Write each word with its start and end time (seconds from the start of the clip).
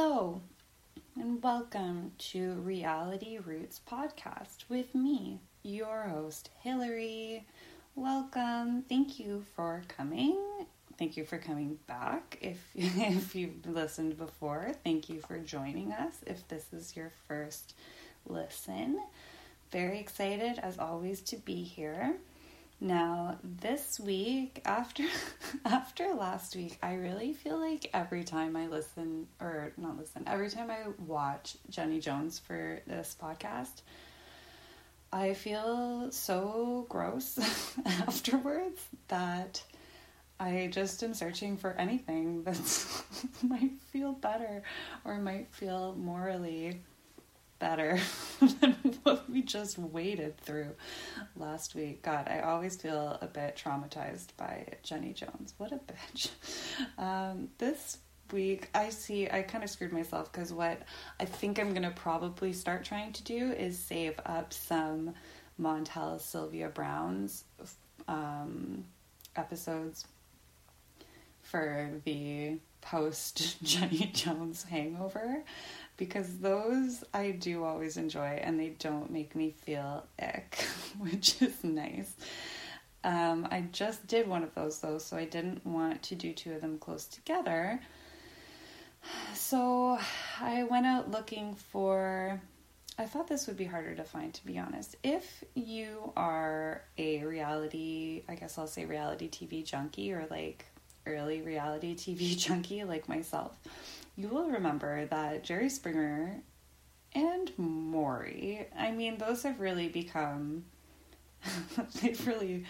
Hello, 0.00 0.40
and 1.16 1.42
welcome 1.42 2.12
to 2.18 2.52
Reality 2.60 3.36
Roots 3.44 3.80
Podcast 3.84 4.58
with 4.68 4.94
me, 4.94 5.40
your 5.64 6.02
host, 6.02 6.50
Hillary. 6.60 7.44
Welcome. 7.96 8.82
Thank 8.88 9.18
you 9.18 9.44
for 9.56 9.82
coming. 9.88 10.38
Thank 11.00 11.16
you 11.16 11.24
for 11.24 11.36
coming 11.36 11.80
back. 11.88 12.38
If 12.40 12.64
if 12.76 13.34
you've 13.34 13.66
listened 13.66 14.16
before, 14.16 14.70
thank 14.84 15.08
you 15.08 15.20
for 15.20 15.40
joining 15.40 15.90
us. 15.90 16.14
If 16.28 16.46
this 16.46 16.72
is 16.72 16.94
your 16.94 17.10
first 17.26 17.74
listen, 18.24 19.00
very 19.72 19.98
excited 19.98 20.60
as 20.60 20.78
always 20.78 21.22
to 21.22 21.36
be 21.38 21.64
here. 21.64 22.14
Now, 22.80 23.38
this 23.42 23.98
week 23.98 24.62
after 24.64 25.04
after 25.64 26.14
last 26.14 26.54
week, 26.54 26.78
I 26.80 26.94
really 26.94 27.32
feel 27.32 27.58
like 27.58 27.90
every 27.92 28.22
time 28.22 28.54
I 28.54 28.68
listen 28.68 29.26
or 29.40 29.72
not 29.76 29.98
listen, 29.98 30.22
every 30.28 30.48
time 30.48 30.70
I 30.70 30.84
watch 31.04 31.56
Jenny 31.70 31.98
Jones 31.98 32.38
for 32.38 32.80
this 32.86 33.16
podcast, 33.20 33.82
I 35.12 35.34
feel 35.34 36.12
so 36.12 36.86
gross 36.88 37.38
afterwards 37.86 38.80
that 39.08 39.60
I 40.38 40.68
just 40.70 41.02
am 41.02 41.14
searching 41.14 41.56
for 41.56 41.72
anything 41.72 42.44
that 42.44 42.60
might 43.42 43.72
feel 43.92 44.12
better 44.12 44.62
or 45.04 45.18
might 45.18 45.48
feel 45.52 45.96
morally 45.96 46.80
better 47.58 47.98
than 48.40 48.74
what 49.02 49.28
we 49.30 49.42
just 49.42 49.78
waded 49.78 50.36
through 50.38 50.74
last 51.36 51.74
week. 51.74 52.02
God, 52.02 52.28
I 52.28 52.40
always 52.40 52.76
feel 52.76 53.18
a 53.20 53.26
bit 53.26 53.60
traumatized 53.62 54.28
by 54.36 54.66
Jenny 54.82 55.12
Jones. 55.12 55.54
What 55.58 55.72
a 55.72 55.76
bitch. 55.76 56.30
Um, 56.96 57.48
this 57.58 57.98
week, 58.32 58.68
I 58.74 58.90
see 58.90 59.28
I 59.28 59.42
kind 59.42 59.62
of 59.64 59.70
screwed 59.70 59.92
myself 59.92 60.30
because 60.32 60.52
what 60.52 60.82
I 61.20 61.24
think 61.24 61.58
I'm 61.58 61.70
going 61.70 61.82
to 61.82 61.90
probably 61.90 62.52
start 62.52 62.84
trying 62.84 63.12
to 63.12 63.22
do 63.24 63.52
is 63.52 63.78
save 63.78 64.18
up 64.26 64.52
some 64.52 65.14
Montel 65.60 66.20
Sylvia 66.20 66.68
Browne's 66.68 67.44
um, 68.06 68.84
episodes 69.36 70.06
for 71.42 71.90
the 72.04 72.58
post 72.80 73.62
Jenny 73.62 74.10
Jones 74.12 74.64
hangover 74.64 75.42
because 75.98 76.38
those 76.38 77.04
I 77.12 77.32
do 77.32 77.64
always 77.64 77.98
enjoy 77.98 78.40
and 78.42 78.58
they 78.58 78.70
don't 78.78 79.10
make 79.10 79.34
me 79.36 79.54
feel 79.64 80.06
ick, 80.18 80.64
which 80.98 81.42
is 81.42 81.62
nice. 81.62 82.10
Um, 83.04 83.46
I 83.50 83.64
just 83.72 84.06
did 84.06 84.26
one 84.26 84.42
of 84.42 84.54
those 84.54 84.78
though, 84.78 84.98
so 84.98 85.16
I 85.16 85.26
didn't 85.26 85.66
want 85.66 86.02
to 86.04 86.14
do 86.14 86.32
two 86.32 86.54
of 86.54 86.62
them 86.62 86.78
close 86.78 87.04
together. 87.04 87.80
So 89.34 89.98
I 90.40 90.64
went 90.64 90.86
out 90.86 91.10
looking 91.10 91.54
for. 91.54 92.40
I 93.00 93.06
thought 93.06 93.28
this 93.28 93.46
would 93.46 93.56
be 93.56 93.64
harder 93.64 93.94
to 93.94 94.02
find, 94.02 94.34
to 94.34 94.44
be 94.44 94.58
honest. 94.58 94.96
If 95.04 95.44
you 95.54 96.12
are 96.16 96.82
a 96.96 97.22
reality, 97.24 98.24
I 98.28 98.34
guess 98.34 98.58
I'll 98.58 98.66
say 98.66 98.86
reality 98.86 99.30
TV 99.30 99.64
junkie 99.64 100.12
or 100.12 100.26
like 100.30 100.66
early 101.06 101.40
reality 101.42 101.94
TV 101.94 102.36
junkie 102.38 102.82
like 102.82 103.08
myself, 103.08 103.56
you 104.18 104.28
will 104.28 104.50
remember 104.50 105.06
that 105.06 105.44
Jerry 105.44 105.70
Springer 105.70 106.42
and 107.14 107.52
Maury, 107.56 108.66
I 108.76 108.90
mean, 108.90 109.16
those 109.16 109.44
have 109.44 109.60
really 109.60 109.88
become, 109.88 110.64
they've 112.02 112.26
really, 112.26 112.64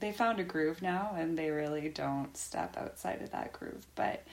they 0.00 0.10
found 0.10 0.40
a 0.40 0.44
groove 0.44 0.82
now 0.82 1.14
and 1.16 1.38
they 1.38 1.50
really 1.50 1.88
don't 1.88 2.36
step 2.36 2.76
outside 2.76 3.22
of 3.22 3.30
that 3.30 3.52
groove. 3.52 3.86
But 3.94 4.24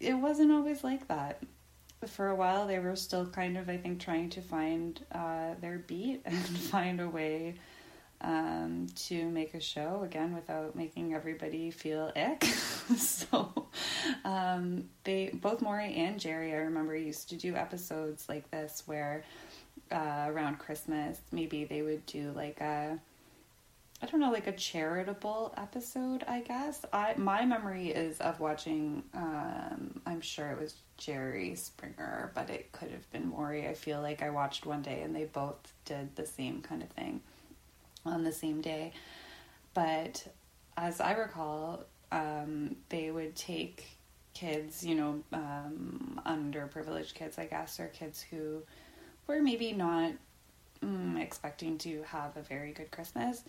it 0.00 0.14
wasn't 0.14 0.52
always 0.52 0.82
like 0.82 1.06
that. 1.08 1.42
For 2.06 2.28
a 2.28 2.34
while, 2.34 2.66
they 2.66 2.78
were 2.78 2.96
still 2.96 3.26
kind 3.26 3.58
of, 3.58 3.68
I 3.68 3.76
think, 3.76 4.00
trying 4.00 4.30
to 4.30 4.40
find 4.40 4.98
uh, 5.12 5.54
their 5.60 5.78
beat 5.78 6.22
and 6.24 6.36
find 6.36 6.98
a 6.98 7.10
way 7.10 7.56
um, 8.20 8.86
to 8.94 9.28
make 9.28 9.54
a 9.54 9.60
show 9.60 10.02
again 10.04 10.34
without 10.34 10.74
making 10.74 11.14
everybody 11.14 11.70
feel 11.70 12.12
ick. 12.16 12.44
so 12.96 13.66
um, 14.24 14.84
they 15.04 15.30
both 15.34 15.60
Maury 15.60 15.94
and 15.94 16.18
Jerry, 16.18 16.52
I 16.52 16.58
remember, 16.58 16.96
used 16.96 17.28
to 17.30 17.36
do 17.36 17.54
episodes 17.54 18.28
like 18.28 18.50
this 18.50 18.82
where 18.86 19.24
uh, 19.92 20.26
around 20.28 20.58
Christmas 20.58 21.20
maybe 21.30 21.64
they 21.64 21.82
would 21.82 22.04
do 22.06 22.32
like 22.34 22.60
a 22.60 22.98
I 24.02 24.04
don't 24.04 24.20
know, 24.20 24.30
like 24.30 24.46
a 24.46 24.52
charitable 24.52 25.54
episode, 25.56 26.22
I 26.28 26.40
guess. 26.40 26.84
I 26.92 27.14
my 27.16 27.46
memory 27.46 27.88
is 27.88 28.20
of 28.20 28.40
watching 28.40 29.02
um, 29.14 30.00
I'm 30.04 30.20
sure 30.20 30.50
it 30.50 30.60
was 30.60 30.74
Jerry 30.98 31.54
Springer, 31.54 32.30
but 32.34 32.50
it 32.50 32.72
could 32.72 32.90
have 32.90 33.10
been 33.10 33.28
Maury. 33.28 33.66
I 33.66 33.74
feel 33.74 34.02
like 34.02 34.22
I 34.22 34.30
watched 34.30 34.66
one 34.66 34.82
day 34.82 35.00
and 35.00 35.16
they 35.16 35.24
both 35.24 35.72
did 35.86 36.14
the 36.16 36.26
same 36.26 36.60
kind 36.60 36.82
of 36.82 36.88
thing 36.90 37.22
on 38.08 38.24
the 38.24 38.32
same 38.32 38.60
day. 38.60 38.92
But 39.74 40.26
as 40.76 41.00
I 41.00 41.12
recall, 41.12 41.84
um, 42.12 42.76
they 42.88 43.10
would 43.10 43.34
take 43.36 43.96
kids, 44.34 44.84
you 44.84 44.94
know, 44.94 45.22
um, 45.32 46.20
underprivileged 46.26 47.14
kids, 47.14 47.38
I 47.38 47.46
guess, 47.46 47.80
or 47.80 47.88
kids 47.88 48.22
who 48.22 48.62
were 49.26 49.42
maybe 49.42 49.72
not 49.72 50.12
mm, 50.84 51.20
expecting 51.20 51.78
to 51.78 52.02
have 52.02 52.36
a 52.36 52.42
very 52.42 52.72
good 52.72 52.90
Christmas. 52.90 53.42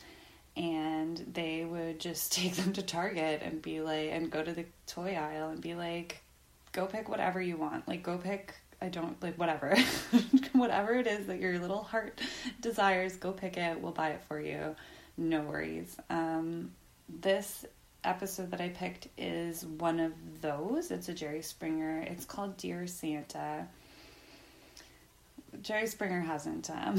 And 0.56 1.18
they 1.34 1.66
would 1.66 2.00
just 2.00 2.32
take 2.34 2.56
them 2.56 2.74
to 2.74 2.82
Target 2.82 3.42
and 3.44 3.62
be 3.62 3.82
like, 3.82 4.12
and 4.12 4.32
go 4.32 4.44
to 4.44 4.54
the 4.54 4.66
toy 4.86 5.16
aisle 5.16 5.50
and 5.50 5.62
be 5.62 5.76
like, 5.76 6.22
go 6.72 6.86
pick 6.86 7.10
whatever 7.10 7.42
you 7.42 7.58
want. 7.58 7.88
Like, 7.88 8.04
go 8.04 8.18
pick 8.18 8.54
I 8.82 8.90
don't 8.90 9.22
like 9.24 9.36
whatever. 9.38 9.76
whatever 10.54 10.94
it 10.96 11.08
is 11.08 11.28
that 11.28 11.40
your 11.40 11.58
little 11.60 11.84
heart 11.84 12.22
desires, 12.62 13.16
go 13.16 13.32
pick 13.32 13.58
it. 13.58 13.82
We'll 13.82 13.92
buy 13.92 14.10
it 14.10 14.22
for 14.28 14.40
you. 14.40 14.76
No 15.18 15.42
worries. 15.42 15.98
Um, 16.10 16.72
this 17.10 17.66
episode 18.04 18.52
that 18.52 18.62
I 18.62 18.70
picked 18.70 19.08
is 19.18 19.66
one 19.66 20.00
of 20.00 20.14
those. 20.42 20.92
It's 20.92 21.10
a 21.10 21.14
Jerry 21.14 21.42
Springer. 21.42 22.02
It's 22.02 22.26
called 22.26 22.58
Dear 22.58 22.86
Santa. 22.86 23.68
Jerry 25.62 25.88
Springer 25.88 26.22
hasn't. 26.22 26.70
Um, 26.70 26.98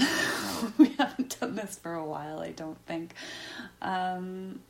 we 0.79 0.89
haven't 0.99 1.39
done 1.39 1.55
this 1.55 1.77
for 1.77 1.95
a 1.95 2.05
while, 2.05 2.41
I 2.41 2.51
don't 2.51 2.79
think. 2.87 3.15
Um, 3.81 4.61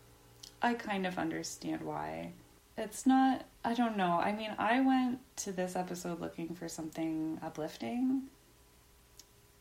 I 0.60 0.74
kind 0.74 1.06
of 1.06 1.18
understand 1.18 1.82
why 1.82 2.32
it's 2.78 3.06
not 3.06 3.44
i 3.64 3.74
don't 3.74 3.96
know. 3.96 4.18
I 4.18 4.32
mean 4.32 4.50
i 4.58 4.80
went 4.80 5.18
to 5.38 5.52
this 5.52 5.76
episode 5.76 6.20
looking 6.20 6.54
for 6.54 6.68
something 6.68 7.38
uplifting. 7.42 8.22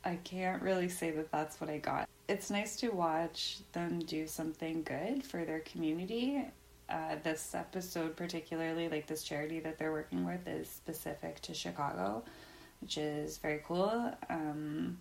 I 0.06 0.16
can't 0.24 0.62
really 0.62 0.90
say 0.90 1.12
that 1.12 1.32
that's 1.32 1.60
what 1.60 1.70
i 1.70 1.78
got. 1.78 2.08
It's 2.30 2.50
nice 2.50 2.76
to 2.78 2.90
watch 2.90 3.60
them 3.74 4.00
do 4.00 4.28
something 4.28 4.84
good 4.84 5.24
for 5.24 5.46
their 5.46 5.60
community. 5.62 6.46
Uh, 6.90 7.16
this 7.24 7.54
episode 7.54 8.16
particularly 8.16 8.88
like 8.88 9.08
this 9.08 9.24
charity 9.24 9.60
that 9.60 9.78
they're 9.78 9.92
working 9.92 10.26
with 10.26 10.48
is 10.48 10.70
specific 10.70 11.42
to 11.42 11.54
chicago 11.54 12.24
which 12.82 12.98
is 12.98 13.38
very 13.38 13.62
cool. 13.66 14.12
Um, 14.30 15.00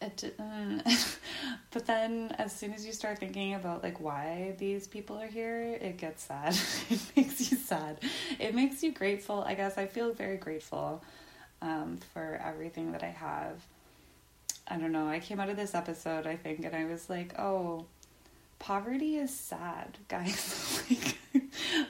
it 0.00 0.34
um, 0.38 0.82
but 1.70 1.86
then 1.86 2.34
as 2.38 2.52
soon 2.52 2.72
as 2.74 2.84
you 2.84 2.92
start 2.92 3.18
thinking 3.18 3.54
about 3.54 3.82
like 3.82 3.98
why 4.00 4.54
these 4.58 4.86
people 4.86 5.16
are 5.18 5.26
here 5.26 5.78
it 5.80 5.96
gets 5.96 6.24
sad. 6.24 6.56
It 6.90 7.00
makes 7.16 7.50
you 7.50 7.56
sad. 7.56 8.00
It 8.38 8.54
makes 8.54 8.82
you 8.82 8.92
grateful 8.92 9.42
i 9.46 9.54
guess. 9.54 9.78
I 9.78 9.86
feel 9.86 10.12
very 10.12 10.36
grateful 10.36 11.02
um, 11.62 11.98
for 12.12 12.40
everything 12.44 12.92
that 12.92 13.02
i 13.02 13.08
have. 13.10 13.64
I 14.68 14.76
don't 14.78 14.92
know. 14.92 15.08
I 15.08 15.20
came 15.20 15.40
out 15.40 15.48
of 15.48 15.56
this 15.56 15.74
episode 15.74 16.26
i 16.26 16.36
think 16.36 16.64
and 16.64 16.74
i 16.74 16.84
was 16.84 17.08
like 17.08 17.38
oh 17.38 17.86
poverty 18.58 19.16
is 19.16 19.34
sad 19.34 19.98
guys. 20.08 20.82
Like 20.90 21.18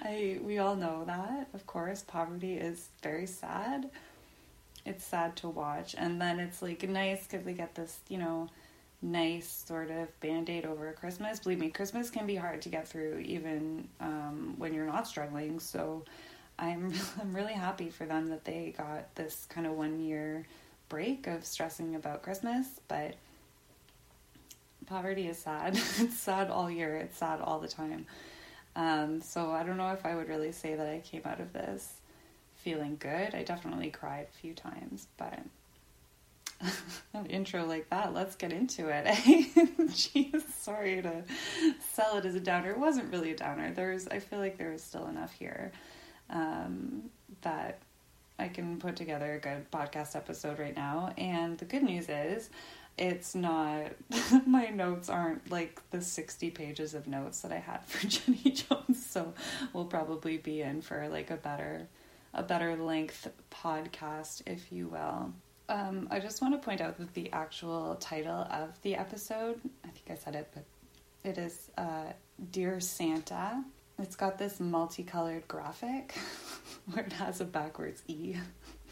i 0.02 0.38
we 0.42 0.58
all 0.58 0.76
know 0.76 1.04
that 1.06 1.48
of 1.54 1.66
course. 1.66 2.02
Poverty 2.06 2.54
is 2.54 2.88
very 3.02 3.26
sad 3.26 3.90
it's 4.86 5.04
sad 5.04 5.36
to 5.36 5.48
watch. 5.48 5.94
And 5.98 6.20
then 6.20 6.40
it's 6.40 6.62
like 6.62 6.88
nice 6.88 7.26
because 7.26 7.44
we 7.44 7.52
get 7.52 7.74
this, 7.74 7.98
you 8.08 8.18
know, 8.18 8.48
nice 9.02 9.64
sort 9.66 9.90
of 9.90 10.20
band 10.20 10.48
aid 10.48 10.64
over 10.64 10.92
Christmas. 10.92 11.40
Believe 11.40 11.58
me, 11.58 11.70
Christmas 11.70 12.08
can 12.08 12.26
be 12.26 12.36
hard 12.36 12.62
to 12.62 12.68
get 12.68 12.88
through 12.88 13.18
even 13.18 13.88
um, 14.00 14.54
when 14.56 14.72
you're 14.72 14.86
not 14.86 15.06
struggling. 15.06 15.60
So 15.60 16.04
I'm 16.58 16.92
I'm 17.20 17.34
really 17.34 17.52
happy 17.52 17.90
for 17.90 18.06
them 18.06 18.28
that 18.28 18.44
they 18.44 18.74
got 18.76 19.14
this 19.14 19.46
kind 19.50 19.66
of 19.66 19.74
one 19.74 20.00
year 20.00 20.46
break 20.88 21.26
of 21.26 21.44
stressing 21.44 21.96
about 21.96 22.22
Christmas, 22.22 22.66
but 22.88 23.16
poverty 24.86 25.26
is 25.26 25.38
sad. 25.38 25.74
it's 25.98 26.16
sad 26.16 26.48
all 26.48 26.70
year. 26.70 26.96
It's 26.96 27.18
sad 27.18 27.40
all 27.40 27.58
the 27.58 27.68
time. 27.68 28.06
Um, 28.76 29.22
so 29.22 29.50
I 29.50 29.62
don't 29.62 29.78
know 29.78 29.92
if 29.92 30.04
I 30.06 30.14
would 30.14 30.28
really 30.28 30.52
say 30.52 30.74
that 30.74 30.86
I 30.86 31.00
came 31.00 31.22
out 31.24 31.40
of 31.40 31.52
this 31.52 32.00
feeling 32.66 32.96
good. 32.98 33.32
I 33.32 33.44
definitely 33.44 33.90
cried 33.90 34.26
a 34.28 34.38
few 34.40 34.52
times, 34.52 35.06
but 35.16 35.38
an 37.14 37.26
intro 37.26 37.64
like 37.64 37.88
that, 37.90 38.12
let's 38.12 38.34
get 38.34 38.52
into 38.52 38.88
it. 38.88 39.04
Jeez, 39.06 40.42
sorry 40.50 41.00
to 41.00 41.22
sell 41.92 42.16
it 42.16 42.24
as 42.24 42.34
a 42.34 42.40
downer. 42.40 42.72
It 42.72 42.78
wasn't 42.80 43.12
really 43.12 43.30
a 43.30 43.36
downer. 43.36 43.72
There's, 43.72 44.08
I 44.08 44.18
feel 44.18 44.40
like 44.40 44.58
there 44.58 44.72
was 44.72 44.82
still 44.82 45.06
enough 45.06 45.32
here 45.32 45.70
um, 46.28 47.04
that 47.42 47.78
I 48.36 48.48
can 48.48 48.80
put 48.80 48.96
together 48.96 49.34
a 49.34 49.38
good 49.38 49.70
podcast 49.70 50.16
episode 50.16 50.58
right 50.58 50.74
now. 50.74 51.14
And 51.16 51.56
the 51.58 51.66
good 51.66 51.84
news 51.84 52.08
is, 52.08 52.50
it's 52.98 53.36
not 53.36 53.92
my 54.46 54.70
notes 54.70 55.08
aren't 55.08 55.52
like 55.52 55.80
the 55.90 56.00
60 56.00 56.50
pages 56.50 56.94
of 56.94 57.06
notes 57.06 57.42
that 57.42 57.52
I 57.52 57.58
had 57.58 57.84
for 57.84 58.06
Jenny 58.06 58.52
Jones 58.52 59.04
so 59.06 59.34
we'll 59.74 59.84
probably 59.84 60.38
be 60.38 60.62
in 60.62 60.80
for 60.80 61.06
like 61.10 61.30
a 61.30 61.36
better 61.36 61.88
a 62.36 62.42
better 62.42 62.76
length 62.76 63.28
podcast 63.50 64.42
if 64.46 64.70
you 64.70 64.88
will. 64.88 65.32
Um, 65.68 66.06
I 66.12 66.20
just 66.20 66.40
want 66.42 66.54
to 66.54 66.64
point 66.64 66.80
out 66.80 66.96
that 66.98 67.12
the 67.14 67.32
actual 67.32 67.96
title 67.96 68.46
of 68.50 68.80
the 68.82 68.94
episode 68.94 69.60
I 69.84 69.88
think 69.88 70.10
I 70.10 70.14
said 70.14 70.36
it 70.36 70.48
but 70.54 70.64
it 71.24 71.38
is 71.38 71.70
uh, 71.76 72.12
Dear 72.52 72.78
Santa. 72.78 73.64
It's 73.98 74.14
got 74.14 74.38
this 74.38 74.60
multicolored 74.60 75.48
graphic 75.48 76.14
where 76.92 77.04
it 77.04 77.14
has 77.14 77.40
a 77.40 77.44
backwards 77.44 78.02
E. 78.06 78.36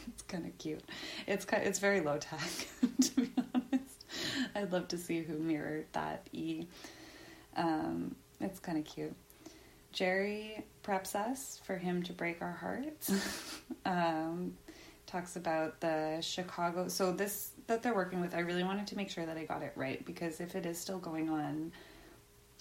It's 0.06 0.22
kind 0.22 0.44
of 0.44 0.58
cute. 0.58 0.84
It's 1.26 1.46
kind 1.46 1.62
it's 1.66 1.78
very 1.78 2.02
low 2.02 2.18
tech 2.18 2.40
to 3.00 3.10
be 3.22 3.32
honest. 3.54 4.04
I'd 4.54 4.70
love 4.70 4.88
to 4.88 4.98
see 4.98 5.22
who 5.22 5.38
mirrored 5.38 5.86
that 5.92 6.28
E. 6.32 6.66
Um, 7.56 8.14
it's 8.38 8.58
kind 8.58 8.76
of 8.76 8.84
cute. 8.84 9.14
Jerry 9.94 10.64
preps 10.82 11.14
us 11.14 11.60
for 11.64 11.78
him 11.78 12.02
to 12.02 12.12
break 12.12 12.42
our 12.42 12.52
hearts. 12.52 13.12
um, 13.86 14.54
talks 15.06 15.36
about 15.36 15.80
the 15.80 16.20
Chicago. 16.20 16.88
So 16.88 17.12
this 17.12 17.52
that 17.68 17.82
they're 17.82 17.94
working 17.94 18.20
with, 18.20 18.34
I 18.34 18.40
really 18.40 18.64
wanted 18.64 18.88
to 18.88 18.96
make 18.96 19.08
sure 19.08 19.24
that 19.24 19.36
I 19.38 19.44
got 19.44 19.62
it 19.62 19.72
right 19.76 20.04
because 20.04 20.40
if 20.40 20.56
it 20.56 20.66
is 20.66 20.78
still 20.78 20.98
going 20.98 21.30
on, 21.30 21.72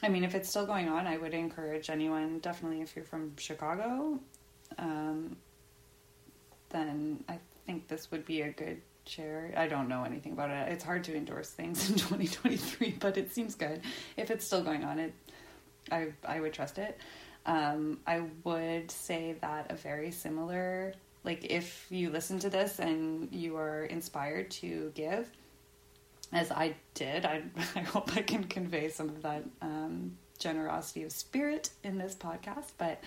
I 0.03 0.09
mean, 0.09 0.24
if 0.24 0.35
it's 0.35 0.47
still 0.47 0.65
going 0.65 0.88
on, 0.88 1.07
I 1.07 1.18
would 1.18 1.33
encourage 1.33 1.89
anyone, 1.89 2.39
definitely 2.39 2.81
if 2.81 2.95
you're 2.95 3.03
from 3.03 3.36
Chicago, 3.38 4.19
um, 4.77 5.36
then 6.69 7.24
I 7.27 7.39
think 7.65 7.88
this 7.88 8.12
would 8.12 8.25
be 8.25 8.41
a 8.41 8.51
good 8.51 8.79
chair. 9.06 9.53
I 9.57 9.68
don't 9.68 9.89
know 9.89 10.03
anything 10.03 10.33
about 10.33 10.51
it. 10.51 10.71
It's 10.71 10.83
hard 10.83 11.03
to 11.06 11.15
endorse 11.15 11.50
things 11.50 11.89
in 11.89 11.95
2023, 11.97 12.97
but 13.00 13.18
it 13.18 13.33
seems 13.33 13.56
good. 13.56 13.81
If 14.18 14.29
it's 14.29 14.45
still 14.45 14.63
going 14.63 14.83
on, 14.83 15.00
it 15.00 15.13
I 15.91 16.07
I 16.25 16.39
would 16.39 16.53
trust 16.53 16.77
it. 16.77 16.97
Um, 17.45 17.99
I 18.07 18.23
would 18.43 18.89
say 18.89 19.35
that 19.41 19.71
a 19.71 19.75
very 19.75 20.11
similar 20.11 20.93
like 21.25 21.45
if 21.45 21.87
you 21.89 22.09
listen 22.09 22.39
to 22.39 22.49
this 22.49 22.79
and 22.79 23.29
you 23.31 23.55
are 23.55 23.85
inspired 23.85 24.51
to 24.51 24.91
give 24.93 25.29
as 26.33 26.51
I 26.51 26.75
did, 26.95 27.25
I, 27.25 27.43
I 27.75 27.81
hope 27.81 28.15
I 28.15 28.21
can 28.21 28.43
convey 28.45 28.89
some 28.89 29.09
of 29.09 29.21
that 29.21 29.43
um, 29.61 30.17
generosity 30.39 31.03
of 31.03 31.11
spirit 31.11 31.69
in 31.83 31.97
this 31.97 32.15
podcast. 32.15 32.71
But 32.77 33.01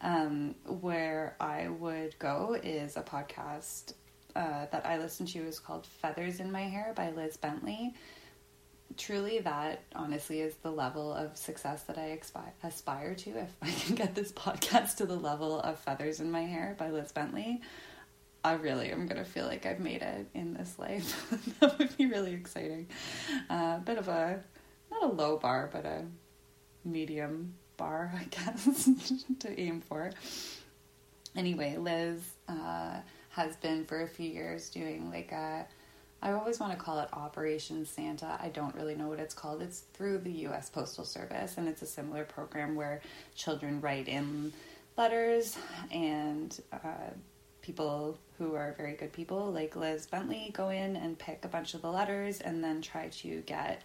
um, 0.00 0.54
where 0.64 1.36
I 1.40 1.68
would 1.68 2.18
go 2.18 2.56
is 2.62 2.96
a 2.96 3.02
podcast 3.02 3.94
uh, 4.36 4.66
that 4.70 4.86
I 4.86 4.98
listened 4.98 5.28
to 5.30 5.40
is 5.40 5.58
called 5.58 5.86
Feathers 5.86 6.40
in 6.40 6.50
My 6.50 6.62
Hair 6.62 6.92
by 6.94 7.10
Liz 7.10 7.36
Bentley. 7.36 7.94
Truly, 8.96 9.38
that 9.40 9.82
honestly 9.94 10.40
is 10.40 10.54
the 10.56 10.70
level 10.70 11.12
of 11.12 11.36
success 11.36 11.82
that 11.84 11.96
I 11.96 12.18
expi- 12.18 12.52
aspire 12.62 13.14
to. 13.14 13.30
If 13.30 13.56
I 13.62 13.70
can 13.84 13.94
get 13.94 14.14
this 14.14 14.32
podcast 14.32 14.96
to 14.96 15.06
the 15.06 15.16
level 15.16 15.60
of 15.60 15.78
Feathers 15.78 16.20
in 16.20 16.30
My 16.30 16.42
Hair 16.42 16.76
by 16.78 16.90
Liz 16.90 17.12
Bentley, 17.12 17.60
I 18.42 18.54
really 18.54 18.90
am 18.90 19.06
going 19.06 19.22
to 19.22 19.28
feel 19.28 19.46
like 19.46 19.66
I've 19.66 19.80
made 19.80 20.02
it 20.02 20.26
in 20.34 20.54
this 20.54 20.78
life. 20.78 21.30
that 21.60 21.78
would 21.78 21.96
be 21.96 22.06
really 22.06 22.32
exciting. 22.32 22.88
A 23.48 23.54
uh, 23.54 23.78
bit 23.78 23.98
of 23.98 24.08
a, 24.08 24.42
not 24.90 25.04
a 25.04 25.08
low 25.12 25.36
bar, 25.36 25.70
but 25.72 25.84
a 25.84 26.04
medium 26.84 27.54
bar, 27.76 28.12
I 28.14 28.24
guess, 28.30 28.88
to 29.40 29.60
aim 29.60 29.80
for. 29.80 30.10
Anyway, 31.36 31.76
Liz. 31.76 32.22
Uh, 32.48 33.00
has 33.30 33.56
been 33.56 33.84
for 33.84 34.02
a 34.02 34.08
few 34.08 34.28
years 34.28 34.70
doing 34.70 35.10
like 35.10 35.32
a 35.32 35.66
I 36.22 36.32
always 36.32 36.60
want 36.60 36.72
to 36.72 36.78
call 36.78 36.98
it 37.00 37.08
Operation 37.12 37.86
Santa. 37.86 38.38
I 38.40 38.48
don't 38.48 38.74
really 38.74 38.94
know 38.94 39.08
what 39.08 39.18
it's 39.18 39.34
called. 39.34 39.62
It's 39.62 39.84
through 39.94 40.18
the 40.18 40.32
US 40.48 40.68
Postal 40.68 41.04
Service 41.04 41.56
and 41.56 41.68
it's 41.68 41.82
a 41.82 41.86
similar 41.86 42.24
program 42.24 42.74
where 42.74 43.00
children 43.34 43.80
write 43.80 44.08
in 44.08 44.52
letters 44.96 45.56
and 45.90 46.60
uh, 46.72 47.10
people 47.62 48.18
who 48.38 48.54
are 48.54 48.74
very 48.76 48.94
good 48.94 49.12
people 49.12 49.50
like 49.50 49.76
Liz 49.76 50.06
Bentley 50.06 50.50
go 50.52 50.68
in 50.68 50.96
and 50.96 51.18
pick 51.18 51.44
a 51.44 51.48
bunch 51.48 51.74
of 51.74 51.82
the 51.82 51.90
letters 51.90 52.40
and 52.40 52.62
then 52.62 52.82
try 52.82 53.08
to 53.08 53.40
get 53.42 53.82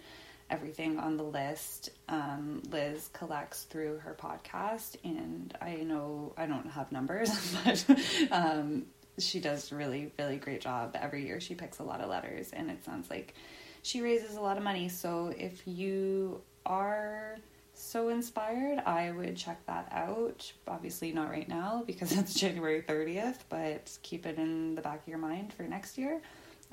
everything 0.50 1.00
on 1.00 1.18
the 1.18 1.24
list. 1.24 1.90
Um, 2.08 2.62
Liz 2.70 3.10
collects 3.14 3.64
through 3.64 3.98
her 4.00 4.16
podcast, 4.20 4.96
and 5.04 5.56
I 5.62 5.76
know 5.78 6.34
I 6.38 6.46
don't 6.46 6.70
have 6.70 6.92
numbers, 6.92 7.30
but 7.66 7.86
um, 8.32 8.86
she 9.18 9.40
does 9.40 9.72
really 9.72 10.12
really 10.20 10.38
great 10.38 10.62
job. 10.62 10.96
Every 11.00 11.26
year 11.26 11.40
she 11.40 11.56
picks 11.56 11.80
a 11.80 11.84
lot 11.84 12.02
of 12.02 12.10
letters 12.10 12.52
and 12.54 12.70
it 12.70 12.84
sounds 12.84 13.10
like 13.10 13.34
she 13.82 14.02
raises 14.02 14.36
a 14.36 14.42
lot 14.42 14.58
of 14.58 14.64
money. 14.64 14.90
So 14.90 15.34
if 15.38 15.62
you 15.66 16.42
are 16.66 17.38
so 17.78 18.08
inspired 18.08 18.80
i 18.86 19.12
would 19.12 19.36
check 19.36 19.64
that 19.68 19.88
out. 19.92 20.52
Obviously 20.68 21.12
not 21.12 21.30
right 21.30 21.48
now 21.48 21.84
because 21.86 22.12
it's 22.18 22.34
january 22.34 22.82
30th 22.82 23.40
but 23.50 23.98
keep 24.02 24.26
it 24.26 24.38
in 24.38 24.76
the 24.76 24.82
back 24.82 25.02
of 25.02 25.08
your 25.08 25.18
mind 25.18 25.54
for 25.54 25.64
next 25.64 25.98
year. 25.98 26.22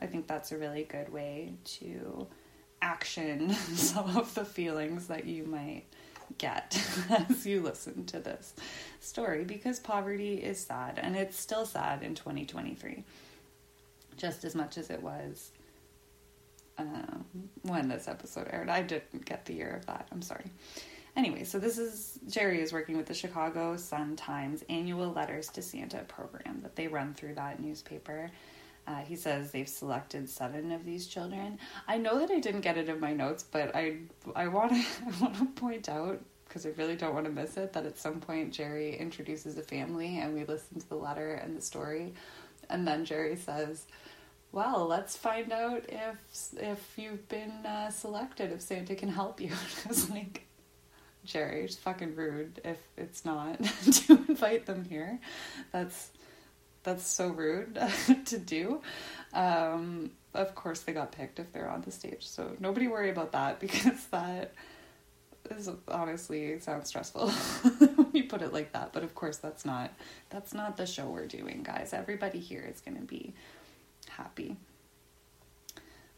I 0.01 0.07
think 0.07 0.27
that's 0.27 0.53
a 0.53 0.59
really 0.59 0.85
good 0.85 1.13
way 1.13 1.55
to 1.65 2.27
action 2.81 3.51
some 3.75 4.17
of 4.17 4.35
the 4.35 4.45
feelings 4.45 5.07
that 5.09 5.25
you 5.25 5.45
might 5.45 5.85
get 6.39 6.81
as 7.29 7.47
you 7.47 7.61
listen 7.61 8.05
to 8.07 8.19
this 8.21 8.55
story 9.01 9.45
because 9.45 9.79
poverty 9.79 10.35
is 10.35 10.59
sad 10.59 10.99
and 11.03 11.17
it's 11.17 11.39
still 11.39 11.67
sad 11.67 12.03
in 12.03 12.15
2023 12.15 13.05
just 14.17 14.45
as 14.45 14.55
much 14.55 14.79
as 14.79 14.91
it 14.91 15.03
was 15.03 15.51
um, 16.79 17.25
when 17.63 17.89
this 17.89 18.09
episode 18.09 18.49
aired. 18.51 18.69
I 18.69 18.83
didn't 18.83 19.25
get 19.25 19.45
the 19.45 19.55
year 19.55 19.77
of 19.77 19.87
that. 19.87 20.09
I'm 20.13 20.23
sorry. 20.23 20.45
Anyway, 21.17 21.45
so 21.45 21.59
this 21.59 21.77
is 21.77 22.19
Jerry 22.29 22.63
is 22.63 22.73
working 22.73 22.97
with 22.97 23.07
the 23.07 23.15
Chicago 23.15 23.77
Sun 23.77 24.17
Times 24.17 24.65
annual 24.71 25.13
Letters 25.13 25.49
to 25.51 25.63
Santa 25.63 25.99
program 26.05 26.61
that 26.63 26.75
they 26.75 26.89
run 26.89 27.13
through 27.13 27.35
that 27.35 27.61
newspaper. 27.61 28.31
Uh, 28.87 28.97
he 28.97 29.15
says 29.15 29.51
they've 29.53 29.69
selected 29.69 30.29
seven 30.29 30.73
of 30.73 30.85
these 30.85 31.07
children. 31.07 31.59
I 31.87 31.99
know 31.99 32.19
that 32.19 32.31
I 32.31 32.41
didn't 32.41 32.63
get 32.63 32.77
it 32.77 32.89
in 32.89 32.99
my 32.99 33.13
notes, 33.13 33.45
but 33.45 33.75
I 33.75 33.99
I 34.35 34.49
want 34.49 34.73
to 34.73 34.77
I 35.07 35.21
want 35.21 35.37
to 35.39 35.47
point 35.47 35.89
out 35.89 36.21
because 36.49 36.67
I 36.67 36.71
really 36.71 36.97
don't 36.97 37.15
want 37.15 37.27
to 37.27 37.33
miss 37.33 37.57
it 37.57 37.73
that 37.73 37.87
at 37.87 37.99
some 37.99 38.21
point 38.21 38.53
Jerry 38.53 38.97
introduces 38.97 39.57
a 39.57 39.63
family 39.63 40.19
and 40.19 40.35
we 40.35 40.45
listen 40.45 40.81
to 40.81 40.89
the 40.89 40.97
letter 40.97 41.35
and 41.35 41.57
the 41.57 41.63
story, 41.63 42.15
and 42.69 42.87
then 42.87 43.05
Jerry 43.05 43.37
says, 43.37 43.87
"Well, 44.51 44.87
let's 44.87 45.17
find 45.17 45.53
out 45.53 45.85
if 45.89 46.17
if 46.57 46.99
you've 46.99 47.29
been 47.29 47.65
uh, 47.65 47.91
selected, 47.91 48.51
if 48.51 48.61
Santa 48.63 48.97
can 48.97 49.09
help 49.09 49.41
you." 49.41 49.53
I 49.89 50.13
like. 50.13 50.47
Jerry, 51.25 51.63
it's 51.63 51.77
fucking 51.77 52.17
rude 52.17 52.61
if 52.65 52.79
it's 52.97 53.25
not 53.25 53.63
to 53.93 54.15
invite 54.29 54.67
them 54.67 54.85
here. 54.85 55.21
That's 55.71 56.11
that's 56.83 57.07
so 57.07 57.29
rude 57.29 57.79
to 58.27 58.39
do. 58.39 58.81
Um, 59.33 60.11
of 60.35 60.55
course, 60.55 60.81
they 60.81 60.93
got 60.93 61.13
picked 61.13 61.39
if 61.39 61.53
they're 61.53 61.69
on 61.69 61.83
the 61.83 61.91
stage, 61.91 62.27
so 62.27 62.53
nobody 62.59 62.89
worry 62.89 63.11
about 63.11 63.33
that 63.33 63.61
because 63.61 64.07
that 64.07 64.53
is 65.51 65.69
honestly 65.89 66.59
sounds 66.61 66.89
stressful 66.89 67.31
when 67.97 68.09
you 68.13 68.25
put 68.25 68.43
it 68.43 68.53
like 68.53 68.73
that. 68.73 68.93
But 68.93 69.03
of 69.03 69.15
course, 69.15 69.39
that's 69.39 69.65
not 69.65 69.93
that's 70.31 70.55
not 70.55 70.77
the 70.77 70.87
show 70.87 71.07
we're 71.07 71.27
doing, 71.27 71.63
guys. 71.63 71.93
Everybody 71.93 72.39
here 72.39 72.69
is 72.73 72.81
going 72.81 72.97
to 72.97 73.05
be 73.05 73.35
happy. 74.09 74.57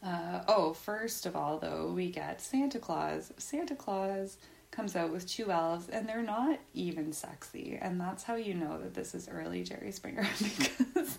Uh, 0.04 0.42
oh, 0.48 0.74
first 0.74 1.24
of 1.24 1.34
all, 1.34 1.58
though, 1.58 1.90
we 1.94 2.10
get 2.10 2.40
Santa 2.42 2.78
Claus. 2.78 3.32
Santa 3.38 3.74
Claus 3.74 4.36
comes 4.74 4.96
out 4.96 5.12
with 5.12 5.26
two 5.28 5.50
elves 5.50 5.88
and 5.88 6.08
they're 6.08 6.22
not 6.22 6.58
even 6.74 7.12
sexy. 7.12 7.78
And 7.80 8.00
that's 8.00 8.22
how 8.22 8.34
you 8.34 8.54
know 8.54 8.80
that 8.80 8.94
this 8.94 9.14
is 9.14 9.28
early 9.28 9.62
jerry 9.62 9.92
springer 9.92 10.26
because 10.42 11.18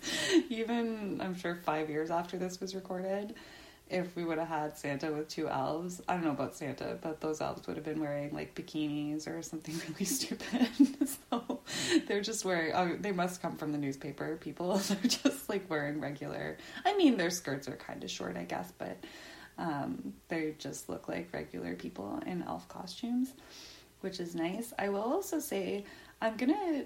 even 0.50 1.20
i'm 1.22 1.36
sure 1.36 1.56
five 1.56 1.90
years 1.90 2.12
after 2.12 2.38
this 2.38 2.60
was 2.60 2.76
recorded 2.76 3.36
if 3.90 4.16
we 4.16 4.26
would 4.26 4.38
have 4.38 4.48
had 4.48 4.78
santa 4.78 5.12
with 5.12 5.28
two 5.28 5.48
elves 5.48 6.02
i 6.08 6.14
don't 6.14 6.24
know 6.24 6.32
about 6.32 6.56
santa 6.56 6.98
but 7.02 7.22
those 7.22 7.42
elves 7.42 7.66
would 7.68 7.76
have 7.76 7.86
been 7.86 8.00
wearing 8.00 8.34
like 8.34 8.56
bikinis 8.56 9.28
or 9.28 9.42
something 9.42 9.80
really 9.90 10.06
stupid. 10.06 10.68
So 11.32 11.62
they're 12.08 12.22
just 12.22 12.46
wearing 12.46 12.74
oh, 12.74 12.98
they 13.00 13.12
must 13.12 13.42
come 13.42 13.58
from 13.58 13.72
the 13.72 13.78
newspaper 13.78 14.38
people. 14.38 14.78
They're 14.78 14.98
just 15.02 15.50
like 15.50 15.70
wearing 15.70 16.00
regular 16.00 16.58
i 16.84 16.96
mean 16.96 17.18
their 17.18 17.30
skirts 17.30 17.68
are 17.68 17.76
kind 17.76 18.04
of 18.04 18.10
short 18.10 18.38
i 18.38 18.44
guess 18.44 18.72
but 18.78 18.98
um, 19.58 20.14
they 20.28 20.56
just 20.58 20.90
look 20.90 21.08
like 21.08 21.30
regular 21.34 21.76
people 21.76 22.22
in 22.26 22.44
elf 22.44 22.68
costumes, 22.68 23.34
which 24.02 24.20
is 24.20 24.36
nice. 24.36 24.74
I 24.78 24.90
will 24.90 25.02
also 25.02 25.40
say 25.40 25.86
I'm 26.22 26.36
gonna 26.38 26.86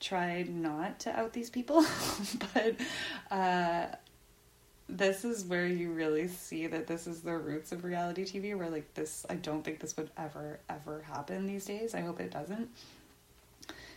try 0.00 0.42
not 0.42 1.00
to 1.00 1.18
out 1.18 1.32
these 1.32 1.50
people, 1.50 1.84
but 2.54 2.76
uh, 3.30 3.86
this 4.88 5.24
is 5.24 5.44
where 5.44 5.66
you 5.66 5.92
really 5.92 6.28
see 6.28 6.66
that 6.66 6.86
this 6.86 7.06
is 7.06 7.20
the 7.20 7.36
roots 7.36 7.72
of 7.72 7.84
reality 7.84 8.24
TV. 8.24 8.56
Where 8.56 8.70
like 8.70 8.94
this, 8.94 9.26
I 9.28 9.34
don't 9.34 9.62
think 9.62 9.80
this 9.80 9.96
would 9.96 10.10
ever 10.16 10.60
ever 10.68 11.02
happen 11.02 11.46
these 11.46 11.66
days. 11.66 11.94
I 11.94 12.00
hope 12.00 12.20
it 12.20 12.30
doesn't. 12.30 12.70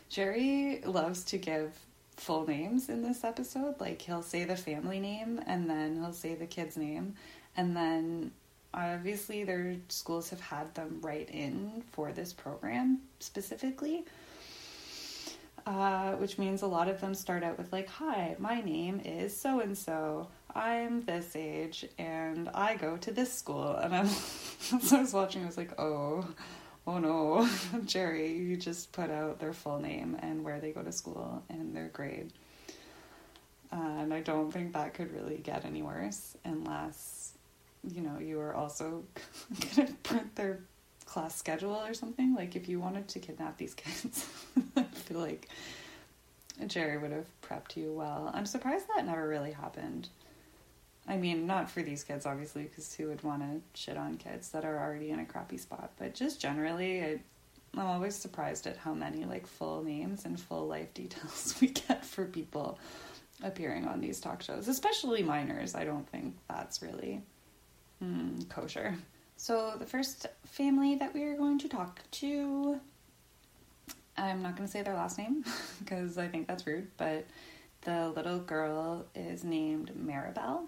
Jerry 0.10 0.82
loves 0.86 1.24
to 1.26 1.38
give 1.38 1.74
full 2.18 2.46
names 2.46 2.90
in 2.90 3.02
this 3.02 3.24
episode. 3.24 3.80
Like 3.80 4.02
he'll 4.02 4.22
say 4.22 4.44
the 4.44 4.58
family 4.58 5.00
name 5.00 5.42
and 5.48 5.70
then 5.70 5.96
he'll 5.96 6.14
say 6.14 6.36
the 6.36 6.46
kid's 6.46 6.76
name. 6.78 7.16
And 7.58 7.76
then 7.76 8.32
obviously 8.74 9.44
their 9.44 9.76
schools 9.90 10.30
have 10.30 10.40
had 10.40 10.74
them 10.76 11.00
write 11.02 11.30
in 11.30 11.84
for 11.92 12.12
this 12.12 12.34
program 12.34 13.02
specifically. 13.20 14.06
Uh, 15.68 16.14
which 16.14 16.40
means 16.40 16.64
a 16.64 16.68
lot 16.68 16.88
of 16.88 17.00
them 17.02 17.14
start 17.14 17.44
out 17.44 17.56
with 17.56 17.72
like, 17.72 17.88
"Hi, 17.88 18.36
my 18.40 18.62
name 18.62 19.00
is 19.06 19.36
so 19.38 19.60
and 19.60 19.78
so. 19.78 20.28
I'm 20.56 21.02
this 21.06 21.36
age, 21.36 21.86
and 22.00 22.50
I 22.50 22.76
go 22.78 22.98
to 22.98 23.12
this 23.12 23.32
school." 23.32 23.76
And 23.76 23.96
I'm, 23.96 24.08
as 24.74 24.92
I 24.92 25.02
was 25.02 25.14
watching, 25.14 25.44
I 25.44 25.46
was 25.46 25.58
like, 25.58 25.80
"Oh, 25.80 26.26
oh 26.88 27.00
no, 27.00 27.50
Jerry, 27.86 28.32
you 28.34 28.58
just 28.58 28.92
put 28.92 29.10
out 29.10 29.40
their 29.40 29.54
full 29.54 29.80
name 29.80 30.18
and 30.22 30.44
where 30.44 30.60
they 30.60 30.72
go 30.72 30.82
to 30.82 30.92
school 30.92 31.44
and 31.50 31.76
their 31.76 31.90
grade. 31.90 32.32
Uh, 33.72 34.00
and 34.00 34.14
I 34.14 34.20
don't 34.20 34.52
think 34.52 34.74
that 34.74 34.94
could 34.94 35.14
really 35.14 35.38
get 35.38 35.64
any 35.66 35.82
worse 35.82 36.36
unless, 36.44 37.31
you 37.88 38.02
know, 38.02 38.20
you 38.20 38.38
were 38.38 38.54
also 38.54 39.04
going 39.76 39.88
to 39.88 39.94
print 40.04 40.36
their 40.36 40.60
class 41.06 41.36
schedule 41.36 41.76
or 41.76 41.94
something. 41.94 42.36
Like, 42.36 42.56
if 42.56 42.70
you 42.70 42.80
wanted 42.80 43.08
to 43.10 43.20
kidnap 43.20 43.58
these 43.58 43.74
kids, 43.74 44.28
I 44.76 44.84
feel 44.84 45.20
like 45.20 45.50
Jerry 46.68 46.98
would 46.98 47.12
have 47.12 47.26
prepped 47.42 47.76
you 47.76 47.92
well. 47.94 48.32
I'm 48.34 48.46
surprised 48.46 48.86
that 48.96 49.06
never 49.06 49.28
really 49.28 49.52
happened. 49.52 50.10
I 51.08 51.18
mean, 51.18 51.48
not 51.48 51.70
for 51.70 51.82
these 51.82 52.04
kids, 52.04 52.26
obviously, 52.26 52.64
because 52.64 52.94
who 52.94 53.08
would 53.08 53.24
want 53.24 53.42
to 53.42 53.80
shit 53.80 53.98
on 53.98 54.18
kids 54.18 54.50
that 54.50 54.64
are 54.64 54.80
already 54.80 55.10
in 55.10 55.20
a 55.20 55.26
crappy 55.26 55.58
spot? 55.58 55.92
But 55.98 56.14
just 56.14 56.40
generally, 56.40 57.04
I, 57.04 57.20
I'm 57.76 57.88
always 57.88 58.16
surprised 58.16 58.68
at 58.68 58.78
how 58.78 58.94
many 58.94 59.26
like 59.26 59.48
full 59.48 59.84
names 59.84 60.26
and 60.26 60.40
full 60.40 60.68
life 60.68 60.94
details 60.94 61.56
we 61.60 61.70
get 61.70 62.06
for 62.06 62.26
people 62.26 62.80
appearing 63.44 63.88
on 63.88 64.00
these 64.00 64.20
talk 64.20 64.42
shows, 64.42 64.68
especially 64.68 65.24
minors. 65.24 65.74
I 65.74 65.86
don't 65.86 66.08
think 66.10 66.36
that's 66.48 66.82
really 66.82 67.22
mm, 68.04 68.48
kosher. 68.50 68.96
So, 69.38 69.74
the 69.78 69.86
first 69.86 70.28
family 70.46 70.96
that 70.96 71.14
we 71.14 71.24
are 71.24 71.36
going 71.36 71.58
to 71.60 71.70
talk 71.70 72.02
to, 72.12 72.80
I'm 74.18 74.44
not 74.44 74.56
going 74.56 74.68
to 74.68 74.72
say 74.72 74.82
their 74.84 74.94
last 74.94 75.18
name 75.18 75.44
because 75.80 76.18
I 76.18 76.28
think 76.28 76.48
that's 76.48 76.68
rude, 76.68 76.88
but 76.98 77.26
the 77.82 78.10
little 78.10 78.40
girl 78.40 79.06
is 79.16 79.44
named 79.44 79.92
Maribel. 79.98 80.68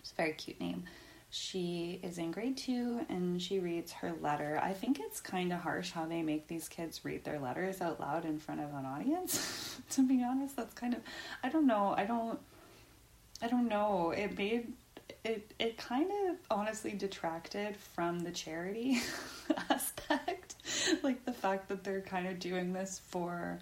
It's 0.00 0.12
a 0.12 0.14
very 0.14 0.32
cute 0.32 0.60
name. 0.60 0.84
She 1.30 1.98
is 2.04 2.18
in 2.18 2.30
grade 2.30 2.56
two 2.56 3.04
and 3.08 3.42
she 3.42 3.58
reads 3.58 3.90
her 3.92 4.14
letter. 4.20 4.60
I 4.62 4.72
think 4.72 5.00
it's 5.00 5.20
kind 5.20 5.52
of 5.52 5.58
harsh 5.58 5.90
how 5.90 6.06
they 6.06 6.22
make 6.22 6.46
these 6.46 6.68
kids 6.68 7.04
read 7.04 7.24
their 7.24 7.40
letters 7.40 7.80
out 7.80 7.98
loud 7.98 8.24
in 8.24 8.38
front 8.38 8.60
of 8.60 8.72
an 8.72 8.86
audience. 8.86 9.80
to 9.90 10.06
be 10.06 10.22
honest, 10.22 10.54
that's 10.54 10.74
kind 10.74 10.94
of 10.94 11.00
I 11.42 11.48
don't 11.48 11.66
know. 11.66 11.92
I 11.96 12.04
don't 12.04 12.38
I 13.42 13.48
don't 13.48 13.68
know. 13.68 14.12
It 14.12 14.38
made 14.38 14.72
it 15.24 15.54
it 15.58 15.76
kind 15.76 16.10
of 16.28 16.36
honestly 16.50 16.92
detracted 16.92 17.76
from 17.76 18.20
the 18.20 18.30
charity 18.30 19.00
aspect. 19.70 20.54
like 21.02 21.24
the 21.24 21.32
fact 21.32 21.68
that 21.68 21.84
they're 21.84 22.00
kind 22.00 22.26
of 22.26 22.38
doing 22.38 22.72
this 22.72 23.00
for 23.08 23.58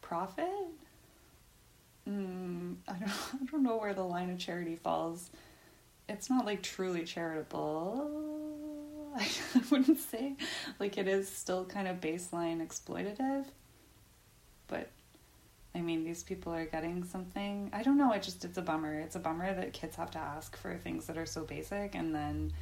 profit. 0.00 0.46
Mm, 2.08 2.76
I 2.88 2.92
don't 2.92 3.10
I 3.42 3.44
don't 3.50 3.62
know 3.62 3.76
where 3.76 3.94
the 3.94 4.04
line 4.04 4.30
of 4.30 4.38
charity 4.38 4.76
falls 4.76 5.30
it's 6.10 6.28
not 6.28 6.44
like 6.44 6.62
truly 6.62 7.04
charitable. 7.04 8.10
I 9.16 9.28
wouldn't 9.70 9.98
say 9.98 10.34
like 10.78 10.98
it 10.98 11.08
is 11.08 11.28
still 11.28 11.64
kind 11.64 11.88
of 11.88 12.00
baseline 12.00 12.64
exploitative. 12.66 13.44
But 14.66 14.88
I 15.74 15.80
mean, 15.80 16.04
these 16.04 16.22
people 16.22 16.52
are 16.52 16.66
getting 16.66 17.04
something. 17.04 17.70
I 17.72 17.82
don't 17.82 17.96
know. 17.96 18.12
It 18.12 18.22
just 18.22 18.44
it's 18.44 18.58
a 18.58 18.62
bummer. 18.62 18.98
It's 18.98 19.16
a 19.16 19.20
bummer 19.20 19.54
that 19.54 19.72
kids 19.72 19.96
have 19.96 20.10
to 20.12 20.18
ask 20.18 20.56
for 20.56 20.76
things 20.76 21.06
that 21.06 21.16
are 21.16 21.26
so 21.26 21.44
basic, 21.44 21.94
and 21.94 22.14
then 22.14 22.52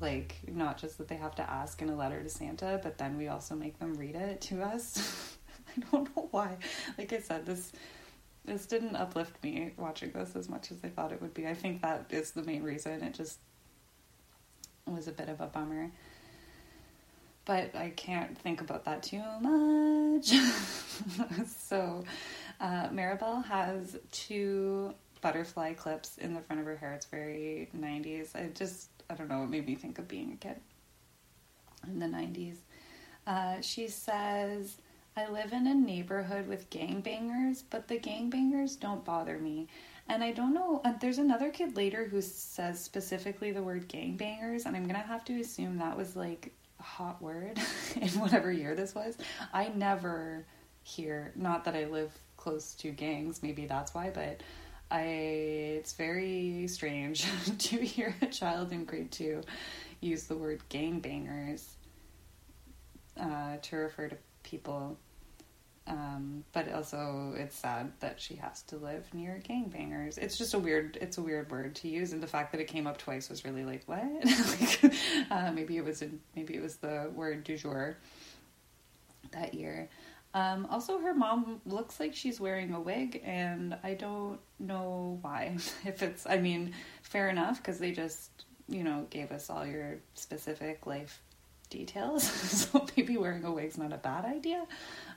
like 0.00 0.36
not 0.46 0.78
just 0.78 0.98
that 0.98 1.08
they 1.08 1.16
have 1.16 1.34
to 1.36 1.48
ask 1.48 1.80
in 1.80 1.88
a 1.88 1.96
letter 1.96 2.22
to 2.22 2.28
Santa, 2.28 2.80
but 2.82 2.98
then 2.98 3.16
we 3.16 3.28
also 3.28 3.54
make 3.54 3.78
them 3.78 3.94
read 3.94 4.16
it 4.16 4.40
to 4.42 4.62
us. 4.62 5.36
I 5.76 5.80
don't 5.90 6.16
know 6.16 6.28
why. 6.30 6.56
Like 6.96 7.12
I 7.12 7.20
said, 7.20 7.46
this 7.46 7.72
this 8.44 8.66
didn't 8.66 8.96
uplift 8.96 9.42
me 9.44 9.72
watching 9.76 10.10
this 10.10 10.34
as 10.34 10.48
much 10.48 10.72
as 10.72 10.78
I 10.82 10.88
thought 10.88 11.12
it 11.12 11.20
would 11.20 11.34
be. 11.34 11.46
I 11.46 11.54
think 11.54 11.82
that 11.82 12.06
is 12.10 12.32
the 12.32 12.42
main 12.42 12.62
reason. 12.62 13.02
It 13.02 13.14
just 13.14 13.38
was 14.86 15.06
a 15.06 15.12
bit 15.12 15.28
of 15.28 15.40
a 15.40 15.46
bummer. 15.46 15.90
But 17.48 17.74
I 17.74 17.94
can't 17.96 18.36
think 18.36 18.60
about 18.60 18.84
that 18.84 19.02
too 19.02 19.22
much. 19.40 20.26
so, 21.46 22.04
uh, 22.60 22.90
Maribel 22.90 23.42
has 23.46 23.96
two 24.12 24.92
butterfly 25.22 25.72
clips 25.72 26.18
in 26.18 26.34
the 26.34 26.42
front 26.42 26.60
of 26.60 26.66
her 26.66 26.76
hair. 26.76 26.92
It's 26.92 27.06
very 27.06 27.70
90s. 27.74 28.36
I 28.36 28.50
just, 28.54 28.90
I 29.08 29.14
don't 29.14 29.30
know, 29.30 29.44
it 29.44 29.48
made 29.48 29.66
me 29.66 29.76
think 29.76 29.98
of 29.98 30.06
being 30.06 30.32
a 30.32 30.36
kid 30.36 30.56
in 31.86 31.98
the 31.98 32.04
90s. 32.04 32.56
Uh, 33.26 33.62
she 33.62 33.88
says, 33.88 34.76
I 35.16 35.30
live 35.30 35.54
in 35.54 35.66
a 35.66 35.74
neighborhood 35.74 36.48
with 36.48 36.68
gangbangers, 36.68 37.62
but 37.70 37.88
the 37.88 37.98
gangbangers 37.98 38.78
don't 38.78 39.06
bother 39.06 39.38
me. 39.38 39.68
And 40.06 40.22
I 40.22 40.32
don't 40.32 40.52
know, 40.52 40.82
uh, 40.84 40.92
there's 41.00 41.16
another 41.16 41.48
kid 41.48 41.76
later 41.78 42.04
who 42.04 42.20
says 42.20 42.78
specifically 42.78 43.52
the 43.52 43.62
word 43.62 43.88
gangbangers, 43.88 44.66
and 44.66 44.76
I'm 44.76 44.86
gonna 44.86 44.98
have 44.98 45.24
to 45.24 45.40
assume 45.40 45.78
that 45.78 45.96
was 45.96 46.14
like 46.14 46.52
hot 46.80 47.20
word 47.20 47.58
in 48.00 48.08
whatever 48.10 48.50
year 48.52 48.74
this 48.74 48.94
was. 48.94 49.16
I 49.52 49.68
never 49.68 50.44
hear, 50.82 51.32
not 51.36 51.64
that 51.64 51.74
I 51.74 51.84
live 51.84 52.12
close 52.36 52.74
to 52.76 52.90
gangs, 52.90 53.42
maybe 53.42 53.66
that's 53.66 53.94
why, 53.94 54.10
but 54.10 54.42
I 54.90 55.02
it's 55.02 55.92
very 55.92 56.66
strange 56.68 57.26
to 57.58 57.76
hear 57.76 58.14
a 58.22 58.26
child 58.26 58.72
in 58.72 58.84
grade 58.84 59.12
two 59.12 59.42
use 60.00 60.24
the 60.24 60.36
word 60.36 60.62
gangbangers 60.70 61.64
uh, 63.20 63.56
to 63.60 63.76
refer 63.76 64.08
to 64.08 64.16
people 64.42 64.96
um, 65.88 66.44
but 66.52 66.70
also, 66.72 67.34
it's 67.36 67.56
sad 67.56 67.92
that 68.00 68.20
she 68.20 68.34
has 68.36 68.62
to 68.64 68.76
live 68.76 69.12
near 69.14 69.40
gangbangers. 69.48 70.18
It's 70.18 70.36
just 70.36 70.52
a 70.52 70.58
weird, 70.58 70.98
it's 71.00 71.16
a 71.16 71.22
weird 71.22 71.50
word 71.50 71.74
to 71.76 71.88
use, 71.88 72.12
and 72.12 72.22
the 72.22 72.26
fact 72.26 72.52
that 72.52 72.60
it 72.60 72.66
came 72.66 72.86
up 72.86 72.98
twice 72.98 73.30
was 73.30 73.44
really 73.44 73.64
like, 73.64 73.82
what? 73.86 74.02
like, 74.24 74.94
uh, 75.30 75.50
maybe 75.52 75.78
it 75.78 75.84
was, 75.84 76.02
in, 76.02 76.20
maybe 76.36 76.54
it 76.54 76.62
was 76.62 76.76
the 76.76 77.10
word 77.14 77.44
du 77.44 77.56
jour 77.56 77.96
that 79.32 79.54
year. 79.54 79.88
Um, 80.34 80.66
also, 80.70 80.98
her 80.98 81.14
mom 81.14 81.60
looks 81.64 81.98
like 81.98 82.14
she's 82.14 82.38
wearing 82.38 82.74
a 82.74 82.80
wig, 82.80 83.22
and 83.24 83.76
I 83.82 83.94
don't 83.94 84.38
know 84.58 85.18
why. 85.22 85.56
if 85.86 86.02
it's, 86.02 86.26
I 86.26 86.38
mean, 86.38 86.74
fair 87.02 87.30
enough 87.30 87.58
because 87.58 87.78
they 87.78 87.92
just, 87.92 88.30
you 88.68 88.84
know, 88.84 89.06
gave 89.08 89.32
us 89.32 89.48
all 89.48 89.66
your 89.66 89.96
specific 90.14 90.86
life 90.86 91.22
details, 91.70 92.22
so 92.70 92.86
maybe 92.96 93.16
wearing 93.16 93.44
a 93.44 93.52
wig's 93.52 93.78
not 93.78 93.92
a 93.92 93.98
bad 93.98 94.24
idea. 94.24 94.66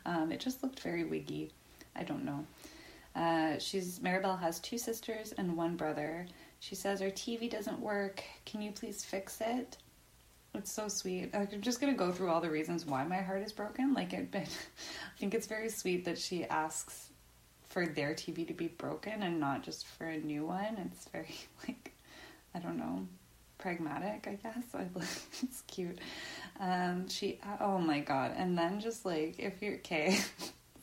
Um, 0.05 0.31
it 0.31 0.39
just 0.39 0.63
looked 0.63 0.79
very 0.79 1.03
wiggy. 1.03 1.51
I 1.95 2.03
don't 2.03 2.25
know. 2.25 2.45
Uh, 3.15 3.57
she's 3.59 3.99
Maribel 3.99 4.39
has 4.39 4.59
two 4.59 4.77
sisters 4.77 5.33
and 5.37 5.57
one 5.57 5.75
brother. 5.75 6.25
She 6.59 6.75
says 6.75 7.01
her 7.01 7.09
TV 7.09 7.49
doesn't 7.49 7.79
work. 7.79 8.23
Can 8.45 8.61
you 8.61 8.71
please 8.71 9.03
fix 9.03 9.41
it? 9.41 9.77
It's 10.53 10.71
so 10.71 10.87
sweet. 10.87 11.29
I'm 11.33 11.61
just 11.61 11.79
gonna 11.79 11.93
go 11.93 12.11
through 12.11 12.29
all 12.29 12.41
the 12.41 12.49
reasons 12.49 12.85
why 12.85 13.03
my 13.03 13.21
heart 13.21 13.41
is 13.41 13.51
broken. 13.51 13.93
Like 13.93 14.13
it, 14.13 14.29
I 14.33 14.45
think 15.19 15.33
it's 15.33 15.47
very 15.47 15.69
sweet 15.69 16.05
that 16.05 16.17
she 16.17 16.45
asks 16.45 17.09
for 17.69 17.85
their 17.85 18.13
TV 18.13 18.45
to 18.47 18.53
be 18.53 18.67
broken 18.67 19.23
and 19.23 19.39
not 19.39 19.63
just 19.63 19.87
for 19.87 20.05
a 20.05 20.17
new 20.17 20.45
one. 20.45 20.91
It's 20.91 21.07
very 21.09 21.35
like 21.67 21.93
I 22.53 22.59
don't 22.59 22.77
know, 22.77 23.07
pragmatic. 23.61 24.27
I 24.27 24.35
guess 24.35 24.63
I 24.73 24.87
it's 25.41 25.61
cute. 25.67 25.99
Um, 26.59 27.07
she, 27.07 27.39
oh 27.59 27.77
my 27.77 27.99
god. 27.99 28.33
And 28.35 28.57
then 28.57 28.79
just 28.79 29.05
like, 29.05 29.39
if 29.39 29.61
you're, 29.61 29.75
okay, 29.75 30.19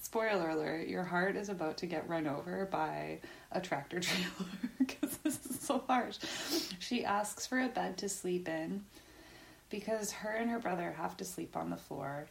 spoiler 0.01 0.51
alert, 0.51 0.89
your 0.89 1.05
heart 1.05 1.37
is 1.37 1.49
about 1.49 1.77
to 1.79 1.87
get 1.87 2.09
run 2.09 2.27
over 2.27 2.67
by 2.67 3.19
a 3.53 3.61
tractor 3.61 4.01
trailer 4.01 4.51
because 4.79 5.19
this 5.19 5.45
is 5.47 5.61
so 5.61 5.83
harsh. 5.87 6.19
She 6.79 7.05
asks 7.05 7.47
for 7.47 7.61
a 7.61 7.69
bed 7.69 7.99
to 7.99 8.09
sleep 8.09 8.49
in 8.49 8.85
because 9.71 10.11
her 10.13 10.31
and 10.31 10.51
her 10.51 10.59
brother 10.59 10.95
have 10.97 11.17
to 11.19 11.25
sleep 11.25 11.57
on 11.57 11.71
the 11.71 11.77
floor. 11.77 12.27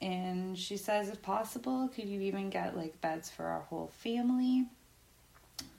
And 0.00 0.58
she 0.58 0.76
says, 0.76 1.08
if 1.08 1.22
possible, 1.22 1.88
could 1.88 2.04
you 2.04 2.20
even 2.20 2.50
get 2.50 2.76
like 2.76 3.00
beds 3.00 3.30
for 3.30 3.46
our 3.46 3.60
whole 3.62 3.90
family? 3.98 4.66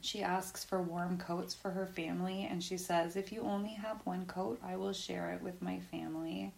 She 0.01 0.21
asks 0.23 0.63
for 0.63 0.81
warm 0.81 1.17
coats 1.17 1.53
for 1.53 1.71
her 1.71 1.85
family, 1.85 2.47
and 2.49 2.63
she 2.63 2.77
says, 2.77 3.15
If 3.15 3.31
you 3.31 3.41
only 3.41 3.73
have 3.73 4.05
one 4.05 4.25
coat, 4.25 4.59
I 4.63 4.75
will 4.77 4.93
share 4.93 5.31
it 5.31 5.41
with 5.41 5.61
my 5.61 5.79
family 5.79 6.53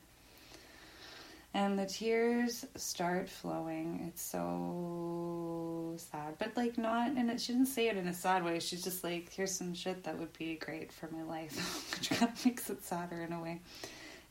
and 1.53 1.79
the 1.79 1.85
tears 1.85 2.65
start 2.75 3.27
flowing. 3.27 4.05
It's 4.07 4.21
so 4.21 5.95
sad, 5.97 6.35
but 6.37 6.55
like 6.55 6.77
not, 6.77 7.11
and 7.11 7.29
it, 7.31 7.41
she 7.41 7.53
didn't 7.53 7.67
say 7.67 7.87
it 7.87 7.97
in 7.97 8.07
a 8.07 8.13
sad 8.13 8.43
way. 8.43 8.59
She's 8.59 8.83
just 8.83 9.03
like, 9.03 9.31
here's 9.31 9.51
some 9.51 9.73
shit 9.73 10.03
that 10.03 10.17
would 10.17 10.33
be 10.37 10.55
great 10.55 10.91
for 10.91 11.09
my 11.11 11.23
life, 11.23 11.97
which 11.97 12.09
kind 12.11 12.31
of 12.31 12.45
makes 12.45 12.69
it 12.69 12.83
sadder 12.83 13.21
in 13.21 13.33
a 13.33 13.41
way. 13.41 13.61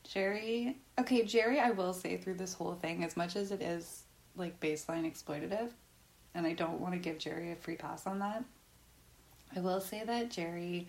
Jerry, 0.03 0.77
okay, 0.97 1.23
Jerry, 1.23 1.59
I 1.59 1.71
will 1.71 1.93
say 1.93 2.17
through 2.17 2.35
this 2.35 2.53
whole 2.53 2.73
thing, 2.73 3.03
as 3.03 3.17
much 3.17 3.35
as 3.35 3.51
it 3.51 3.61
is 3.61 4.03
like 4.37 4.59
baseline 4.59 5.05
exploitative, 5.05 5.71
and 6.33 6.47
I 6.47 6.53
don't 6.53 6.79
want 6.79 6.93
to 6.93 6.99
give 6.99 7.17
Jerry 7.17 7.51
a 7.51 7.55
free 7.55 7.75
pass 7.75 8.07
on 8.07 8.19
that. 8.19 8.43
I 9.55 9.59
will 9.59 9.81
say 9.81 10.03
that 10.05 10.29
Jerry 10.29 10.87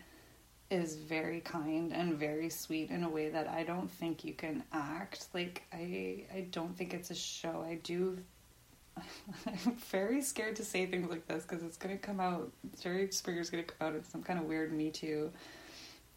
is 0.71 0.97
very 0.97 1.41
kind 1.41 1.93
and 1.93 2.15
very 2.15 2.49
sweet 2.49 2.91
in 2.91 3.03
a 3.03 3.09
way 3.09 3.29
that 3.29 3.49
I 3.49 3.65
don't 3.65 3.91
think 3.91 4.25
you 4.25 4.35
can 4.35 4.63
act. 4.73 5.27
Like 5.35 5.63
I 5.73 6.25
I 6.33 6.47
don't 6.51 6.77
think 6.77 6.95
it's 6.95 7.11
a 7.11 7.15
show. 7.15 7.65
I 7.67 7.81
do 7.83 8.19
I'm 9.47 9.75
very 9.91 10.21
scared 10.23 10.57
to 10.57 10.65
say 10.65 10.87
things 10.87 11.11
like 11.11 11.27
this 11.27 11.45
because 11.45 11.63
it's 11.63 11.77
to 11.77 11.97
come 11.97 12.21
out 12.21 12.53
Jerry 12.81 13.11
Springer's 13.11 13.51
to 13.51 13.63
come 13.63 13.89
out 13.89 13.95
in 13.95 14.05
some 14.05 14.23
kind 14.23 14.39
of 14.39 14.45
weird 14.47 14.73
me 14.73 14.91
too 14.91 15.31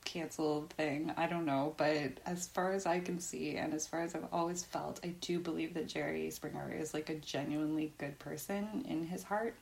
cancel 0.03 0.65
thing. 0.77 1.11
I 1.17 1.27
don't 1.27 1.45
know, 1.45 1.73
but 1.77 2.19
as 2.25 2.47
far 2.47 2.73
as 2.73 2.85
I 2.85 2.99
can 2.99 3.19
see 3.19 3.55
and 3.55 3.73
as 3.73 3.87
far 3.87 4.01
as 4.01 4.15
I've 4.15 4.27
always 4.31 4.63
felt, 4.63 4.99
I 5.03 5.09
do 5.21 5.39
believe 5.39 5.73
that 5.75 5.87
Jerry 5.87 6.29
Springer 6.29 6.73
is 6.73 6.93
like 6.93 7.09
a 7.09 7.15
genuinely 7.15 7.93
good 7.97 8.19
person 8.19 8.85
in 8.87 9.05
his 9.07 9.23
heart. 9.23 9.55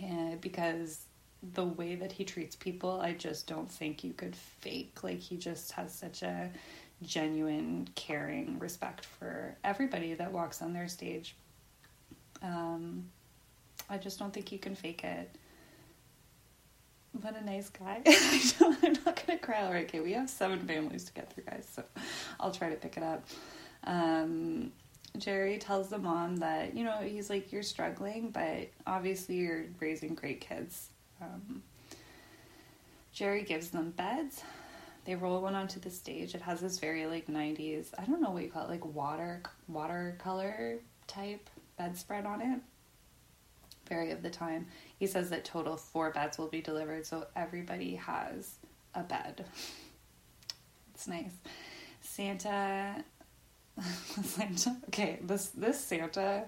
And 0.00 0.40
because 0.40 1.06
the 1.42 1.64
way 1.64 1.94
that 1.94 2.12
he 2.12 2.24
treats 2.24 2.54
people, 2.54 3.00
I 3.00 3.12
just 3.12 3.46
don't 3.46 3.70
think 3.70 4.04
you 4.04 4.12
could 4.12 4.36
fake. 4.36 5.02
Like 5.02 5.18
he 5.18 5.36
just 5.36 5.72
has 5.72 5.92
such 5.92 6.22
a 6.22 6.50
genuine, 7.02 7.88
caring 7.94 8.58
respect 8.58 9.06
for 9.06 9.56
everybody 9.64 10.14
that 10.14 10.32
walks 10.32 10.60
on 10.60 10.72
their 10.72 10.88
stage. 10.88 11.34
Um, 12.42 13.04
I 13.88 13.98
just 13.98 14.18
don't 14.18 14.32
think 14.32 14.52
you 14.52 14.58
can 14.58 14.74
fake 14.74 15.04
it. 15.04 15.30
What 17.20 17.36
a 17.36 17.44
nice 17.44 17.70
guy. 17.70 18.02
I'm 18.60 18.92
not 19.04 19.24
gonna 19.26 19.38
cry. 19.38 19.64
All 19.64 19.72
right, 19.72 19.84
okay, 19.86 20.00
we 20.00 20.12
have 20.12 20.30
seven 20.30 20.60
families 20.60 21.04
to 21.04 21.12
get 21.12 21.32
through, 21.32 21.44
guys, 21.44 21.66
so 21.70 21.82
I'll 22.38 22.52
try 22.52 22.68
to 22.68 22.76
pick 22.76 22.96
it 22.96 23.02
up. 23.02 23.24
Um, 23.84 24.70
Jerry 25.18 25.58
tells 25.58 25.88
the 25.88 25.98
mom 25.98 26.36
that, 26.36 26.76
you 26.76 26.84
know, 26.84 26.98
he's 26.98 27.28
like, 27.28 27.50
you're 27.50 27.64
struggling, 27.64 28.30
but 28.30 28.68
obviously 28.86 29.36
you're 29.36 29.64
raising 29.80 30.14
great 30.14 30.40
kids. 30.40 30.90
Um, 31.20 31.62
Jerry 33.12 33.42
gives 33.42 33.70
them 33.70 33.90
beds. 33.90 34.42
They 35.04 35.14
roll 35.14 35.40
one 35.42 35.54
onto 35.54 35.80
the 35.80 35.90
stage. 35.90 36.34
It 36.34 36.42
has 36.42 36.60
this 36.60 36.78
very 36.78 37.06
like 37.06 37.26
90s, 37.26 37.88
I 37.98 38.04
don't 38.04 38.20
know 38.20 38.30
what 38.30 38.42
you 38.42 38.50
call 38.50 38.64
it, 38.64 38.70
like 38.70 38.84
water 38.84 39.42
watercolor 39.68 40.78
type 41.06 41.48
bedspread 41.76 42.26
on 42.26 42.40
it. 42.40 42.60
Very 43.88 44.12
of 44.12 44.22
the 44.22 44.30
time. 44.30 44.66
He 44.98 45.06
says 45.06 45.30
that 45.30 45.44
total 45.44 45.76
four 45.76 46.10
beds 46.10 46.38
will 46.38 46.48
be 46.48 46.60
delivered, 46.60 47.06
so 47.06 47.26
everybody 47.34 47.96
has 47.96 48.54
a 48.94 49.02
bed. 49.02 49.44
It's 50.94 51.08
nice. 51.08 51.32
Santa 52.00 53.04
Santa 54.22 54.76
okay, 54.88 55.18
this 55.22 55.48
this 55.48 55.80
Santa 55.80 56.44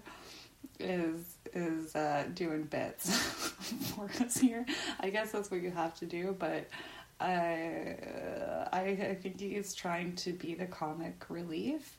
is 0.78 1.36
is 1.54 1.94
uh, 1.94 2.24
doing 2.34 2.64
bits 2.64 3.16
for 3.94 4.10
us 4.20 4.36
here. 4.36 4.64
I 5.00 5.10
guess 5.10 5.32
that's 5.32 5.50
what 5.50 5.62
you 5.62 5.70
have 5.70 5.94
to 6.00 6.06
do, 6.06 6.34
but 6.38 6.68
I, 7.20 7.96
I 8.72 8.80
I 8.80 9.18
think 9.20 9.40
he's 9.40 9.74
trying 9.74 10.16
to 10.16 10.32
be 10.32 10.54
the 10.54 10.66
comic 10.66 11.24
relief, 11.28 11.96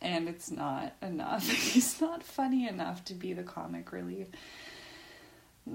and 0.00 0.28
it's 0.28 0.50
not 0.50 0.94
enough. 1.02 1.48
He's 1.50 2.00
not 2.00 2.22
funny 2.22 2.68
enough 2.68 3.04
to 3.06 3.14
be 3.14 3.32
the 3.32 3.42
comic 3.42 3.92
relief. 3.92 4.28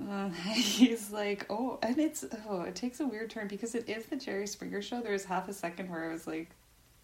Uh, 0.09 0.29
he's 0.53 1.11
like, 1.11 1.45
oh, 1.49 1.79
and 1.81 1.97
it's 1.97 2.25
oh, 2.47 2.61
it 2.61 2.75
takes 2.75 2.99
a 2.99 3.07
weird 3.07 3.29
turn 3.29 3.47
because 3.47 3.73
it 3.73 3.87
is 3.87 4.05
the 4.07 4.17
Jerry 4.17 4.47
Springer 4.47 4.81
show. 4.81 5.01
There 5.01 5.13
was 5.13 5.25
half 5.25 5.47
a 5.47 5.53
second 5.53 5.89
where 5.89 6.09
I 6.09 6.13
was 6.13 6.27
like, 6.27 6.49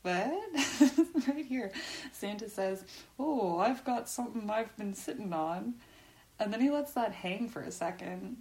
what? 0.03 1.27
right 1.27 1.45
here, 1.45 1.71
Santa 2.11 2.49
says, 2.49 2.85
oh, 3.19 3.57
I've 3.57 3.83
got 3.83 4.07
something 4.07 4.49
I've 4.49 4.75
been 4.77 4.93
sitting 4.93 5.33
on, 5.33 5.73
and 6.39 6.53
then 6.53 6.61
he 6.61 6.69
lets 6.69 6.93
that 6.93 7.11
hang 7.11 7.49
for 7.49 7.61
a 7.61 7.71
second. 7.71 8.37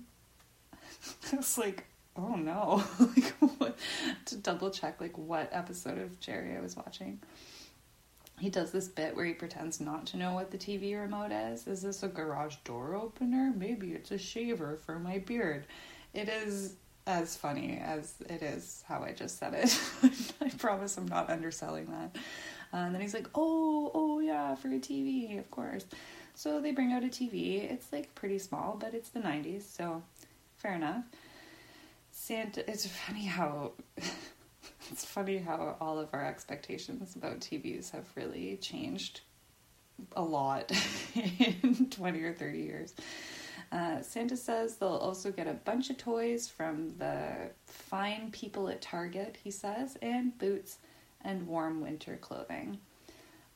it's 1.33 1.57
like, 1.57 1.87
oh 2.16 2.37
no, 2.37 2.85
like 3.00 3.33
what? 3.59 3.79
to 4.27 4.37
double 4.37 4.70
check 4.70 5.01
like 5.01 5.16
what 5.16 5.48
episode 5.53 5.98
of 5.98 6.20
Jerry 6.20 6.57
I 6.57 6.61
was 6.61 6.77
watching 6.77 7.18
he 8.42 8.51
does 8.51 8.72
this 8.72 8.88
bit 8.88 9.14
where 9.14 9.25
he 9.25 9.35
pretends 9.35 9.81
not 9.81 10.05
to 10.07 10.16
know 10.16 10.33
what 10.35 10.51
the 10.51 10.59
TV 10.59 11.01
remote 11.01 11.31
is. 11.31 11.68
Is 11.68 11.83
this 11.83 12.03
a 12.03 12.09
garage 12.09 12.57
door 12.64 12.96
opener? 12.96 13.53
Maybe 13.57 13.92
it's 13.92 14.11
a 14.11 14.18
shaver 14.18 14.79
for 14.85 14.98
my 14.98 15.18
beard. 15.18 15.64
It 16.12 16.29
is 16.29 16.75
as 17.06 17.36
funny 17.36 17.80
as 17.84 18.14
it 18.28 18.42
is 18.42 18.84
how 18.86 19.02
I 19.02 19.12
just 19.12 19.38
said 19.38 19.54
it. 19.54 19.80
I 20.40 20.48
promise 20.50 20.96
I'm 20.96 21.08
not 21.08 21.30
underselling 21.30 21.86
that. 21.86 22.16
Uh, 22.72 22.86
and 22.86 22.94
then 22.94 23.02
he's 23.02 23.14
like, 23.14 23.28
oh, 23.34 23.90
oh 23.94 24.20
yeah, 24.20 24.54
for 24.54 24.68
a 24.68 24.78
TV, 24.78 25.38
of 25.38 25.50
course. 25.50 25.84
So 26.34 26.60
they 26.60 26.72
bring 26.72 26.92
out 26.92 27.04
a 27.04 27.08
TV. 27.08 27.70
It's 27.70 27.92
like 27.92 28.14
pretty 28.14 28.38
small, 28.38 28.76
but 28.78 28.94
it's 28.94 29.10
the 29.10 29.20
90s, 29.20 29.62
so 29.62 30.02
fair 30.56 30.74
enough. 30.74 31.04
Santa, 32.10 32.68
it's 32.70 32.86
funny 32.86 33.24
how 33.24 33.72
it's 34.90 35.04
funny 35.04 35.38
how 35.38 35.76
all 35.80 35.98
of 35.98 36.08
our 36.12 36.24
expectations 36.24 37.16
about 37.16 37.40
TVs 37.40 37.90
have 37.90 38.06
really 38.14 38.56
changed 38.58 39.20
a 40.16 40.22
lot 40.22 40.70
in 41.14 41.88
20 41.90 42.22
or 42.22 42.32
30 42.32 42.58
years. 42.58 42.94
Uh, 43.72 44.02
Santa 44.02 44.37
says 44.37 44.76
they'll 44.76 44.88
also 44.88 45.32
get 45.32 45.46
a 45.46 45.54
bunch 45.54 45.88
of 45.88 45.96
toys 45.96 46.46
from 46.46 46.90
the 46.98 47.50
fine 47.64 48.30
people 48.30 48.68
at 48.68 48.82
Target, 48.82 49.38
he 49.42 49.50
says, 49.50 49.96
and 50.02 50.37
boots 50.38 50.76
and 51.24 51.46
warm 51.46 51.80
winter 51.80 52.18
clothing. 52.20 52.78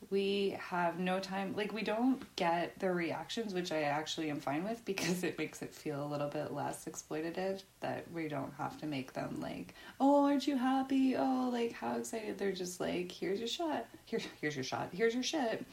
We 0.08 0.56
have 0.58 0.98
no 0.98 1.20
time 1.20 1.54
like 1.54 1.72
we 1.72 1.82
don't 1.82 2.22
get 2.36 2.78
the 2.78 2.92
reactions 2.92 3.54
which 3.54 3.72
i 3.72 3.82
actually 3.82 4.30
am 4.30 4.38
fine 4.38 4.62
with 4.62 4.84
because 4.84 5.24
it 5.24 5.36
makes 5.36 5.62
it 5.62 5.74
feel 5.74 6.04
a 6.04 6.06
little 6.06 6.28
bit 6.28 6.52
less 6.52 6.84
exploitative 6.84 7.62
that 7.80 8.04
we 8.12 8.28
don't 8.28 8.52
have 8.56 8.78
to 8.82 8.86
make 8.86 9.14
them 9.14 9.40
like 9.40 9.74
oh 9.98 10.24
aren't 10.26 10.46
you 10.46 10.56
happy? 10.56 11.16
Oh 11.16 11.50
like 11.52 11.72
how 11.72 11.96
excited. 11.96 12.38
They're 12.38 12.52
just 12.52 12.78
like 12.80 13.10
here's 13.10 13.40
your 13.40 13.48
shot. 13.48 13.86
Here 14.06 14.20
here's 14.40 14.54
your 14.54 14.64
shot. 14.64 14.90
Here's 14.92 15.12
your 15.12 15.24
shit. 15.24 15.64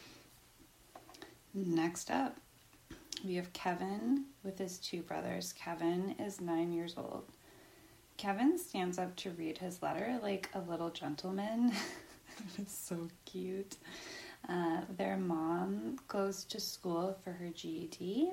Next 1.53 2.10
up 2.10 2.38
we 3.23 3.36
have 3.36 3.51
kevin 3.53 4.25
with 4.43 4.57
his 4.57 4.77
two 4.79 5.01
brothers 5.01 5.53
kevin 5.53 6.15
is 6.19 6.41
nine 6.41 6.71
years 6.71 6.95
old 6.97 7.25
kevin 8.17 8.57
stands 8.57 8.97
up 8.97 9.15
to 9.15 9.29
read 9.31 9.57
his 9.57 9.81
letter 9.81 10.19
like 10.21 10.49
a 10.53 10.59
little 10.59 10.89
gentleman 10.89 11.71
it's 12.57 12.77
so 12.77 13.07
cute 13.25 13.77
uh, 14.49 14.81
their 14.97 15.17
mom 15.17 15.97
goes 16.07 16.43
to 16.45 16.59
school 16.59 17.17
for 17.23 17.31
her 17.31 17.49
GED. 17.49 18.31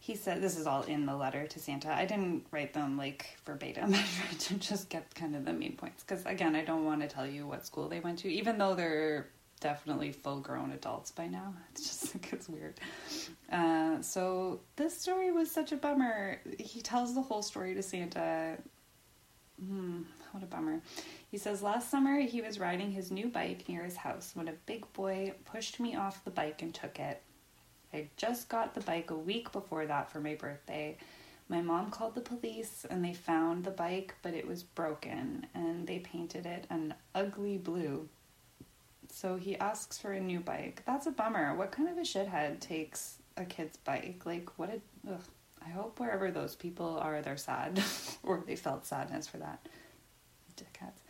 He 0.00 0.16
said, 0.16 0.42
This 0.42 0.56
is 0.56 0.66
all 0.66 0.82
in 0.82 1.06
the 1.06 1.14
letter 1.14 1.46
to 1.46 1.58
Santa. 1.60 1.92
I 1.92 2.06
didn't 2.06 2.46
write 2.50 2.72
them 2.72 2.96
like 2.96 3.38
verbatim. 3.44 3.94
I 3.94 4.04
tried 4.16 4.40
to 4.40 4.54
just 4.54 4.88
get 4.88 5.14
kind 5.14 5.36
of 5.36 5.44
the 5.44 5.52
main 5.52 5.76
points. 5.76 6.02
Because 6.02 6.24
again, 6.26 6.56
I 6.56 6.64
don't 6.64 6.84
want 6.84 7.02
to 7.02 7.08
tell 7.08 7.26
you 7.26 7.46
what 7.46 7.66
school 7.66 7.88
they 7.88 8.00
went 8.00 8.20
to, 8.20 8.28
even 8.28 8.58
though 8.58 8.74
they're 8.74 9.28
definitely 9.58 10.12
full 10.12 10.40
grown 10.40 10.72
adults 10.72 11.10
by 11.10 11.26
now. 11.26 11.54
It's 11.72 11.82
just 11.82 12.14
like 12.14 12.32
it's 12.32 12.48
weird. 12.48 12.80
Uh, 13.50 14.00
so 14.02 14.60
this 14.76 15.00
story 15.00 15.30
was 15.30 15.50
such 15.50 15.72
a 15.72 15.76
bummer. 15.76 16.40
He 16.58 16.80
tells 16.80 17.14
the 17.14 17.22
whole 17.22 17.42
story 17.42 17.74
to 17.74 17.82
Santa. 17.82 18.58
Hmm, 19.64 20.02
what 20.32 20.42
a 20.42 20.46
bummer. 20.46 20.80
He 21.30 21.38
says 21.38 21.62
last 21.62 21.90
summer 21.90 22.20
he 22.20 22.40
was 22.40 22.58
riding 22.58 22.90
his 22.90 23.10
new 23.10 23.28
bike 23.28 23.68
near 23.68 23.84
his 23.84 23.96
house 23.96 24.32
when 24.34 24.48
a 24.48 24.54
big 24.66 24.90
boy 24.92 25.34
pushed 25.44 25.78
me 25.80 25.94
off 25.96 26.24
the 26.24 26.30
bike 26.30 26.62
and 26.62 26.74
took 26.74 26.98
it. 26.98 27.22
I 27.92 28.08
just 28.16 28.48
got 28.48 28.74
the 28.74 28.80
bike 28.80 29.10
a 29.10 29.16
week 29.16 29.50
before 29.52 29.86
that 29.86 30.10
for 30.10 30.20
my 30.20 30.34
birthday. 30.34 30.96
My 31.48 31.62
mom 31.62 31.90
called 31.90 32.14
the 32.14 32.20
police 32.20 32.84
and 32.90 33.02
they 33.02 33.14
found 33.14 33.64
the 33.64 33.70
bike, 33.70 34.14
but 34.22 34.34
it 34.34 34.46
was 34.46 34.62
broken 34.62 35.46
and 35.54 35.86
they 35.86 35.98
painted 36.00 36.44
it 36.44 36.66
an 36.68 36.94
ugly 37.14 37.56
blue. 37.56 38.08
So 39.10 39.36
he 39.36 39.56
asks 39.56 39.98
for 39.98 40.12
a 40.12 40.20
new 40.20 40.40
bike. 40.40 40.82
That's 40.86 41.06
a 41.06 41.10
bummer. 41.10 41.54
What 41.54 41.72
kind 41.72 41.88
of 41.88 41.98
a 41.98 42.02
shithead 42.02 42.60
takes 42.60 43.18
a 43.36 43.44
kid's 43.44 43.76
bike? 43.78 44.22
Like, 44.24 44.58
what 44.58 44.70
a. 44.70 45.12
Ugh. 45.12 45.20
I 45.64 45.70
hope 45.70 45.98
wherever 45.98 46.30
those 46.30 46.54
people 46.54 46.98
are, 46.98 47.20
they're 47.20 47.36
sad 47.36 47.82
or 48.22 48.42
they 48.46 48.56
felt 48.56 48.86
sadness 48.86 49.26
for 49.26 49.38
that. 49.38 49.66
Dickheads. 50.56 51.00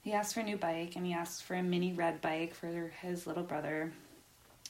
He 0.00 0.12
asks 0.12 0.32
for 0.32 0.40
a 0.40 0.44
new 0.44 0.56
bike 0.56 0.96
and 0.96 1.04
he 1.04 1.12
asks 1.12 1.40
for 1.40 1.54
a 1.54 1.62
mini 1.62 1.92
red 1.92 2.20
bike 2.20 2.54
for 2.54 2.92
his 3.00 3.26
little 3.26 3.42
brother. 3.42 3.92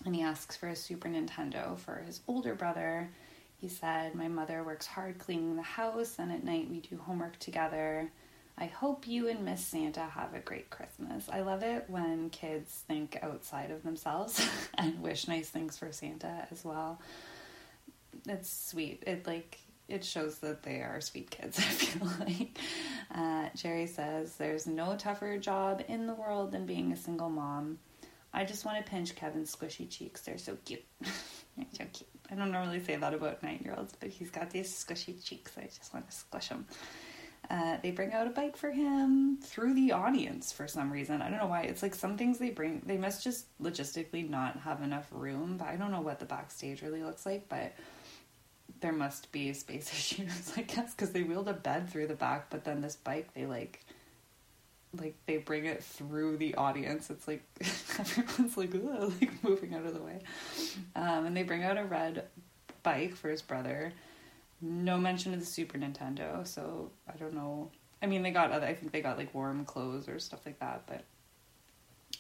And 0.05 0.15
he 0.17 0.23
asks 0.23 0.57
for 0.57 0.69
a 0.69 0.77
Super 0.77 1.09
Nintendo 1.09 1.79
for 1.79 2.03
his 2.07 2.21
older 2.27 2.55
brother. 2.55 3.11
He 3.57 3.69
said, 3.69 4.15
My 4.15 4.27
mother 4.27 4.65
works 4.65 4.87
hard 4.87 5.19
cleaning 5.19 5.55
the 5.55 5.63
house, 5.63 6.17
and 6.19 6.33
at 6.33 6.43
night 6.43 6.69
we 6.69 6.81
do 6.81 6.99
homework 6.99 7.39
together. 7.39 8.11
I 8.59 8.67
hope 8.67 9.07
you 9.07 9.29
and 9.29 9.45
Miss 9.45 9.65
Santa 9.65 10.03
have 10.03 10.35
a 10.35 10.41
great 10.41 10.71
Christmas. 10.71 11.29
I 11.31 11.41
love 11.41 11.63
it 11.63 11.85
when 11.89 12.31
kids 12.31 12.85
think 12.87 13.19
outside 13.23 13.71
of 13.71 13.83
themselves 13.83 14.47
and 14.79 15.01
wish 15.01 15.27
nice 15.27 15.49
things 15.49 15.77
for 15.79 15.91
Santa 15.91 16.47
as 16.51 16.65
well. 16.65 17.01
It's 18.29 18.69
sweet. 18.69 19.03
It 19.07 19.27
like 19.27 19.59
it 19.89 20.05
shows 20.05 20.39
that 20.39 20.63
they 20.63 20.77
are 20.77 21.01
sweet 21.01 21.31
kids, 21.31 21.59
I 21.59 21.63
feel 21.63 22.09
like. 22.21 22.59
Uh, 23.15 23.49
Jerry 23.57 23.87
says, 23.87 24.37
There's 24.37 24.67
no 24.67 24.97
tougher 24.97 25.39
job 25.39 25.83
in 25.89 26.07
the 26.07 26.15
world 26.15 26.53
than 26.53 26.67
being 26.67 26.93
a 26.93 26.97
single 26.97 27.31
mom. 27.31 27.79
I 28.33 28.45
just 28.45 28.65
want 28.65 28.85
to 28.85 28.91
pinch 28.91 29.15
Kevin's 29.15 29.55
squishy 29.55 29.89
cheeks. 29.91 30.23
They're 30.23 30.39
so 30.39 30.57
cute. 30.65 30.85
He's 31.03 31.67
so 31.73 31.85
cute. 31.93 32.09
I 32.31 32.35
don't 32.35 32.51
normally 32.51 32.81
say 32.81 32.97
that 32.97 33.13
about 33.13 33.43
nine 33.43 33.61
year 33.63 33.75
olds, 33.77 33.93
but 34.01 34.09
he's 34.09 34.31
got 34.31 34.49
these 34.51 34.73
squishy 34.73 35.23
cheeks. 35.23 35.53
I 35.59 35.65
just 35.65 35.93
want 35.93 36.09
to 36.09 36.17
squish 36.17 36.49
him. 36.49 36.65
Uh, 37.51 37.77
they 37.83 37.91
bring 37.91 38.13
out 38.13 38.27
a 38.27 38.31
bike 38.31 38.57
for 38.57 38.71
him 38.71 39.37
through 39.43 39.75
the 39.75 39.93
audience 39.93 40.53
for 40.53 40.69
some 40.69 40.91
reason. 40.91 41.21
I 41.21 41.29
don't 41.29 41.39
know 41.39 41.49
why. 41.49 41.63
It's 41.63 41.83
like 41.83 41.95
some 41.95 42.17
things 42.17 42.39
they 42.39 42.51
bring, 42.51 42.83
they 42.87 42.97
must 42.97 43.23
just 43.23 43.47
logistically 43.61 44.29
not 44.29 44.61
have 44.61 44.83
enough 44.83 45.07
room. 45.11 45.57
But 45.59 45.69
I 45.69 45.77
don't 45.77 45.91
know 45.91 46.01
what 46.01 46.19
the 46.19 46.25
backstage 46.25 46.83
really 46.83 47.03
looks 47.03 47.27
like, 47.27 47.49
but 47.49 47.73
there 48.81 48.93
must 48.93 49.33
be 49.33 49.53
space 49.55 49.91
issues, 49.93 50.53
I 50.57 50.63
guess, 50.63 50.95
because 50.95 51.11
they 51.11 51.23
wheeled 51.23 51.49
a 51.49 51.55
bed 51.55 51.91
through 51.91 52.09
the 52.09 52.15
back, 52.15 52.51
but 52.51 52.65
then 52.65 52.83
this 52.83 52.97
bike, 52.97 53.33
they 53.35 53.47
like, 53.47 53.85
like 54.95 55.15
they 55.27 55.39
bring 55.39 55.65
it 55.65 55.83
through 55.83 56.37
the 56.37 56.55
audience. 56.57 57.11
It's 57.11 57.27
like 57.27 57.43
everyone's 57.99 58.57
like, 58.57 58.75
like 58.75 59.45
moving 59.45 59.75
out 59.75 59.87
of 59.87 59.95
the 59.95 60.03
way, 60.03 60.21
um, 60.95 61.27
and 61.27 61.37
they 61.37 61.43
bring 61.45 61.65
out 61.65 61.79
a 61.79 61.85
red 61.85 62.25
bike 62.83 63.15
for 63.17 63.31
his 63.31 63.41
brother 63.41 63.93
no 64.63 64.97
mention 64.97 65.35
of 65.35 65.41
the 65.41 65.47
Super 65.47 65.77
Nintendo, 65.77 66.47
so 66.47 66.91
I 67.13 67.17
don't 67.17 67.35
know. 67.35 67.71
I 68.01 68.07
mean, 68.07 68.23
they 68.23 68.31
got 68.31 68.53
other. 68.53 68.67
I 68.67 68.75
think 68.75 68.93
they 68.93 69.03
got 69.03 69.19
like 69.19 69.35
warm 69.35 69.65
clothes 69.65 70.09
or 70.09 70.19
stuff 70.19 70.41
like 70.47 70.59
that, 70.61 70.85
but 70.87 71.05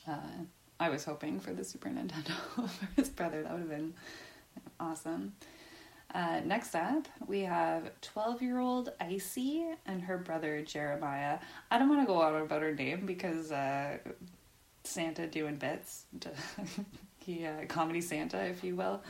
uh, 0.07 0.45
I 0.81 0.89
was 0.89 1.05
hoping 1.05 1.39
for 1.39 1.53
the 1.53 1.65
Super 1.65 1.89
Nintendo 1.89 2.35
for 2.69 2.89
his 2.97 3.09
brother. 3.09 3.43
That 3.43 3.53
would 3.53 3.61
have 3.61 3.71
been 3.71 3.95
awesome. 4.81 5.33
Uh, 6.15 6.41
next 6.45 6.75
up, 6.75 7.09
we 7.27 7.41
have 7.41 7.91
12 8.03 8.43
year 8.43 8.59
old 8.59 8.93
Icy 9.01 9.65
and 9.87 10.03
her 10.03 10.19
brother 10.19 10.61
Jeremiah. 10.63 11.39
I 11.71 11.79
don't 11.79 11.89
want 11.89 12.03
to 12.03 12.07
go 12.07 12.21
on 12.21 12.35
about 12.35 12.61
her 12.61 12.75
name 12.75 13.07
because 13.07 13.51
uh, 13.51 13.97
Santa 14.85 15.27
doing 15.27 15.57
bits. 15.57 16.05
he, 17.19 17.47
uh, 17.47 17.65
comedy 17.67 18.01
Santa, 18.01 18.45
if 18.45 18.63
you 18.63 18.77
will 18.77 19.03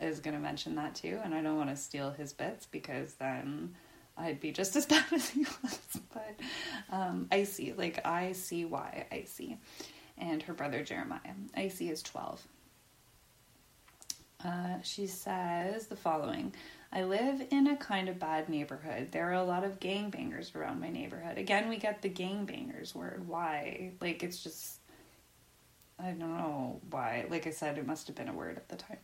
is 0.00 0.20
going 0.20 0.34
to 0.34 0.40
mention 0.40 0.74
that 0.76 0.94
too, 0.94 1.18
and 1.22 1.34
I 1.34 1.42
don't 1.42 1.56
want 1.56 1.70
to 1.70 1.76
steal 1.76 2.10
his 2.10 2.32
bits 2.32 2.66
because 2.66 3.14
then 3.14 3.74
I'd 4.16 4.40
be 4.40 4.52
just 4.52 4.76
as 4.76 4.86
bad 4.86 5.04
as 5.12 5.28
he 5.30 5.40
was. 5.62 5.78
But 6.12 6.40
um, 6.90 7.28
Icy, 7.30 7.72
like 7.72 8.04
I 8.06 8.32
C 8.32 8.64
Y, 8.64 9.06
Icy, 9.12 9.58
and 10.18 10.42
her 10.42 10.54
brother 10.54 10.82
Jeremiah. 10.82 11.18
Icy 11.54 11.90
is 11.90 12.02
12. 12.02 12.42
Uh, 14.42 14.80
she 14.82 15.06
says 15.06 15.86
the 15.86 15.96
following 15.96 16.54
I 16.92 17.04
live 17.04 17.42
in 17.50 17.68
a 17.68 17.76
kind 17.76 18.08
of 18.08 18.18
bad 18.18 18.48
neighborhood. 18.48 19.12
There 19.12 19.28
are 19.30 19.34
a 19.34 19.44
lot 19.44 19.62
of 19.62 19.78
gangbangers 19.78 20.56
around 20.56 20.80
my 20.80 20.90
neighborhood. 20.90 21.38
Again, 21.38 21.68
we 21.68 21.76
get 21.76 22.02
the 22.02 22.10
gangbangers 22.10 22.96
word. 22.96 23.28
Why? 23.28 23.92
Like, 24.00 24.24
it's 24.24 24.42
just, 24.42 24.80
I 26.00 26.06
don't 26.06 26.18
know 26.18 26.80
why. 26.90 27.26
Like 27.30 27.46
I 27.46 27.50
said, 27.50 27.78
it 27.78 27.86
must 27.86 28.08
have 28.08 28.16
been 28.16 28.28
a 28.28 28.32
word 28.32 28.56
at 28.56 28.68
the 28.68 28.74
time. 28.74 28.98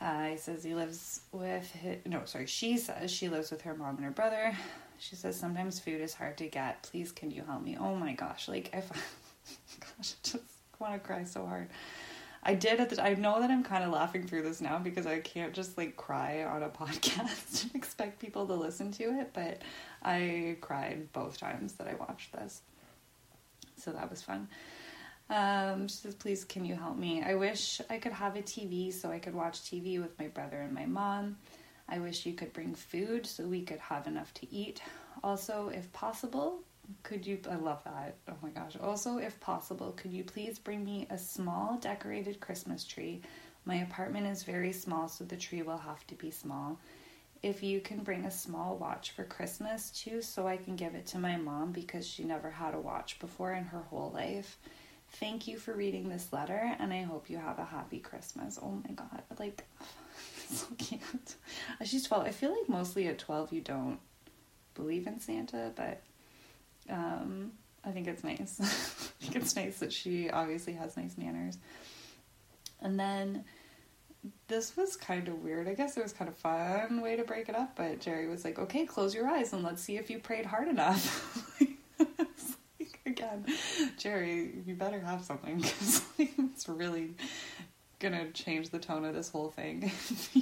Uh, 0.00 0.28
he 0.30 0.36
says 0.36 0.64
he 0.64 0.74
lives 0.74 1.20
with 1.32 1.70
his, 1.72 1.98
no, 2.04 2.22
sorry, 2.24 2.46
she 2.46 2.76
says 2.76 3.10
she 3.10 3.28
lives 3.28 3.50
with 3.50 3.62
her 3.62 3.74
mom 3.74 3.96
and 3.96 4.04
her 4.04 4.10
brother. 4.10 4.56
She 4.98 5.16
says 5.16 5.36
sometimes 5.36 5.80
food 5.80 6.00
is 6.00 6.14
hard 6.14 6.38
to 6.38 6.48
get. 6.48 6.82
Please, 6.82 7.12
can 7.12 7.30
you 7.30 7.42
help 7.44 7.62
me? 7.62 7.76
Oh 7.78 7.94
my 7.94 8.12
gosh, 8.12 8.48
like 8.48 8.70
if, 8.72 8.88
gosh, 9.80 10.14
I 10.14 10.16
just 10.22 10.44
want 10.78 10.94
to 10.94 10.98
cry 10.98 11.24
so 11.24 11.46
hard. 11.46 11.68
I 12.46 12.54
did 12.54 12.78
at 12.78 12.90
the. 12.90 13.02
I 13.02 13.14
know 13.14 13.40
that 13.40 13.50
I'm 13.50 13.64
kind 13.64 13.84
of 13.84 13.90
laughing 13.90 14.26
through 14.26 14.42
this 14.42 14.60
now 14.60 14.78
because 14.78 15.06
I 15.06 15.20
can't 15.20 15.54
just 15.54 15.78
like 15.78 15.96
cry 15.96 16.44
on 16.44 16.62
a 16.62 16.68
podcast 16.80 17.62
and 17.62 17.74
expect 17.74 18.20
people 18.20 18.46
to 18.46 18.54
listen 18.54 18.92
to 18.92 19.04
it. 19.20 19.30
But 19.32 19.62
I 20.02 20.56
cried 20.60 21.12
both 21.12 21.38
times 21.38 21.72
that 21.74 21.88
I 21.88 21.94
watched 21.94 22.32
this, 22.32 22.60
so 23.76 23.92
that 23.92 24.10
was 24.10 24.22
fun. 24.22 24.48
Um, 25.30 25.88
she 25.88 25.96
says, 25.96 26.14
please, 26.14 26.44
can 26.44 26.64
you 26.64 26.74
help 26.74 26.96
me? 26.96 27.22
I 27.22 27.34
wish 27.34 27.80
I 27.88 27.98
could 27.98 28.12
have 28.12 28.36
a 28.36 28.42
TV 28.42 28.92
so 28.92 29.10
I 29.10 29.18
could 29.18 29.34
watch 29.34 29.62
TV 29.62 30.00
with 30.00 30.18
my 30.18 30.28
brother 30.28 30.60
and 30.60 30.72
my 30.72 30.86
mom. 30.86 31.36
I 31.88 31.98
wish 31.98 32.26
you 32.26 32.34
could 32.34 32.52
bring 32.52 32.74
food 32.74 33.26
so 33.26 33.44
we 33.44 33.62
could 33.62 33.78
have 33.78 34.06
enough 34.06 34.32
to 34.34 34.54
eat. 34.54 34.80
Also, 35.22 35.68
if 35.68 35.90
possible, 35.92 36.60
could 37.02 37.26
you, 37.26 37.38
I 37.50 37.56
love 37.56 37.82
that. 37.84 38.16
Oh 38.28 38.36
my 38.42 38.50
gosh. 38.50 38.76
Also, 38.82 39.18
if 39.18 39.38
possible, 39.40 39.92
could 39.96 40.12
you 40.12 40.24
please 40.24 40.58
bring 40.58 40.84
me 40.84 41.06
a 41.10 41.18
small 41.18 41.78
decorated 41.78 42.40
Christmas 42.40 42.84
tree? 42.84 43.22
My 43.64 43.76
apartment 43.76 44.26
is 44.26 44.42
very 44.42 44.72
small, 44.72 45.08
so 45.08 45.24
the 45.24 45.36
tree 45.36 45.62
will 45.62 45.78
have 45.78 46.06
to 46.08 46.14
be 46.14 46.30
small. 46.30 46.78
If 47.42 47.62
you 47.62 47.80
can 47.80 48.02
bring 48.02 48.24
a 48.24 48.30
small 48.30 48.76
watch 48.76 49.12
for 49.12 49.24
Christmas 49.24 49.90
too, 49.90 50.22
so 50.22 50.46
I 50.46 50.56
can 50.56 50.76
give 50.76 50.94
it 50.94 51.06
to 51.08 51.18
my 51.18 51.36
mom 51.36 51.72
because 51.72 52.06
she 52.06 52.24
never 52.24 52.50
had 52.50 52.74
a 52.74 52.80
watch 52.80 53.18
before 53.18 53.52
in 53.52 53.64
her 53.64 53.82
whole 53.90 54.10
life. 54.14 54.58
Thank 55.20 55.46
you 55.46 55.58
for 55.58 55.72
reading 55.72 56.08
this 56.08 56.32
letter, 56.32 56.74
and 56.78 56.92
I 56.92 57.02
hope 57.02 57.30
you 57.30 57.38
have 57.38 57.60
a 57.60 57.64
happy 57.64 58.00
Christmas. 58.00 58.58
Oh 58.60 58.82
my 58.86 58.94
god, 58.94 59.22
like, 59.38 59.64
so 60.48 60.66
cute. 60.76 61.36
She's 61.84 62.04
12. 62.04 62.26
I 62.26 62.30
feel 62.30 62.50
like 62.50 62.68
mostly 62.68 63.06
at 63.06 63.18
12 63.18 63.52
you 63.52 63.60
don't 63.60 64.00
believe 64.74 65.06
in 65.06 65.20
Santa, 65.20 65.70
but 65.76 66.02
um, 66.90 67.52
I 67.84 67.92
think 67.92 68.08
it's 68.08 68.24
nice. 68.24 68.60
I 68.60 69.24
think 69.24 69.36
it's 69.36 69.54
nice 69.54 69.78
that 69.78 69.92
she 69.92 70.30
obviously 70.30 70.72
has 70.72 70.96
nice 70.96 71.16
manners. 71.16 71.58
And 72.80 72.98
then 72.98 73.44
this 74.48 74.76
was 74.76 74.96
kind 74.96 75.28
of 75.28 75.42
weird. 75.42 75.68
I 75.68 75.74
guess 75.74 75.96
it 75.96 76.02
was 76.02 76.12
kind 76.12 76.28
of 76.28 76.36
fun 76.36 77.00
way 77.00 77.14
to 77.14 77.22
break 77.22 77.48
it 77.48 77.54
up, 77.54 77.76
but 77.76 78.00
Jerry 78.00 78.26
was 78.26 78.44
like, 78.44 78.58
"Okay, 78.58 78.84
close 78.84 79.14
your 79.14 79.28
eyes 79.28 79.52
and 79.52 79.62
let's 79.62 79.80
see 79.82 79.96
if 79.96 80.10
you 80.10 80.18
prayed 80.18 80.46
hard 80.46 80.66
enough." 80.66 81.56
Jerry, 83.98 84.62
you 84.66 84.74
better 84.74 85.00
have 85.00 85.24
something 85.24 85.56
because 85.60 86.02
it's 86.18 86.68
really 86.68 87.14
gonna 88.00 88.30
change 88.32 88.70
the 88.70 88.78
tone 88.78 89.04
of 89.04 89.14
this 89.14 89.30
whole 89.30 89.50
thing 89.50 89.84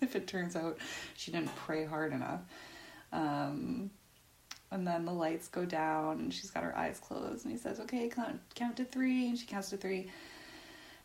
if 0.00 0.16
it 0.16 0.26
turns 0.26 0.56
out 0.56 0.78
she 1.14 1.30
didn't 1.30 1.54
pray 1.56 1.84
hard 1.84 2.12
enough. 2.12 2.40
Um, 3.12 3.90
and 4.70 4.86
then 4.86 5.04
the 5.04 5.12
lights 5.12 5.48
go 5.48 5.66
down 5.66 6.20
and 6.20 6.32
she's 6.32 6.50
got 6.50 6.62
her 6.62 6.76
eyes 6.76 6.98
closed 6.98 7.44
and 7.44 7.52
he 7.52 7.58
says, 7.58 7.78
"Okay, 7.80 8.08
count 8.08 8.40
count 8.54 8.76
to 8.78 8.84
three. 8.84 9.28
and 9.28 9.38
she 9.38 9.46
counts 9.46 9.70
to 9.70 9.76
three 9.76 10.10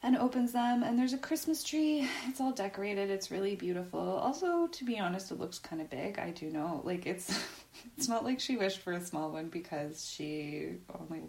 and 0.08 0.16
opens 0.16 0.54
them 0.54 0.84
and 0.84 0.98
there's 0.98 1.12
a 1.12 1.18
christmas 1.18 1.62
tree. 1.62 2.08
It's 2.28 2.40
all 2.40 2.54
decorated. 2.54 3.10
It's 3.10 3.30
really 3.30 3.58
beautiful. 3.58 4.00
Also 4.00 4.68
to 4.68 4.86
be 4.86 4.98
honest 4.98 5.32
it 5.32 5.40
looks 5.40 5.60
kind 5.60 5.82
of 5.82 5.90
big. 5.90 6.18
I 6.18 6.32
do 6.32 6.50
know. 6.50 6.82
Like 6.86 7.06
it's 7.06 7.38
it's 7.98 8.08
not 8.08 8.24
like 8.24 8.40
she 8.40 8.56
wished 8.56 8.80
for 8.80 8.94
a 8.94 9.02
small 9.02 9.32
one 9.32 9.50
because 9.50 10.10
she 10.10 10.76
only 10.98 11.24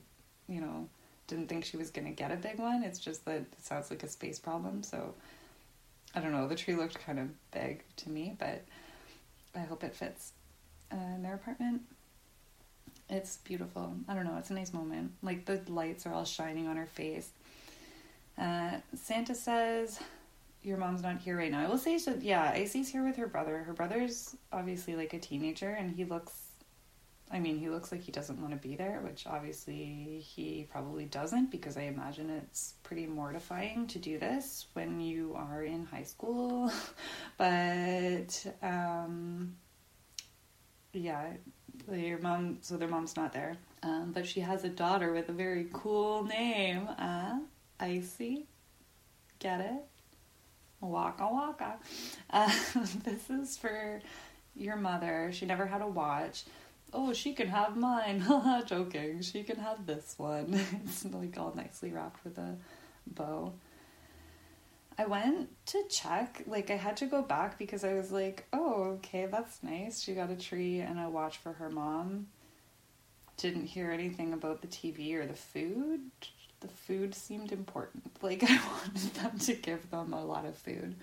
you 0.48 0.60
know 0.60 0.88
didn't 1.26 1.48
think 1.48 1.64
she 1.64 1.76
was 1.76 1.90
going 1.90 2.06
to 2.06 2.12
get 2.12 2.30
a 2.30 2.36
big 2.36 2.60
one. 2.60 2.84
It's 2.84 3.00
just 3.00 3.24
that 3.24 3.40
it 3.40 3.46
sounds 3.60 3.90
like 3.90 4.04
a 4.04 4.08
space 4.08 4.38
problem. 4.38 4.84
So 4.84 5.12
i 6.14 6.20
don't 6.20 6.32
know. 6.32 6.46
The 6.46 6.54
tree 6.54 6.76
looked 6.76 7.00
kind 7.04 7.18
of 7.18 7.28
big 7.50 7.82
to 7.96 8.10
me 8.10 8.36
but 8.38 8.64
i 9.56 9.60
hope 9.60 9.82
it 9.82 9.96
fits 9.96 10.32
uh, 10.92 11.16
in 11.16 11.22
their 11.22 11.34
apartment. 11.34 11.82
It's 13.10 13.38
beautiful. 13.38 13.94
I 14.06 14.14
don't 14.14 14.24
know. 14.24 14.36
It's 14.38 14.50
a 14.50 14.54
nice 14.54 14.72
moment. 14.72 15.14
Like 15.20 15.46
the 15.46 15.60
lights 15.66 16.06
are 16.06 16.12
all 16.12 16.24
shining 16.24 16.68
on 16.68 16.76
her 16.76 16.86
face 16.86 17.30
uh, 18.38 18.78
Santa 18.94 19.34
says, 19.34 20.00
Your 20.62 20.76
mom's 20.76 21.02
not 21.02 21.18
here 21.18 21.36
right 21.36 21.50
now. 21.50 21.64
I 21.64 21.68
will 21.68 21.78
say, 21.78 21.98
so 21.98 22.16
yeah, 22.20 22.52
Icy's 22.54 22.88
here 22.88 23.04
with 23.04 23.16
her 23.16 23.26
brother. 23.26 23.58
Her 23.58 23.72
brother's 23.72 24.36
obviously 24.52 24.96
like 24.96 25.14
a 25.14 25.18
teenager, 25.18 25.70
and 25.70 25.94
he 25.94 26.04
looks, 26.04 26.32
I 27.30 27.40
mean, 27.40 27.58
he 27.58 27.68
looks 27.68 27.90
like 27.90 28.02
he 28.02 28.12
doesn't 28.12 28.40
want 28.40 28.52
to 28.52 28.68
be 28.68 28.76
there, 28.76 29.00
which 29.02 29.26
obviously 29.26 30.24
he 30.24 30.66
probably 30.70 31.04
doesn't 31.04 31.50
because 31.50 31.76
I 31.76 31.82
imagine 31.82 32.30
it's 32.30 32.74
pretty 32.82 33.06
mortifying 33.06 33.86
to 33.88 33.98
do 33.98 34.18
this 34.18 34.66
when 34.74 35.00
you 35.00 35.34
are 35.34 35.64
in 35.64 35.84
high 35.84 36.04
school. 36.04 36.72
but, 37.38 38.46
um, 38.62 39.56
yeah, 40.92 41.32
your 41.92 42.18
mom, 42.18 42.58
so 42.60 42.76
their 42.76 42.88
mom's 42.88 43.16
not 43.16 43.32
there. 43.32 43.56
Um, 43.82 44.12
but 44.12 44.26
she 44.26 44.40
has 44.40 44.64
a 44.64 44.68
daughter 44.68 45.12
with 45.12 45.28
a 45.28 45.32
very 45.32 45.68
cool 45.72 46.24
name. 46.24 46.88
Uh, 46.98 47.38
icy. 47.80 48.46
Get 49.38 49.60
it? 49.60 49.84
Waka 50.80 51.28
waka. 51.30 51.78
Uh, 52.30 52.52
this 53.04 53.30
is 53.30 53.56
for 53.56 54.00
your 54.54 54.76
mother. 54.76 55.30
She 55.32 55.46
never 55.46 55.66
had 55.66 55.82
a 55.82 55.86
watch. 55.86 56.44
Oh, 56.92 57.12
she 57.12 57.34
can 57.34 57.48
have 57.48 57.76
mine. 57.76 58.24
Joking. 58.66 59.22
She 59.22 59.42
can 59.42 59.56
have 59.56 59.86
this 59.86 60.14
one. 60.16 60.60
it's 60.84 61.04
like 61.04 61.36
all 61.38 61.52
nicely 61.54 61.92
wrapped 61.92 62.24
with 62.24 62.38
a 62.38 62.56
bow. 63.06 63.52
I 65.00 65.06
went 65.06 65.48
to 65.66 65.84
check, 65.88 66.42
like 66.48 66.70
I 66.70 66.76
had 66.76 66.96
to 66.96 67.06
go 67.06 67.22
back 67.22 67.56
because 67.56 67.84
I 67.84 67.94
was 67.94 68.10
like, 68.10 68.46
oh, 68.52 68.96
okay, 68.96 69.26
that's 69.26 69.62
nice. 69.62 70.02
She 70.02 70.12
got 70.12 70.30
a 70.30 70.34
tree 70.34 70.80
and 70.80 70.98
a 70.98 71.08
watch 71.08 71.36
for 71.36 71.52
her 71.52 71.70
mom. 71.70 72.26
Didn't 73.36 73.66
hear 73.66 73.92
anything 73.92 74.32
about 74.32 74.60
the 74.60 74.66
TV 74.66 75.14
or 75.14 75.24
the 75.24 75.34
food 75.34 76.00
the 76.60 76.68
food 76.68 77.14
seemed 77.14 77.52
important. 77.52 78.04
Like 78.22 78.42
I 78.42 78.58
wanted 78.66 79.14
them 79.14 79.38
to 79.38 79.54
give 79.54 79.90
them 79.90 80.12
a 80.12 80.24
lot 80.24 80.44
of 80.44 80.56
food. 80.56 80.96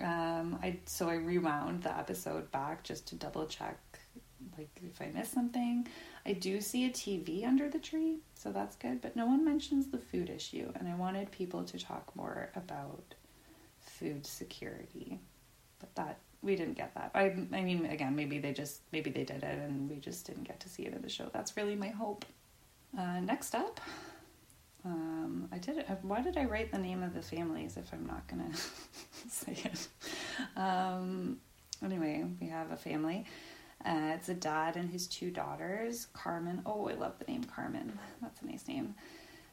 Um, 0.00 0.58
I 0.62 0.78
so 0.86 1.08
I 1.08 1.14
rewound 1.14 1.82
the 1.82 1.96
episode 1.96 2.50
back 2.50 2.82
just 2.82 3.06
to 3.08 3.14
double 3.14 3.44
check, 3.46 3.78
like 4.56 4.70
if 4.82 5.00
I 5.02 5.10
missed 5.14 5.32
something. 5.32 5.86
I 6.24 6.32
do 6.32 6.60
see 6.60 6.86
a 6.86 6.90
TV 6.90 7.46
under 7.46 7.68
the 7.68 7.78
tree, 7.78 8.20
so 8.34 8.50
that's 8.50 8.76
good. 8.76 9.02
But 9.02 9.14
no 9.14 9.26
one 9.26 9.44
mentions 9.44 9.88
the 9.88 9.98
food 9.98 10.30
issue, 10.30 10.72
and 10.76 10.88
I 10.88 10.94
wanted 10.94 11.30
people 11.30 11.64
to 11.64 11.78
talk 11.78 12.16
more 12.16 12.50
about 12.56 13.14
food 13.78 14.24
security. 14.26 15.20
But 15.80 15.94
that 15.96 16.18
we 16.42 16.56
didn't 16.56 16.78
get 16.78 16.94
that. 16.94 17.10
I 17.14 17.24
I 17.52 17.62
mean 17.62 17.86
again, 17.86 18.16
maybe 18.16 18.38
they 18.38 18.52
just 18.52 18.80
maybe 18.90 19.10
they 19.10 19.24
did 19.24 19.42
it 19.42 19.58
and 19.58 19.88
we 19.88 19.96
just 19.96 20.26
didn't 20.26 20.44
get 20.44 20.60
to 20.60 20.68
see 20.68 20.84
it 20.84 20.94
in 20.94 21.02
the 21.02 21.08
show. 21.08 21.30
That's 21.32 21.56
really 21.56 21.76
my 21.76 21.88
hope. 21.88 22.24
Uh, 22.98 23.20
next 23.20 23.54
up, 23.54 23.80
um, 24.84 25.48
I 25.52 25.58
did. 25.58 25.84
Why 26.02 26.20
did 26.22 26.36
I 26.36 26.44
write 26.44 26.72
the 26.72 26.78
name 26.78 27.02
of 27.02 27.14
the 27.14 27.22
families 27.22 27.76
if 27.76 27.92
I'm 27.92 28.06
not 28.06 28.26
gonna 28.26 28.50
say 29.28 29.56
it? 29.64 29.88
Um, 30.56 31.38
anyway, 31.84 32.24
we 32.40 32.48
have 32.48 32.70
a 32.72 32.76
family. 32.76 33.24
Uh, 33.84 34.12
it's 34.14 34.28
a 34.28 34.34
dad 34.34 34.76
and 34.76 34.90
his 34.90 35.06
two 35.06 35.30
daughters. 35.30 36.06
Carmen. 36.12 36.62
Oh, 36.66 36.88
I 36.88 36.94
love 36.94 37.18
the 37.18 37.30
name 37.30 37.44
Carmen. 37.44 37.98
That's 38.20 38.40
a 38.42 38.46
nice 38.46 38.66
name. 38.68 38.94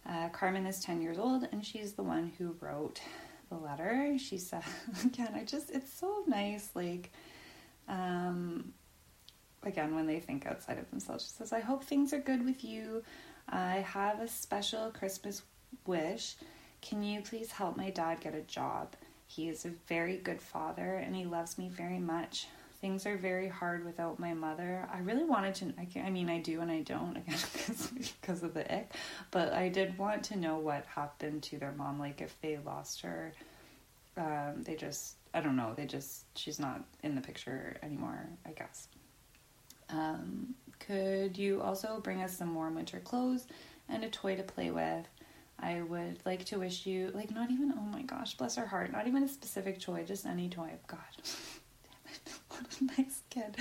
Uh, 0.07 0.29
Carmen 0.29 0.65
is 0.65 0.79
10 0.79 1.01
years 1.01 1.17
old 1.17 1.47
and 1.51 1.65
she's 1.65 1.93
the 1.93 2.03
one 2.03 2.31
who 2.37 2.55
wrote 2.61 3.01
the 3.49 3.55
letter. 3.55 4.15
She 4.17 4.37
said, 4.37 4.63
again, 5.03 5.31
I 5.35 5.43
just, 5.43 5.71
it's 5.71 5.91
so 5.91 6.23
nice. 6.27 6.69
Like, 6.75 7.11
um, 7.87 8.73
again, 9.63 9.95
when 9.95 10.05
they 10.07 10.19
think 10.19 10.45
outside 10.45 10.77
of 10.77 10.89
themselves, 10.89 11.25
she 11.25 11.31
says, 11.31 11.51
I 11.51 11.59
hope 11.59 11.83
things 11.83 12.13
are 12.13 12.19
good 12.19 12.45
with 12.45 12.63
you. 12.63 13.03
I 13.49 13.85
have 13.87 14.21
a 14.21 14.27
special 14.27 14.91
Christmas 14.91 15.41
wish. 15.85 16.35
Can 16.81 17.03
you 17.03 17.21
please 17.21 17.51
help 17.51 17.75
my 17.75 17.89
dad 17.89 18.21
get 18.21 18.35
a 18.35 18.41
job? 18.41 18.95
He 19.27 19.49
is 19.49 19.65
a 19.65 19.71
very 19.87 20.17
good 20.17 20.41
father 20.41 20.95
and 20.95 21.15
he 21.15 21.25
loves 21.25 21.57
me 21.57 21.69
very 21.69 21.99
much 21.99 22.47
things 22.81 23.05
are 23.05 23.17
very 23.17 23.47
hard 23.47 23.85
without 23.85 24.19
my 24.19 24.33
mother. 24.33 24.87
I 24.91 24.99
really 24.99 25.23
wanted 25.23 25.55
to. 25.55 25.73
I, 25.77 25.85
can, 25.85 26.05
I 26.05 26.09
mean, 26.09 26.29
I 26.29 26.39
do 26.39 26.61
and 26.61 26.71
I 26.71 26.81
don't 26.81 27.17
again 27.17 27.37
because 28.21 28.43
of 28.43 28.53
the 28.53 28.73
ick. 28.73 28.93
But 29.31 29.53
I 29.53 29.69
did 29.69 29.97
want 29.97 30.23
to 30.25 30.37
know 30.37 30.57
what 30.57 30.85
happened 30.85 31.43
to 31.43 31.57
their 31.57 31.71
mom. 31.73 31.99
Like 31.99 32.21
if 32.21 32.39
they 32.41 32.57
lost 32.65 33.01
her, 33.01 33.33
um, 34.17 34.63
they 34.63 34.75
just. 34.75 35.15
I 35.33 35.41
don't 35.41 35.55
know. 35.55 35.73
They 35.75 35.85
just. 35.85 36.25
She's 36.37 36.59
not 36.59 36.83
in 37.03 37.15
the 37.15 37.21
picture 37.21 37.77
anymore. 37.83 38.27
I 38.45 38.51
guess. 38.51 38.87
Um, 39.89 40.55
could 40.79 41.37
you 41.37 41.61
also 41.61 41.99
bring 42.01 42.21
us 42.21 42.37
some 42.37 42.55
warm 42.55 42.75
winter 42.75 42.99
clothes 42.99 43.47
and 43.87 44.03
a 44.03 44.09
toy 44.09 44.35
to 44.35 44.43
play 44.43 44.71
with? 44.71 45.07
I 45.61 45.81
would 45.81 46.19
like 46.25 46.45
to 46.45 46.59
wish 46.59 46.85
you, 46.85 47.11
like, 47.13 47.31
not 47.31 47.51
even, 47.51 47.73
oh 47.77 47.81
my 47.81 48.01
gosh, 48.03 48.35
bless 48.35 48.55
her 48.55 48.65
heart, 48.65 48.91
not 48.91 49.07
even 49.07 49.23
a 49.23 49.27
specific 49.27 49.79
toy, 49.79 50.03
just 50.05 50.25
any 50.25 50.49
toy. 50.49 50.71
Oh 50.73 50.79
god. 50.87 50.99
what 52.49 52.77
a 52.79 53.01
nice 53.01 53.21
kid. 53.29 53.57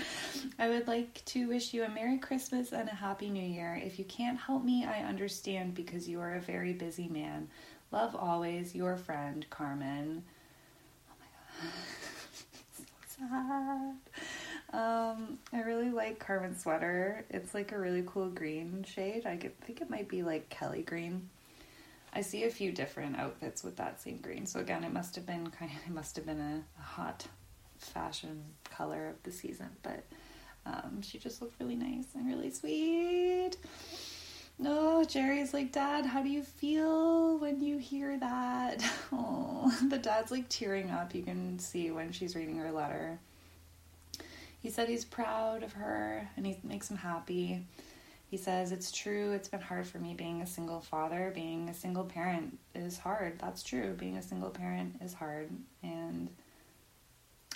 I 0.58 0.68
would 0.68 0.86
like 0.86 1.24
to 1.26 1.48
wish 1.48 1.74
you 1.74 1.84
a 1.84 1.88
Merry 1.88 2.18
Christmas 2.18 2.72
and 2.72 2.88
a 2.88 2.94
Happy 2.94 3.30
New 3.30 3.42
Year. 3.42 3.80
If 3.82 3.98
you 3.98 4.04
can't 4.04 4.38
help 4.38 4.64
me, 4.64 4.84
I 4.84 5.02
understand 5.02 5.74
because 5.74 6.08
you 6.08 6.20
are 6.20 6.34
a 6.34 6.40
very 6.40 6.72
busy 6.72 7.08
man. 7.08 7.48
Love 7.90 8.14
always, 8.14 8.74
your 8.74 8.96
friend, 8.96 9.44
Carmen. 9.50 10.22
Oh 11.10 11.14
my 11.18 11.26
god. 11.68 11.72
so 12.76 13.26
sad. 13.28 13.94
Um, 14.72 15.38
I 15.52 15.62
really 15.62 15.90
like 15.90 16.18
Carmen's 16.18 16.62
sweater. 16.62 17.24
It's 17.30 17.54
like 17.54 17.72
a 17.72 17.78
really 17.78 18.02
cool 18.06 18.28
green 18.28 18.84
shade. 18.86 19.24
I 19.24 19.36
think 19.36 19.80
it 19.80 19.88
might 19.88 20.08
be 20.08 20.22
like 20.22 20.48
Kelly 20.50 20.82
green. 20.82 21.28
I 22.12 22.20
see 22.20 22.44
a 22.44 22.50
few 22.50 22.72
different 22.72 23.18
outfits 23.18 23.62
with 23.62 23.76
that 23.76 24.00
same 24.00 24.18
green. 24.18 24.46
So 24.46 24.60
again, 24.60 24.84
it 24.84 24.92
must 24.92 25.14
have 25.16 25.26
been 25.26 25.46
kind 25.58 25.70
of, 25.70 25.78
it 25.86 25.94
must 25.94 26.16
have 26.16 26.26
been 26.26 26.40
a, 26.40 26.62
a 26.78 26.82
hot 26.82 27.26
fashion 27.78 28.42
color 28.70 29.08
of 29.08 29.22
the 29.22 29.32
season, 29.32 29.68
but 29.82 30.04
um, 30.66 31.00
she 31.00 31.18
just 31.18 31.40
looked 31.40 31.58
really 31.60 31.76
nice 31.76 32.06
and 32.14 32.26
really 32.26 32.50
sweet. 32.50 33.56
No, 34.58 35.04
Jerry's 35.04 35.54
like, 35.54 35.70
Dad, 35.70 36.04
how 36.04 36.20
do 36.22 36.28
you 36.28 36.42
feel 36.42 37.38
when 37.38 37.60
you 37.60 37.78
hear 37.78 38.18
that? 38.18 38.84
Oh, 39.10 39.72
the 39.88 39.98
dad's 39.98 40.30
like 40.30 40.48
tearing 40.48 40.90
up. 40.90 41.14
You 41.14 41.22
can 41.22 41.58
see 41.58 41.90
when 41.90 42.12
she's 42.12 42.34
reading 42.36 42.58
her 42.58 42.70
letter. 42.70 43.18
He 44.60 44.70
said 44.70 44.88
he's 44.88 45.04
proud 45.04 45.62
of 45.62 45.72
her 45.74 46.28
and 46.36 46.46
he 46.46 46.58
makes 46.62 46.90
him 46.90 46.96
happy. 46.96 47.64
He 48.30 48.36
says, 48.36 48.72
It's 48.72 48.90
true, 48.90 49.32
it's 49.32 49.48
been 49.48 49.60
hard 49.60 49.86
for 49.86 49.98
me 49.98 50.14
being 50.14 50.42
a 50.42 50.46
single 50.46 50.80
father. 50.80 51.32
Being 51.34 51.68
a 51.68 51.74
single 51.74 52.04
parent 52.04 52.58
is 52.74 52.98
hard. 52.98 53.38
That's 53.38 53.62
true. 53.62 53.94
Being 53.94 54.16
a 54.16 54.22
single 54.22 54.50
parent 54.50 54.96
is 55.02 55.14
hard. 55.14 55.50
And 55.82 56.28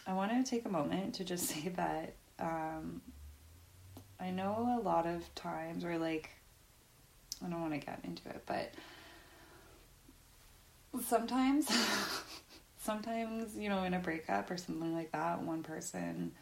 I 0.06 0.14
want 0.14 0.32
to 0.32 0.48
take 0.48 0.64
a 0.64 0.70
moment 0.70 1.14
to 1.16 1.24
just 1.24 1.46
say 1.48 1.68
that 1.76 2.14
um, 2.38 3.02
I 4.18 4.30
know 4.30 4.78
a 4.80 4.82
lot 4.82 5.06
of 5.06 5.34
times, 5.34 5.84
or 5.84 5.98
like, 5.98 6.30
I 7.44 7.48
don't 7.48 7.60
want 7.60 7.74
to 7.74 7.84
get 7.84 8.00
into 8.04 8.28
it, 8.28 8.42
but 8.46 8.72
sometimes, 11.04 11.68
sometimes, 12.78 13.56
you 13.56 13.68
know, 13.68 13.82
in 13.82 13.94
a 13.94 13.98
breakup 13.98 14.50
or 14.50 14.56
something 14.56 14.94
like 14.94 15.12
that, 15.12 15.42
one 15.42 15.62
person 15.62 16.32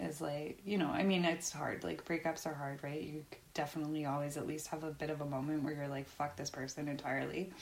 is 0.00 0.20
like, 0.20 0.60
you 0.64 0.78
know, 0.78 0.88
I 0.88 1.02
mean, 1.02 1.24
it's 1.24 1.52
hard. 1.52 1.84
Like, 1.84 2.04
breakups 2.04 2.46
are 2.46 2.54
hard, 2.54 2.82
right? 2.82 3.00
You 3.00 3.24
definitely 3.54 4.06
always 4.06 4.36
at 4.36 4.46
least 4.46 4.68
have 4.68 4.84
a 4.84 4.90
bit 4.90 5.10
of 5.10 5.20
a 5.20 5.26
moment 5.26 5.62
where 5.62 5.74
you're 5.74 5.88
like, 5.88 6.08
fuck 6.08 6.36
this 6.36 6.50
person 6.50 6.88
entirely. 6.88 7.52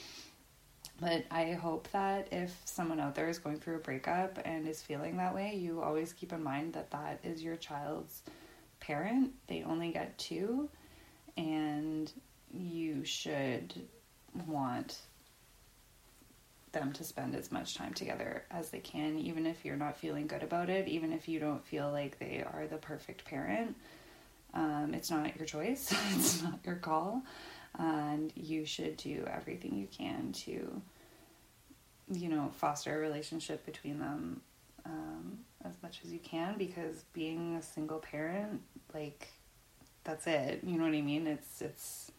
But 0.99 1.25
I 1.31 1.53
hope 1.53 1.87
that 1.91 2.27
if 2.31 2.53
someone 2.65 2.99
out 2.99 3.15
there 3.15 3.29
is 3.29 3.39
going 3.39 3.57
through 3.57 3.75
a 3.75 3.79
breakup 3.79 4.39
and 4.43 4.67
is 4.67 4.81
feeling 4.81 5.17
that 5.17 5.33
way, 5.33 5.55
you 5.55 5.81
always 5.81 6.11
keep 6.11 6.33
in 6.33 6.43
mind 6.43 6.73
that 6.73 6.91
that 6.91 7.19
is 7.23 7.41
your 7.41 7.55
child's 7.55 8.21
parent. 8.79 9.31
They 9.47 9.63
only 9.63 9.91
get 9.91 10.17
two, 10.17 10.69
and 11.37 12.11
you 12.53 13.05
should 13.05 13.73
want 14.45 14.99
them 16.71 16.93
to 16.93 17.03
spend 17.03 17.35
as 17.35 17.51
much 17.51 17.75
time 17.75 17.93
together 17.93 18.43
as 18.51 18.69
they 18.69 18.79
can, 18.79 19.17
even 19.17 19.45
if 19.45 19.65
you're 19.65 19.75
not 19.75 19.97
feeling 19.97 20.27
good 20.27 20.43
about 20.43 20.69
it, 20.69 20.87
even 20.87 21.11
if 21.11 21.27
you 21.27 21.39
don't 21.39 21.65
feel 21.65 21.91
like 21.91 22.19
they 22.19 22.43
are 22.53 22.67
the 22.67 22.77
perfect 22.77 23.25
parent. 23.25 23.75
Um, 24.53 24.93
it's 24.93 25.11
not 25.11 25.35
your 25.37 25.45
choice, 25.45 25.93
it's 26.15 26.41
not 26.43 26.59
your 26.65 26.75
call. 26.75 27.23
And 27.77 28.33
you 28.35 28.65
should 28.65 28.97
do 28.97 29.25
everything 29.31 29.75
you 29.75 29.87
can 29.95 30.31
to 30.33 30.81
you 32.11 32.27
know 32.27 32.49
foster 32.55 32.95
a 32.95 32.99
relationship 32.99 33.63
between 33.67 33.99
them 33.99 34.41
um, 34.85 35.37
as 35.63 35.75
much 35.83 36.01
as 36.03 36.11
you 36.11 36.17
can 36.17 36.57
because 36.57 37.03
being 37.13 37.55
a 37.55 37.61
single 37.61 37.99
parent 37.99 38.61
like 38.93 39.27
that's 40.03 40.27
it. 40.27 40.61
You 40.63 40.77
know 40.77 40.85
what 40.85 40.93
i 40.93 41.01
mean? 41.01 41.27
It's 41.27 41.61
it's 41.61 42.11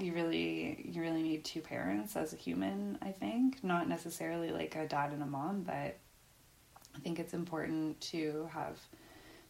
you 0.00 0.12
really 0.12 0.90
you 0.92 1.00
really 1.00 1.22
need 1.22 1.44
two 1.44 1.60
parents 1.60 2.16
as 2.16 2.32
a 2.32 2.36
human 2.36 2.98
i 3.02 3.10
think 3.10 3.62
not 3.62 3.88
necessarily 3.88 4.50
like 4.50 4.74
a 4.76 4.86
dad 4.86 5.12
and 5.12 5.22
a 5.22 5.26
mom 5.26 5.62
but 5.62 5.96
i 6.94 6.98
think 7.02 7.18
it's 7.18 7.34
important 7.34 8.00
to 8.00 8.48
have 8.52 8.78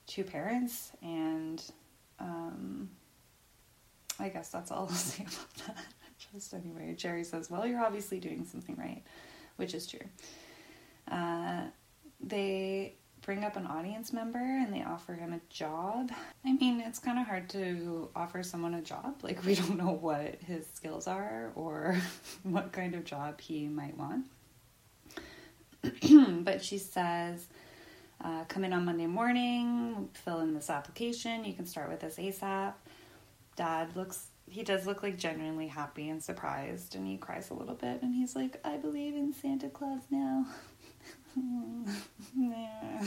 two 0.07 0.25
parents 0.25 0.93
and 1.03 1.71
um, 2.19 2.91
I 4.21 4.29
guess 4.29 4.51
that's 4.51 4.71
all 4.71 4.83
I'll 4.91 4.95
say 4.95 5.25
about 5.25 5.67
that. 5.67 5.85
Just 6.33 6.53
anyway, 6.53 6.95
Jerry 6.97 7.25
says, 7.25 7.51
Well, 7.51 7.67
you're 7.67 7.83
obviously 7.83 8.21
doing 8.21 8.45
something 8.45 8.77
right, 8.77 9.03
which 9.57 9.75
is 9.75 9.87
true. 9.87 10.07
Uh, 11.11 11.63
they 12.21 12.95
bring 13.31 13.45
up 13.45 13.55
an 13.55 13.65
audience 13.65 14.13
member 14.13 14.41
and 14.41 14.75
they 14.75 14.83
offer 14.83 15.15
him 15.15 15.33
a 15.33 15.41
job. 15.51 16.11
I 16.45 16.53
mean, 16.55 16.81
it's 16.81 16.99
kind 16.99 17.17
of 17.17 17.29
hard 17.29 17.49
to 17.51 18.09
offer 18.17 18.43
someone 18.43 18.75
a 18.75 18.83
job. 18.83 19.21
Like, 19.23 19.45
we 19.45 19.55
don't 19.55 19.77
know 19.77 19.93
what 19.93 20.35
his 20.45 20.67
skills 20.75 21.07
are 21.07 21.53
or 21.55 21.97
what 22.43 22.73
kind 22.73 22.93
of 22.97 23.05
job 23.05 23.41
he 23.41 23.69
might 23.69 23.97
want. 23.97 24.25
but 26.45 26.65
she 26.65 26.77
says, 26.77 27.47
uh, 28.21 28.43
come 28.49 28.65
in 28.65 28.73
on 28.73 28.85
Monday 28.85 29.07
morning, 29.07 30.09
fill 30.13 30.41
in 30.41 30.53
this 30.53 30.69
application. 30.69 31.45
You 31.45 31.53
can 31.53 31.67
start 31.67 31.89
with 31.89 32.01
this 32.01 32.17
ASAP 32.17 32.73
dad 33.55 33.95
looks 33.95 34.27
he 34.49 34.65
does 34.65 34.87
look 34.87 35.03
like 35.03 35.17
genuinely 35.17 35.69
happy 35.69 36.09
and 36.09 36.23
surprised 36.23 36.97
and 36.97 37.07
he 37.07 37.17
cries 37.17 37.51
a 37.51 37.55
little 37.55 37.75
bit 37.75 38.03
and 38.03 38.15
he's 38.15 38.35
like 38.35 38.59
i 38.65 38.77
believe 38.77 39.15
in 39.15 39.33
santa 39.33 39.69
claus 39.69 40.01
now 40.11 40.47
yeah. 42.37 43.05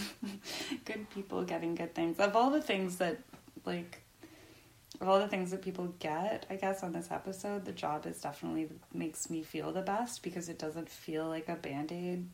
good 0.85 1.09
people 1.09 1.43
getting 1.43 1.75
good 1.75 1.93
things 1.93 2.19
of 2.19 2.35
all 2.35 2.49
the 2.49 2.61
things 2.61 2.97
that 2.97 3.19
like 3.65 4.01
of 5.01 5.09
all 5.09 5.19
the 5.19 5.27
things 5.27 5.51
that 5.51 5.61
people 5.61 5.93
get 5.99 6.45
i 6.49 6.55
guess 6.55 6.83
on 6.83 6.91
this 6.91 7.09
episode 7.11 7.65
the 7.65 7.71
job 7.71 8.05
is 8.05 8.21
definitely 8.21 8.69
makes 8.93 9.29
me 9.29 9.41
feel 9.41 9.71
the 9.71 9.81
best 9.81 10.23
because 10.23 10.49
it 10.49 10.57
doesn't 10.57 10.89
feel 10.89 11.27
like 11.27 11.49
a 11.49 11.55
band-aid 11.55 12.27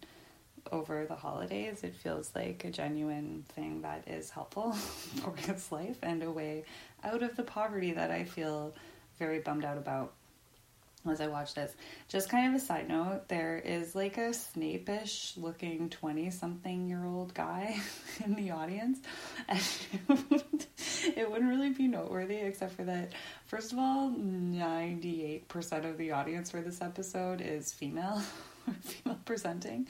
over 0.71 1.06
the 1.06 1.15
holidays. 1.15 1.84
It 1.84 1.95
feels 1.95 2.32
like 2.36 2.63
a 2.65 2.69
genuine 2.69 3.45
thing 3.49 3.82
that 3.82 4.08
is 4.08 4.30
helpful 4.30 4.73
for 4.73 5.36
his 5.36 5.71
life 5.71 5.97
and 6.02 6.23
a 6.23 6.32
way 6.32 6.65
out 7.04 7.23
of 7.23 7.36
the 7.36 7.43
poverty 7.43 7.93
that 7.93 8.12
I 8.12 8.23
feel 8.23 8.73
very 9.17 9.39
bummed 9.39 9.65
out 9.65 9.78
about 9.78 10.13
as 11.07 11.21
I 11.21 11.27
watch 11.27 11.53
this. 11.53 11.73
Just 12.07 12.29
kind 12.29 12.49
of 12.53 12.62
a 12.62 12.63
side 12.63 12.89
note, 12.89 13.27
there 13.29 13.57
is 13.57 13.95
like 13.95 14.17
a 14.17 14.33
Snape-ish 14.33 15.33
looking 15.38 15.89
20 15.89 16.29
something 16.31 16.88
year 16.89 17.05
old 17.05 17.33
guy 17.33 17.79
in 18.25 18.35
the 18.35 18.51
audience. 18.51 18.99
And 19.47 19.62
it 21.15 21.31
wouldn't 21.31 21.49
really 21.49 21.69
be 21.69 21.88
noteworthy 21.88 22.38
except 22.38 22.73
for 22.73 22.83
that, 22.83 23.13
first 23.45 23.71
of 23.71 23.79
all, 23.79 24.12
98% 24.12 25.89
of 25.89 25.97
the 25.97 26.12
audience 26.12 26.51
for 26.51 26.62
this 26.62 26.81
episode 26.81 27.41
is 27.41 27.71
female, 27.71 28.21
female 28.82 29.19
presenting. 29.25 29.88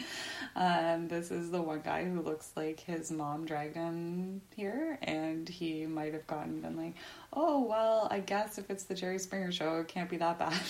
Um, 0.56 1.08
this 1.08 1.32
is 1.32 1.52
the 1.52 1.62
one 1.62 1.82
guy 1.82 2.06
who 2.06 2.22
looks 2.22 2.52
like 2.56 2.80
his 2.80 3.12
mom 3.12 3.46
dragged 3.46 3.76
him 3.76 4.42
here, 4.56 4.98
and 5.02 5.48
he 5.48 5.86
might 5.86 6.14
have 6.14 6.28
gotten 6.28 6.62
been 6.62 6.78
like, 6.78 6.96
"Oh 7.34 7.64
well, 7.64 8.08
I 8.12 8.20
guess 8.20 8.58
if 8.58 8.70
it's 8.70 8.84
the 8.84 8.96
Jerry 8.96 9.20
Springer 9.20 9.52
show, 9.52 9.80
it 9.80 9.88
can't 9.88 10.10
be 10.10 10.18
that 10.18 10.40
bad." 10.40 10.62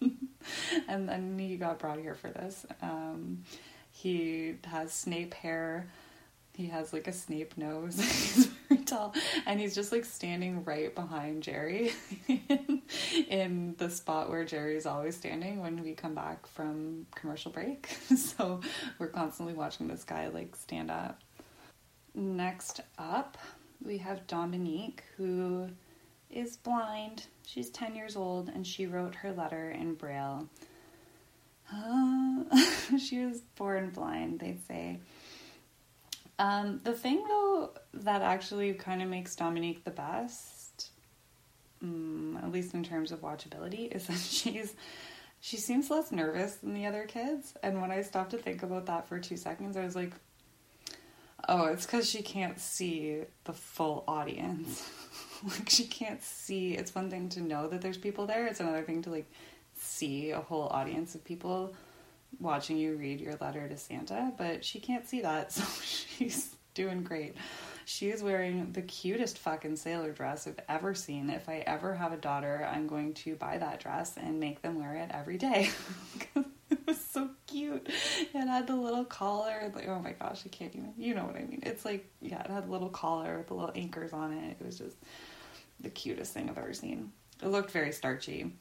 and 0.88 1.08
then 1.08 1.38
he 1.38 1.56
got 1.56 1.78
brought 1.78 1.98
here 1.98 2.14
for 2.14 2.30
this. 2.30 2.66
Um, 2.82 3.44
he 3.90 4.54
has 4.64 4.92
Snape 4.92 5.34
hair 5.34 5.86
he 6.58 6.66
has 6.66 6.92
like 6.92 7.06
a 7.06 7.12
Snape 7.12 7.56
nose. 7.56 8.00
he's 8.00 8.47
tall, 8.88 9.14
and 9.46 9.60
he's 9.60 9.74
just 9.74 9.92
like 9.92 10.04
standing 10.04 10.64
right 10.64 10.94
behind 10.94 11.42
Jerry 11.42 11.92
in, 13.28 13.74
the 13.78 13.90
spot 13.90 14.30
where 14.30 14.44
Jerry's 14.44 14.86
always 14.86 15.16
standing 15.16 15.60
when 15.60 15.82
we 15.82 15.92
come 15.94 16.14
back 16.14 16.46
from 16.46 17.06
commercial 17.14 17.50
break. 17.50 17.88
so 18.16 18.60
we're 18.98 19.08
constantly 19.08 19.54
watching 19.54 19.88
this 19.88 20.04
guy 20.04 20.28
like 20.28 20.56
stand 20.56 20.90
up. 20.90 21.20
Next 22.14 22.80
up, 22.98 23.38
we 23.84 23.98
have 23.98 24.26
Dominique, 24.26 25.04
who 25.16 25.68
is 26.30 26.56
blind. 26.56 27.26
She's 27.46 27.70
10 27.70 27.94
years 27.94 28.16
old 28.16 28.48
and 28.48 28.66
she 28.66 28.86
wrote 28.86 29.14
her 29.16 29.32
letter 29.32 29.70
in 29.70 29.94
Braille. 29.94 30.48
Uh, 31.72 32.44
she 32.98 33.24
was 33.24 33.40
born 33.56 33.90
blind, 33.90 34.40
they 34.40 34.56
say. 34.66 34.98
Um, 36.38 36.80
the 36.84 36.92
thing 36.92 37.24
though 37.26 37.70
that 37.94 38.22
actually 38.22 38.72
kind 38.74 39.02
of 39.02 39.08
makes 39.08 39.34
Dominique 39.34 39.84
the 39.84 39.90
best, 39.90 40.90
um, 41.82 42.38
at 42.42 42.52
least 42.52 42.74
in 42.74 42.84
terms 42.84 43.10
of 43.10 43.22
watchability, 43.22 43.94
is 43.94 44.06
that 44.06 44.18
she's 44.18 44.74
she 45.40 45.56
seems 45.56 45.90
less 45.90 46.10
nervous 46.10 46.56
than 46.56 46.74
the 46.74 46.86
other 46.86 47.04
kids. 47.04 47.54
And 47.62 47.80
when 47.80 47.90
I 47.90 48.02
stopped 48.02 48.30
to 48.32 48.38
think 48.38 48.62
about 48.62 48.86
that 48.86 49.08
for 49.08 49.18
two 49.20 49.36
seconds, 49.36 49.76
I 49.76 49.84
was 49.84 49.94
like, 49.94 50.12
oh, 51.48 51.66
it's 51.66 51.86
because 51.86 52.08
she 52.08 52.22
can't 52.22 52.58
see 52.58 53.22
the 53.44 53.52
full 53.52 54.04
audience. 54.08 54.88
like 55.44 55.68
she 55.68 55.84
can't 55.84 56.22
see. 56.22 56.72
It's 56.74 56.94
one 56.94 57.10
thing 57.10 57.28
to 57.30 57.40
know 57.40 57.68
that 57.68 57.80
there's 57.80 57.98
people 57.98 58.26
there. 58.26 58.46
It's 58.46 58.60
another 58.60 58.82
thing 58.82 59.02
to 59.02 59.10
like 59.10 59.30
see 59.76 60.30
a 60.30 60.40
whole 60.40 60.68
audience 60.68 61.14
of 61.14 61.24
people 61.24 61.74
watching 62.38 62.76
you 62.76 62.96
read 62.96 63.20
your 63.20 63.34
letter 63.40 63.68
to 63.68 63.76
Santa, 63.76 64.32
but 64.36 64.64
she 64.64 64.80
can't 64.80 65.06
see 65.06 65.22
that, 65.22 65.52
so 65.52 65.64
she's 65.82 66.54
doing 66.74 67.02
great. 67.02 67.34
She's 67.84 68.22
wearing 68.22 68.70
the 68.72 68.82
cutest 68.82 69.38
fucking 69.38 69.76
sailor 69.76 70.12
dress 70.12 70.46
I've 70.46 70.60
ever 70.68 70.94
seen. 70.94 71.30
If 71.30 71.48
I 71.48 71.64
ever 71.66 71.94
have 71.94 72.12
a 72.12 72.18
daughter, 72.18 72.68
I'm 72.70 72.86
going 72.86 73.14
to 73.14 73.34
buy 73.34 73.58
that 73.58 73.80
dress 73.80 74.16
and 74.16 74.38
make 74.38 74.62
them 74.62 74.78
wear 74.78 74.94
it 74.94 75.10
every 75.10 75.38
day. 75.38 75.70
it 76.36 76.86
was 76.86 77.00
so 77.00 77.30
cute. 77.46 77.88
It 78.34 78.46
had 78.46 78.66
the 78.66 78.76
little 78.76 79.04
collar, 79.04 79.72
like 79.74 79.88
oh 79.88 80.00
my 80.00 80.12
gosh, 80.12 80.42
I 80.44 80.50
can't 80.50 80.74
even. 80.76 80.92
You 80.98 81.14
know 81.14 81.24
what 81.24 81.36
I 81.36 81.40
mean? 81.40 81.60
It's 81.62 81.84
like 81.84 82.06
yeah, 82.20 82.42
it 82.42 82.50
had 82.50 82.64
a 82.64 82.70
little 82.70 82.90
collar 82.90 83.38
with 83.38 83.48
the 83.48 83.54
little 83.54 83.72
anchors 83.74 84.12
on 84.12 84.32
it. 84.32 84.56
It 84.60 84.64
was 84.64 84.78
just 84.78 84.96
the 85.80 85.90
cutest 85.90 86.34
thing 86.34 86.50
I've 86.50 86.58
ever 86.58 86.74
seen. 86.74 87.10
It 87.42 87.48
looked 87.48 87.70
very 87.70 87.92
starchy. 87.92 88.52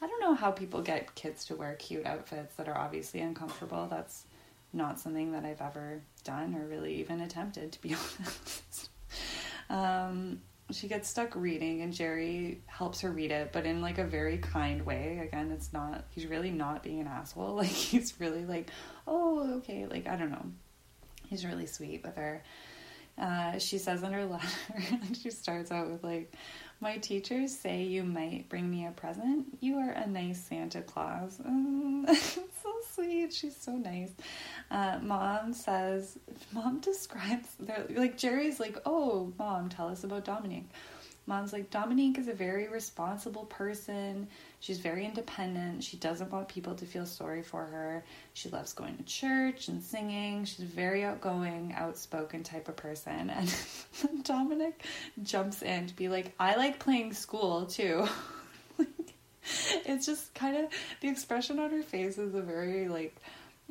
I 0.00 0.06
don't 0.06 0.20
know 0.20 0.34
how 0.34 0.50
people 0.50 0.82
get 0.82 1.14
kids 1.14 1.44
to 1.46 1.56
wear 1.56 1.74
cute 1.74 2.06
outfits 2.06 2.54
that 2.56 2.68
are 2.68 2.76
obviously 2.76 3.20
uncomfortable. 3.20 3.86
That's 3.88 4.24
not 4.72 5.00
something 5.00 5.32
that 5.32 5.44
I've 5.44 5.62
ever 5.62 6.02
done 6.24 6.54
or 6.54 6.66
really 6.66 6.94
even 6.96 7.20
attempted, 7.20 7.72
to 7.72 7.82
be 7.82 7.94
honest. 8.20 8.90
um, 9.70 10.40
she 10.72 10.88
gets 10.88 11.08
stuck 11.08 11.34
reading, 11.36 11.82
and 11.82 11.92
Jerry 11.92 12.60
helps 12.66 13.00
her 13.00 13.10
read 13.10 13.30
it, 13.30 13.52
but 13.52 13.66
in 13.66 13.80
like 13.80 13.98
a 13.98 14.04
very 14.04 14.38
kind 14.38 14.84
way. 14.84 15.20
Again, 15.22 15.50
it's 15.52 15.72
not, 15.72 16.04
he's 16.10 16.26
really 16.26 16.50
not 16.50 16.82
being 16.82 17.00
an 17.00 17.06
asshole. 17.06 17.54
Like, 17.56 17.68
he's 17.68 18.18
really 18.20 18.44
like, 18.44 18.70
oh, 19.06 19.56
okay. 19.58 19.86
Like, 19.86 20.06
I 20.06 20.16
don't 20.16 20.30
know. 20.30 20.44
He's 21.28 21.44
really 21.46 21.66
sweet 21.66 22.02
with 22.04 22.16
her. 22.16 22.42
Uh, 23.18 23.58
she 23.58 23.78
says 23.78 24.02
in 24.02 24.12
her 24.12 24.24
letter, 24.26 24.46
she 25.22 25.30
starts 25.30 25.70
out 25.72 25.90
with 25.90 26.04
like, 26.04 26.32
my 26.80 26.98
teachers 26.98 27.56
say 27.56 27.84
you 27.84 28.04
might 28.04 28.48
bring 28.50 28.70
me 28.70 28.86
a 28.86 28.90
present. 28.90 29.46
You 29.60 29.78
are 29.78 29.90
a 29.92 30.06
nice 30.06 30.42
Santa 30.42 30.82
Claus. 30.82 31.40
Mm, 31.46 32.06
so 32.62 32.72
sweet. 32.92 33.32
She's 33.32 33.56
so 33.56 33.72
nice. 33.72 34.10
Uh, 34.70 34.98
mom 35.02 35.52
says, 35.54 36.18
Mom 36.52 36.80
describes, 36.80 37.48
like 37.90 38.16
Jerry's 38.18 38.60
like, 38.60 38.76
oh, 38.84 39.32
mom, 39.38 39.68
tell 39.70 39.88
us 39.88 40.04
about 40.04 40.24
Dominique. 40.24 40.68
Mom's 41.26 41.52
like, 41.52 41.70
Dominique 41.70 42.18
is 42.18 42.28
a 42.28 42.32
very 42.32 42.68
responsible 42.68 43.46
person. 43.46 44.28
She's 44.60 44.78
very 44.78 45.04
independent. 45.04 45.82
She 45.82 45.96
doesn't 45.96 46.30
want 46.30 46.48
people 46.48 46.74
to 46.76 46.84
feel 46.84 47.04
sorry 47.04 47.42
for 47.42 47.64
her. 47.64 48.04
She 48.34 48.48
loves 48.48 48.72
going 48.72 48.96
to 48.96 49.02
church 49.02 49.66
and 49.68 49.82
singing. 49.82 50.44
She's 50.44 50.60
a 50.60 50.68
very 50.68 51.04
outgoing, 51.04 51.74
outspoken 51.76 52.44
type 52.44 52.68
of 52.68 52.76
person. 52.76 53.32
And 53.36 53.54
Dominic 54.24 54.84
jumps 55.22 55.62
in 55.62 55.88
to 55.88 55.94
be 55.94 56.08
like, 56.08 56.32
I 56.38 56.56
like 56.56 56.78
playing 56.78 57.12
school 57.12 57.66
too. 57.66 58.06
it's 59.86 60.06
just 60.06 60.34
kind 60.34 60.56
of 60.56 60.70
the 61.00 61.08
expression 61.08 61.58
on 61.58 61.70
her 61.70 61.82
face 61.82 62.18
is 62.18 62.34
a 62.34 62.40
very 62.40 62.88
like 62.88 63.16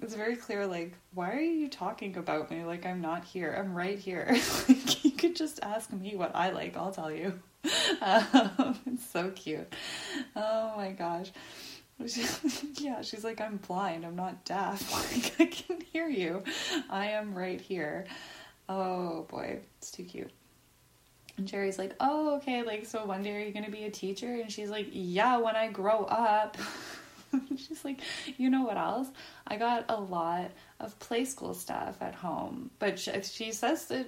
it's 0.02 0.14
very 0.14 0.36
clear 0.36 0.66
like 0.66 0.94
why 1.14 1.32
are 1.32 1.40
you 1.40 1.70
talking 1.70 2.16
about 2.18 2.50
me 2.52 2.64
like 2.64 2.86
i'm 2.86 3.02
not 3.02 3.24
here 3.24 3.56
i'm 3.58 3.74
right 3.74 4.00
here 4.00 4.28
like 4.68 5.15
just 5.36 5.60
ask 5.62 5.92
me 5.92 6.16
what 6.16 6.32
i 6.36 6.50
like 6.50 6.76
i'll 6.78 6.92
tell 6.92 7.12
you. 7.12 7.40
Um, 8.02 8.78
it's 8.86 9.10
so 9.10 9.32
cute. 9.32 9.74
Oh 10.36 10.74
my 10.76 10.92
gosh. 10.92 11.32
Yeah 12.78 13.02
she's 13.02 13.24
like 13.24 13.42
i'm 13.42 13.58
blind 13.58 14.06
i'm 14.06 14.16
not 14.16 14.46
deaf. 14.46 14.92
Like 15.12 15.34
i 15.40 15.46
can 15.46 15.82
hear 15.92 16.08
you. 16.08 16.44
I 16.90 17.08
am 17.08 17.36
right 17.38 17.60
here. 17.60 18.06
Oh 18.70 19.24
boy 19.30 19.60
it's 19.78 19.92
too 19.92 20.04
cute. 20.04 20.32
And 21.38 21.48
Jerry's 21.48 21.78
like, 21.78 21.94
oh, 22.00 22.38
okay, 22.38 22.64
like, 22.64 22.86
so 22.86 23.06
one 23.06 23.22
day 23.22 23.36
are 23.36 23.46
you 23.46 23.52
going 23.52 23.66
to 23.66 23.72
be 23.72 23.84
a 23.84 23.92
teacher? 23.92 24.36
And 24.36 24.50
she's 24.50 24.70
like, 24.70 24.88
yeah, 24.92 25.38
when 25.38 25.56
I 25.56 25.68
grow 25.68 26.06
up. 26.06 26.58
She's 27.58 27.84
like, 27.84 28.00
you 28.38 28.50
know 28.50 28.64
what 28.64 28.78
else? 28.78 29.10
I 29.48 29.58
got 29.58 29.86
a 29.90 30.00
lot 30.00 30.52
of 30.80 30.98
play 31.00 31.26
school 31.26 31.54
stuff 31.54 31.98
at 32.02 32.16
home, 32.16 32.72
but 32.80 32.98
she, 32.98 33.12
she 33.24 33.52
says 33.52 33.86
that 33.88 34.08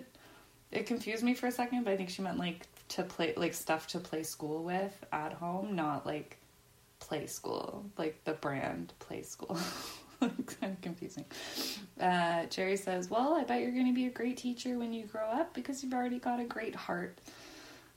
it 0.72 0.86
confused 0.86 1.24
me 1.24 1.34
for 1.34 1.48
a 1.48 1.52
second. 1.52 1.84
But 1.84 1.94
I 1.94 1.98
think 1.98 2.10
she 2.10 2.22
meant 2.22 2.38
like 2.38 2.68
to 2.90 3.04
play 3.04 3.34
like 3.38 3.54
stuff 3.54 3.88
to 3.88 4.00
play 4.00 4.24
school 4.24 4.64
with 4.64 5.06
at 5.12 5.34
home, 5.34 5.76
not 5.76 6.06
like 6.06 6.38
Playskool, 7.00 7.84
like 7.98 8.24
the 8.24 8.34
brand 8.34 8.94
Playskool. 9.00 9.60
kind 10.20 10.74
of 10.74 10.82
confusing. 10.82 11.26
Uh, 12.00 12.46
Jerry 12.46 12.78
says, 12.78 13.10
"Well, 13.10 13.34
I 13.34 13.44
bet 13.44 13.62
you're 13.62 13.72
going 13.72 13.88
to 13.88 13.94
be 13.94 14.08
a 14.08 14.12
great 14.12 14.38
teacher 14.38 14.78
when 14.78 14.94
you 14.94 15.06
grow 15.06 15.28
up 15.28 15.54
because 15.54 15.84
you've 15.84 15.94
already 15.94 16.20
got 16.20 16.40
a 16.40 16.46
great 16.46 16.76
heart." 16.76 17.20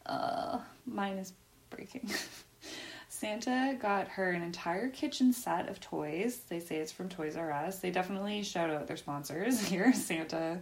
Uh, 0.06 0.58
mine 0.86 1.18
is 1.18 1.32
breaking. 1.70 2.10
Santa 3.08 3.76
got 3.80 4.08
her 4.08 4.30
an 4.30 4.42
entire 4.42 4.88
kitchen 4.88 5.32
set 5.32 5.68
of 5.68 5.80
toys. 5.80 6.40
They 6.48 6.60
say 6.60 6.76
it's 6.76 6.92
from 6.92 7.08
Toys 7.08 7.36
R 7.36 7.52
Us. 7.52 7.78
They 7.78 7.90
definitely 7.90 8.42
shout 8.42 8.70
out 8.70 8.86
their 8.86 8.96
sponsors 8.96 9.60
here. 9.68 9.92
Santa 9.92 10.58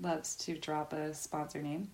loves 0.00 0.34
to 0.36 0.56
drop 0.56 0.92
a 0.92 1.14
sponsor 1.14 1.62
name. 1.62 1.90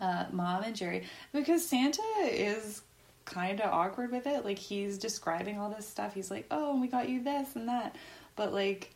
Uh, 0.00 0.26
Mom 0.30 0.62
and 0.62 0.76
Jerry, 0.76 1.04
because 1.32 1.66
Santa 1.66 2.02
is 2.22 2.82
kind 3.24 3.60
of 3.60 3.72
awkward 3.72 4.12
with 4.12 4.26
it. 4.26 4.44
Like 4.44 4.58
he's 4.58 4.98
describing 4.98 5.58
all 5.58 5.70
this 5.70 5.88
stuff. 5.88 6.14
He's 6.14 6.30
like, 6.30 6.46
"Oh, 6.50 6.78
we 6.80 6.86
got 6.86 7.08
you 7.08 7.22
this 7.22 7.56
and 7.56 7.68
that," 7.68 7.96
but 8.36 8.52
like 8.52 8.92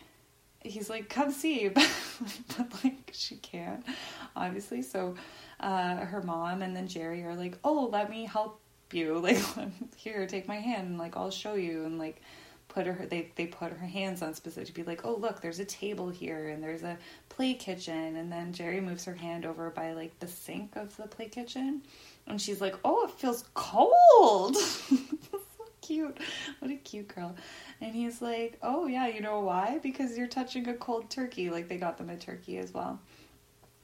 he's 0.60 0.90
like, 0.90 1.08
"Come 1.08 1.30
see," 1.30 1.68
but, 1.68 1.88
like 2.84 3.10
she 3.12 3.36
can't, 3.36 3.84
obviously. 4.36 4.82
So 4.82 5.14
uh, 5.60 5.96
her 5.96 6.22
mom 6.22 6.60
and 6.62 6.76
then 6.76 6.86
Jerry 6.86 7.22
are 7.24 7.34
like, 7.34 7.56
"Oh, 7.64 7.88
let 7.90 8.10
me 8.10 8.26
help 8.26 8.60
you 8.92 9.18
like 9.20 9.38
here 9.96 10.26
take 10.26 10.48
my 10.48 10.56
hand 10.56 10.88
and 10.88 10.98
like 10.98 11.16
i'll 11.16 11.30
show 11.30 11.54
you 11.54 11.84
and 11.84 11.98
like 11.98 12.20
put 12.70 12.86
her 12.86 13.06
they 13.06 13.30
they 13.36 13.46
put 13.46 13.72
her 13.72 13.86
hands 13.86 14.22
on 14.22 14.32
specific 14.34 14.68
to 14.68 14.72
be 14.72 14.82
like 14.84 15.04
oh 15.04 15.14
look 15.14 15.40
there's 15.40 15.58
a 15.58 15.64
table 15.64 16.08
here 16.08 16.48
and 16.48 16.62
there's 16.62 16.82
a 16.82 16.96
play 17.28 17.54
kitchen. 17.54 18.16
And 18.16 18.32
then 18.32 18.52
jerry 18.52 18.80
moves 18.80 19.04
her 19.04 19.14
hand 19.14 19.44
over 19.44 19.70
by 19.70 19.92
like 19.92 20.18
the 20.20 20.28
sink 20.28 20.76
of 20.76 20.96
the 20.96 21.06
play 21.06 21.28
kitchen. 21.28 21.82
And 22.26 22.40
she's 22.40 22.60
like 22.60 22.76
oh 22.84 23.04
it 23.04 23.10
feels 23.10 23.44
cold. 23.54 24.56
So 25.30 25.66
cute. 25.82 26.18
What 26.60 26.70
a 26.70 26.76
cute 26.76 27.08
girl. 27.14 27.34
And 27.80 27.94
he's 27.94 28.22
like 28.22 28.58
oh 28.62 28.86
yeah 28.86 29.08
you 29.08 29.20
know 29.20 29.40
why? 29.40 29.78
Because 29.82 30.16
you're 30.16 30.28
touching 30.28 30.68
a 30.68 30.74
cold 30.74 31.10
turkey. 31.10 31.50
Like 31.50 31.68
they 31.68 31.76
got 31.76 31.98
them 31.98 32.10
a 32.10 32.16
turkey 32.16 32.58
as 32.58 32.72
well 32.72 33.00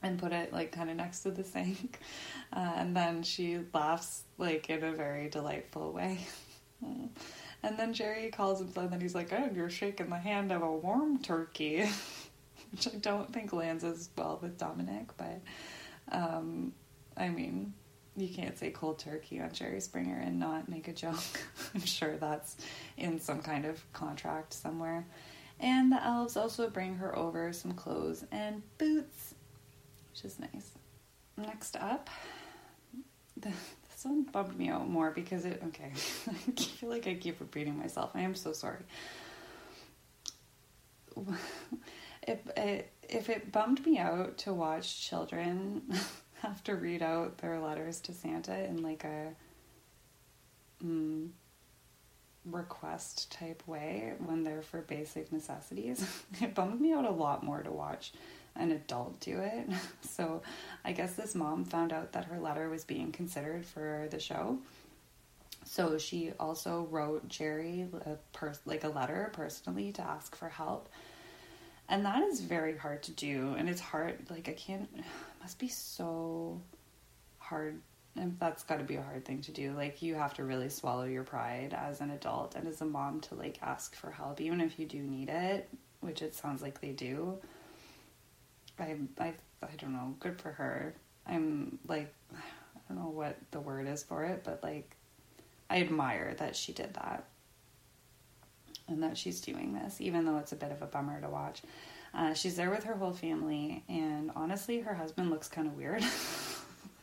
and 0.02 0.18
put 0.18 0.32
it 0.32 0.52
like 0.52 0.72
kind 0.72 0.90
of 0.90 0.96
next 0.96 1.20
to 1.20 1.30
the 1.30 1.44
sink. 1.44 1.98
Uh, 2.52 2.72
and 2.76 2.96
then 2.96 3.22
she 3.22 3.58
laughs 3.74 4.22
like 4.38 4.70
in 4.70 4.84
a 4.84 4.92
very 4.92 5.28
delightful 5.28 5.92
way. 5.92 6.20
and 7.66 7.76
then 7.76 7.92
Jerry 7.92 8.30
calls 8.30 8.60
him 8.60 8.92
and 8.92 9.02
he's 9.02 9.14
like, 9.14 9.32
Oh, 9.32 9.50
you're 9.52 9.70
shaking 9.70 10.08
the 10.08 10.16
hand 10.16 10.52
of 10.52 10.62
a 10.62 10.72
warm 10.72 11.18
turkey. 11.18 11.84
Which 12.70 12.86
I 12.88 12.96
don't 12.98 13.32
think 13.32 13.52
lands 13.52 13.84
as 13.84 14.08
well 14.16 14.38
with 14.40 14.56
Dominic, 14.56 15.08
but 15.16 15.40
um, 16.12 16.72
I 17.16 17.28
mean, 17.28 17.72
you 18.16 18.28
can't 18.28 18.56
say 18.58 18.70
cold 18.70 18.98
turkey 18.98 19.40
on 19.40 19.52
Jerry 19.52 19.80
Springer 19.80 20.18
and 20.18 20.38
not 20.38 20.68
make 20.68 20.88
a 20.88 20.92
joke. 20.92 21.16
I'm 21.74 21.84
sure 21.84 22.16
that's 22.16 22.56
in 22.96 23.20
some 23.20 23.40
kind 23.40 23.64
of 23.64 23.80
contract 23.92 24.52
somewhere. 24.52 25.06
And 25.58 25.90
the 25.90 26.02
elves 26.04 26.36
also 26.36 26.68
bring 26.68 26.96
her 26.96 27.16
over 27.16 27.52
some 27.52 27.72
clothes 27.72 28.24
and 28.30 28.62
boots, 28.78 29.34
which 30.10 30.24
is 30.24 30.38
nice. 30.38 30.70
Next 31.36 31.76
up, 31.76 32.10
the, 33.36 33.52
one 34.06 34.22
bummed 34.22 34.58
me 34.58 34.68
out 34.68 34.88
more 34.88 35.10
because 35.10 35.44
it, 35.44 35.62
okay, 35.68 35.90
I 36.28 36.60
feel 36.60 36.88
like 36.88 37.06
I 37.06 37.14
keep 37.14 37.40
repeating 37.40 37.76
myself. 37.76 38.10
I 38.14 38.20
am 38.20 38.34
so 38.34 38.52
sorry. 38.52 38.82
If 42.26 42.44
it, 42.56 42.90
if 43.08 43.30
it 43.30 43.52
bummed 43.52 43.86
me 43.86 43.98
out 43.98 44.38
to 44.38 44.52
watch 44.52 45.08
children 45.08 45.82
have 46.42 46.62
to 46.64 46.74
read 46.74 47.00
out 47.00 47.38
their 47.38 47.60
letters 47.60 48.00
to 48.00 48.12
Santa 48.12 48.64
in 48.64 48.82
like 48.82 49.04
a 49.04 49.32
mm, 50.84 51.28
request 52.44 53.30
type 53.30 53.62
way 53.66 54.14
when 54.18 54.42
they're 54.42 54.62
for 54.62 54.80
basic 54.82 55.30
necessities. 55.30 56.04
it 56.40 56.52
bummed 56.52 56.80
me 56.80 56.92
out 56.92 57.04
a 57.04 57.10
lot 57.10 57.44
more 57.44 57.62
to 57.62 57.70
watch 57.70 58.12
an 58.58 58.72
adult 58.72 59.20
do 59.20 59.40
it. 59.40 59.68
So 60.02 60.40
I 60.82 60.92
guess 60.92 61.12
this 61.14 61.34
mom 61.34 61.66
found 61.66 61.92
out 61.92 62.12
that 62.12 62.24
her 62.24 62.40
letter 62.40 62.70
was 62.70 62.84
being 62.84 63.12
considered 63.12 63.66
for 63.66 64.08
the 64.10 64.18
show. 64.18 64.58
So 65.64 65.98
she 65.98 66.32
also 66.40 66.88
wrote 66.90 67.28
Jerry 67.28 67.86
a 68.06 68.16
pers- 68.32 68.60
like 68.64 68.84
a 68.84 68.88
letter 68.88 69.30
personally 69.34 69.92
to 69.92 70.02
ask 70.02 70.34
for 70.34 70.48
help. 70.48 70.88
And 71.88 72.06
that 72.06 72.22
is 72.22 72.40
very 72.40 72.76
hard 72.76 73.02
to 73.04 73.12
do 73.12 73.54
and 73.58 73.68
it's 73.68 73.80
hard 73.80 74.18
like 74.30 74.48
I 74.48 74.52
can't 74.52 74.88
must 75.42 75.58
be 75.58 75.68
so 75.68 76.60
hard 77.38 77.80
and 78.16 78.36
that's 78.40 78.62
got 78.64 78.78
to 78.78 78.84
be 78.84 78.96
a 78.96 79.02
hard 79.02 79.24
thing 79.24 79.42
to 79.42 79.52
do 79.52 79.72
like 79.72 80.02
you 80.02 80.14
have 80.14 80.34
to 80.34 80.44
really 80.44 80.68
swallow 80.68 81.04
your 81.04 81.22
pride 81.22 81.76
as 81.78 82.00
an 82.00 82.10
adult 82.10 82.54
and 82.54 82.66
as 82.66 82.80
a 82.80 82.84
mom 82.84 83.20
to 83.20 83.34
like 83.34 83.58
ask 83.62 83.94
for 83.94 84.10
help 84.10 84.40
even 84.40 84.60
if 84.60 84.78
you 84.78 84.86
do 84.86 84.98
need 84.98 85.28
it 85.28 85.68
which 86.00 86.22
it 86.22 86.34
sounds 86.34 86.62
like 86.62 86.80
they 86.80 86.92
do 86.92 87.38
i 88.78 88.96
i, 89.18 89.34
I 89.62 89.68
don't 89.78 89.92
know. 89.92 90.14
Good 90.20 90.40
for 90.40 90.50
her. 90.52 90.94
I'm 91.26 91.78
like 91.88 92.12
i 92.32 92.94
don't 92.94 93.02
know 93.02 93.10
what 93.10 93.36
the 93.50 93.58
word 93.58 93.88
is 93.88 94.04
for 94.04 94.22
it 94.24 94.44
but 94.44 94.62
like 94.62 94.94
i 95.68 95.80
admire 95.80 96.34
that 96.38 96.54
she 96.54 96.72
did 96.72 96.94
that. 96.94 97.24
And 98.88 99.02
that 99.02 99.18
she's 99.18 99.40
doing 99.40 99.74
this 99.74 100.00
even 100.00 100.24
though 100.24 100.38
it's 100.38 100.52
a 100.52 100.56
bit 100.56 100.70
of 100.70 100.82
a 100.82 100.86
bummer 100.86 101.20
to 101.20 101.28
watch. 101.28 101.62
Uh, 102.14 102.32
she's 102.32 102.56
there 102.56 102.70
with 102.70 102.84
her 102.84 102.94
whole 102.94 103.12
family 103.12 103.84
and 103.88 104.30
honestly 104.36 104.80
her 104.80 104.94
husband 104.94 105.30
looks 105.30 105.48
kind 105.48 105.66
of 105.66 105.76
weird. 105.76 106.02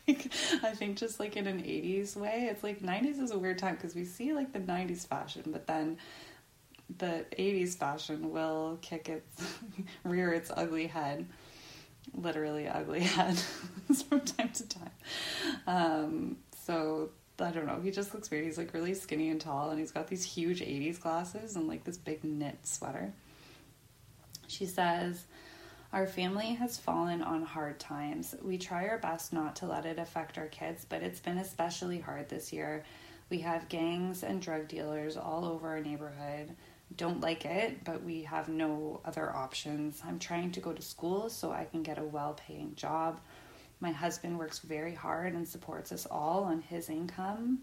Like 0.07 0.31
I 0.63 0.71
think 0.71 0.97
just 0.97 1.19
like 1.19 1.37
in 1.37 1.47
an 1.47 1.59
80s 1.59 2.15
way. 2.15 2.47
It's 2.51 2.63
like 2.63 2.81
90s 2.81 3.21
is 3.21 3.31
a 3.31 3.37
weird 3.37 3.57
time 3.57 3.75
because 3.75 3.95
we 3.95 4.03
see 4.05 4.33
like 4.33 4.51
the 4.51 4.59
90s 4.59 5.07
fashion, 5.07 5.43
but 5.47 5.65
then 5.65 5.97
the 6.97 7.25
80s 7.37 7.77
fashion 7.77 8.31
will 8.31 8.77
kick 8.81 9.07
its 9.09 9.43
rear 10.03 10.33
its 10.33 10.51
ugly 10.55 10.87
head, 10.87 11.25
literally 12.13 12.67
ugly 12.67 12.99
head 13.03 13.37
from 14.09 14.21
time 14.21 14.49
to 14.49 14.67
time. 14.67 14.91
Um, 15.67 16.37
so 16.65 17.09
I 17.39 17.51
don't 17.51 17.65
know. 17.65 17.79
He 17.81 17.91
just 17.91 18.13
looks 18.13 18.29
weird. 18.29 18.45
He's 18.45 18.57
like 18.57 18.73
really 18.73 18.93
skinny 18.93 19.29
and 19.29 19.41
tall, 19.41 19.69
and 19.69 19.79
he's 19.79 19.91
got 19.91 20.07
these 20.07 20.23
huge 20.23 20.61
80s 20.61 20.99
glasses 20.99 21.55
and 21.55 21.67
like 21.67 21.83
this 21.83 21.97
big 21.97 22.23
knit 22.23 22.57
sweater. 22.63 23.11
She 24.47 24.65
says, 24.65 25.25
our 25.93 26.07
family 26.07 26.53
has 26.55 26.77
fallen 26.77 27.21
on 27.21 27.43
hard 27.43 27.79
times. 27.79 28.35
We 28.41 28.57
try 28.57 28.87
our 28.87 28.97
best 28.97 29.31
not 29.31 29.55
to 29.57 29.67
let 29.67 29.85
it 29.85 29.99
affect 29.99 30.37
our 30.37 30.47
kids, 30.47 30.85
but 30.87 31.03
it's 31.03 31.19
been 31.19 31.37
especially 31.37 31.99
hard 31.99 32.29
this 32.29 32.51
year. 32.51 32.83
We 33.29 33.39
have 33.39 33.69
gangs 33.69 34.23
and 34.23 34.41
drug 34.41 34.67
dealers 34.67 35.17
all 35.17 35.45
over 35.45 35.67
our 35.69 35.81
neighborhood. 35.81 36.55
Don't 36.95 37.21
like 37.21 37.45
it, 37.45 37.83
but 37.83 38.03
we 38.03 38.23
have 38.23 38.49
no 38.49 39.01
other 39.03 39.35
options. 39.35 40.01
I'm 40.05 40.19
trying 40.19 40.51
to 40.51 40.59
go 40.59 40.73
to 40.73 40.81
school 40.81 41.29
so 41.29 41.51
I 41.51 41.65
can 41.65 41.81
get 41.81 41.97
a 41.97 42.03
well 42.03 42.33
paying 42.33 42.75
job. 42.75 43.19
My 43.79 43.91
husband 43.91 44.37
works 44.37 44.59
very 44.59 44.93
hard 44.93 45.33
and 45.33 45.47
supports 45.47 45.91
us 45.91 46.05
all 46.05 46.43
on 46.43 46.61
his 46.61 46.89
income. 46.89 47.59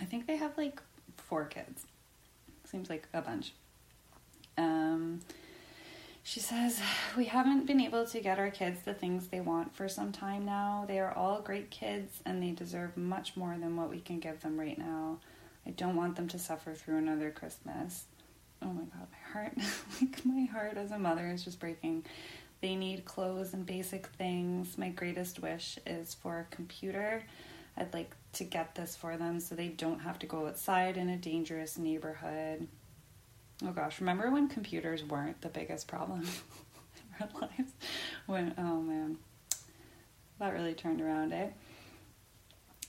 I 0.00 0.04
think 0.04 0.26
they 0.26 0.36
have 0.36 0.56
like 0.56 0.80
four 1.16 1.44
kids. 1.44 1.86
Seems 2.64 2.88
like 2.88 3.08
a 3.12 3.20
bunch. 3.20 3.52
Um, 4.56 5.20
she 6.22 6.40
says, 6.40 6.80
We 7.16 7.24
haven't 7.26 7.66
been 7.66 7.80
able 7.80 8.06
to 8.06 8.20
get 8.20 8.38
our 8.38 8.50
kids 8.50 8.80
the 8.82 8.94
things 8.94 9.26
they 9.26 9.40
want 9.40 9.74
for 9.74 9.88
some 9.88 10.12
time 10.12 10.44
now. 10.44 10.84
They 10.86 11.00
are 11.00 11.12
all 11.12 11.40
great 11.40 11.70
kids 11.70 12.20
and 12.24 12.42
they 12.42 12.50
deserve 12.52 12.96
much 12.96 13.36
more 13.36 13.56
than 13.58 13.76
what 13.76 13.90
we 13.90 14.00
can 14.00 14.20
give 14.20 14.40
them 14.40 14.58
right 14.58 14.78
now. 14.78 15.18
I 15.66 15.70
don't 15.70 15.96
want 15.96 16.16
them 16.16 16.28
to 16.28 16.38
suffer 16.38 16.74
through 16.74 16.98
another 16.98 17.30
Christmas. 17.30 18.04
Oh 18.62 18.72
my 18.72 18.82
god, 18.82 19.08
my 19.10 19.32
heart, 19.32 19.52
like 20.00 20.24
my 20.24 20.44
heart 20.44 20.76
as 20.76 20.92
a 20.92 20.98
mother 20.98 21.26
is 21.28 21.44
just 21.44 21.58
breaking. 21.58 22.04
They 22.60 22.76
need 22.76 23.04
clothes 23.04 23.54
and 23.54 23.66
basic 23.66 24.06
things. 24.06 24.78
My 24.78 24.90
greatest 24.90 25.40
wish 25.40 25.78
is 25.84 26.14
for 26.14 26.38
a 26.40 26.54
computer. 26.54 27.24
I'd 27.76 27.92
like 27.92 28.14
to 28.34 28.44
get 28.44 28.74
this 28.74 28.94
for 28.94 29.16
them 29.16 29.40
so 29.40 29.54
they 29.54 29.68
don't 29.68 30.00
have 30.00 30.18
to 30.20 30.26
go 30.26 30.46
outside 30.46 30.96
in 30.96 31.08
a 31.08 31.16
dangerous 31.16 31.76
neighborhood. 31.76 32.68
Oh 33.64 33.72
gosh, 33.72 34.00
remember 34.00 34.30
when 34.30 34.48
computers 34.48 35.02
weren't 35.04 35.40
the 35.40 35.48
biggest 35.48 35.88
problem 35.88 36.20
in 37.20 37.26
our 37.26 37.40
lives? 37.40 37.72
When, 38.26 38.54
oh 38.58 38.80
man, 38.80 39.18
that 40.38 40.52
really 40.52 40.74
turned 40.74 41.00
around, 41.00 41.32
eh? 41.32 41.48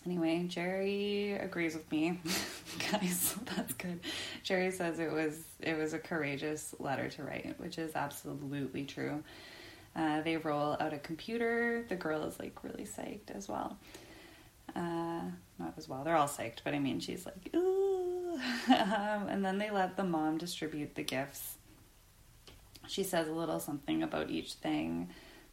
Anyway, 0.06 0.44
Jerry 0.50 1.32
agrees 1.34 1.76
with 1.76 1.90
me, 1.92 2.20
guys. 2.92 3.36
That's 3.56 3.74
good. 3.74 4.02
Jerry 4.44 4.70
says 4.72 5.00
it 5.00 5.12
was 5.12 5.40
it 5.62 5.78
was 5.78 5.94
a 5.94 6.00
courageous 6.00 6.76
letter 6.80 7.10
to 7.10 7.24
write, 7.24 7.56
which 7.58 7.78
is 7.78 7.96
absolutely 7.96 8.84
true. 8.84 9.24
Uh, 9.96 10.22
they 10.22 10.38
roll 10.38 10.76
out 10.80 10.94
a 10.94 10.98
computer. 10.98 11.86
The 11.88 11.96
girl 11.96 12.24
is 12.24 12.38
like 12.40 12.64
really 12.64 12.84
psyched 12.84 13.32
as 13.34 13.48
well. 13.48 13.78
Uh, 14.76 15.22
not 15.60 15.74
as 15.78 15.88
well. 15.88 16.04
They're 16.04 16.18
all 16.18 16.28
psyched, 16.28 16.60
but 16.64 16.74
I 16.74 16.80
mean, 16.80 17.00
she's 17.00 17.26
like, 17.26 17.54
ooh. 17.56 18.34
um, 18.68 19.28
and 19.30 19.46
then 19.46 19.58
they 19.58 19.70
let 19.70 19.96
the 19.96 20.04
mom 20.04 20.38
distribute 20.38 20.96
the 20.96 21.04
gifts. 21.04 21.58
She 22.88 23.04
says 23.04 23.28
a 23.28 23.34
little 23.34 23.60
something 23.60 24.04
about 24.04 24.30
each 24.30 24.54
thing. 24.54 25.10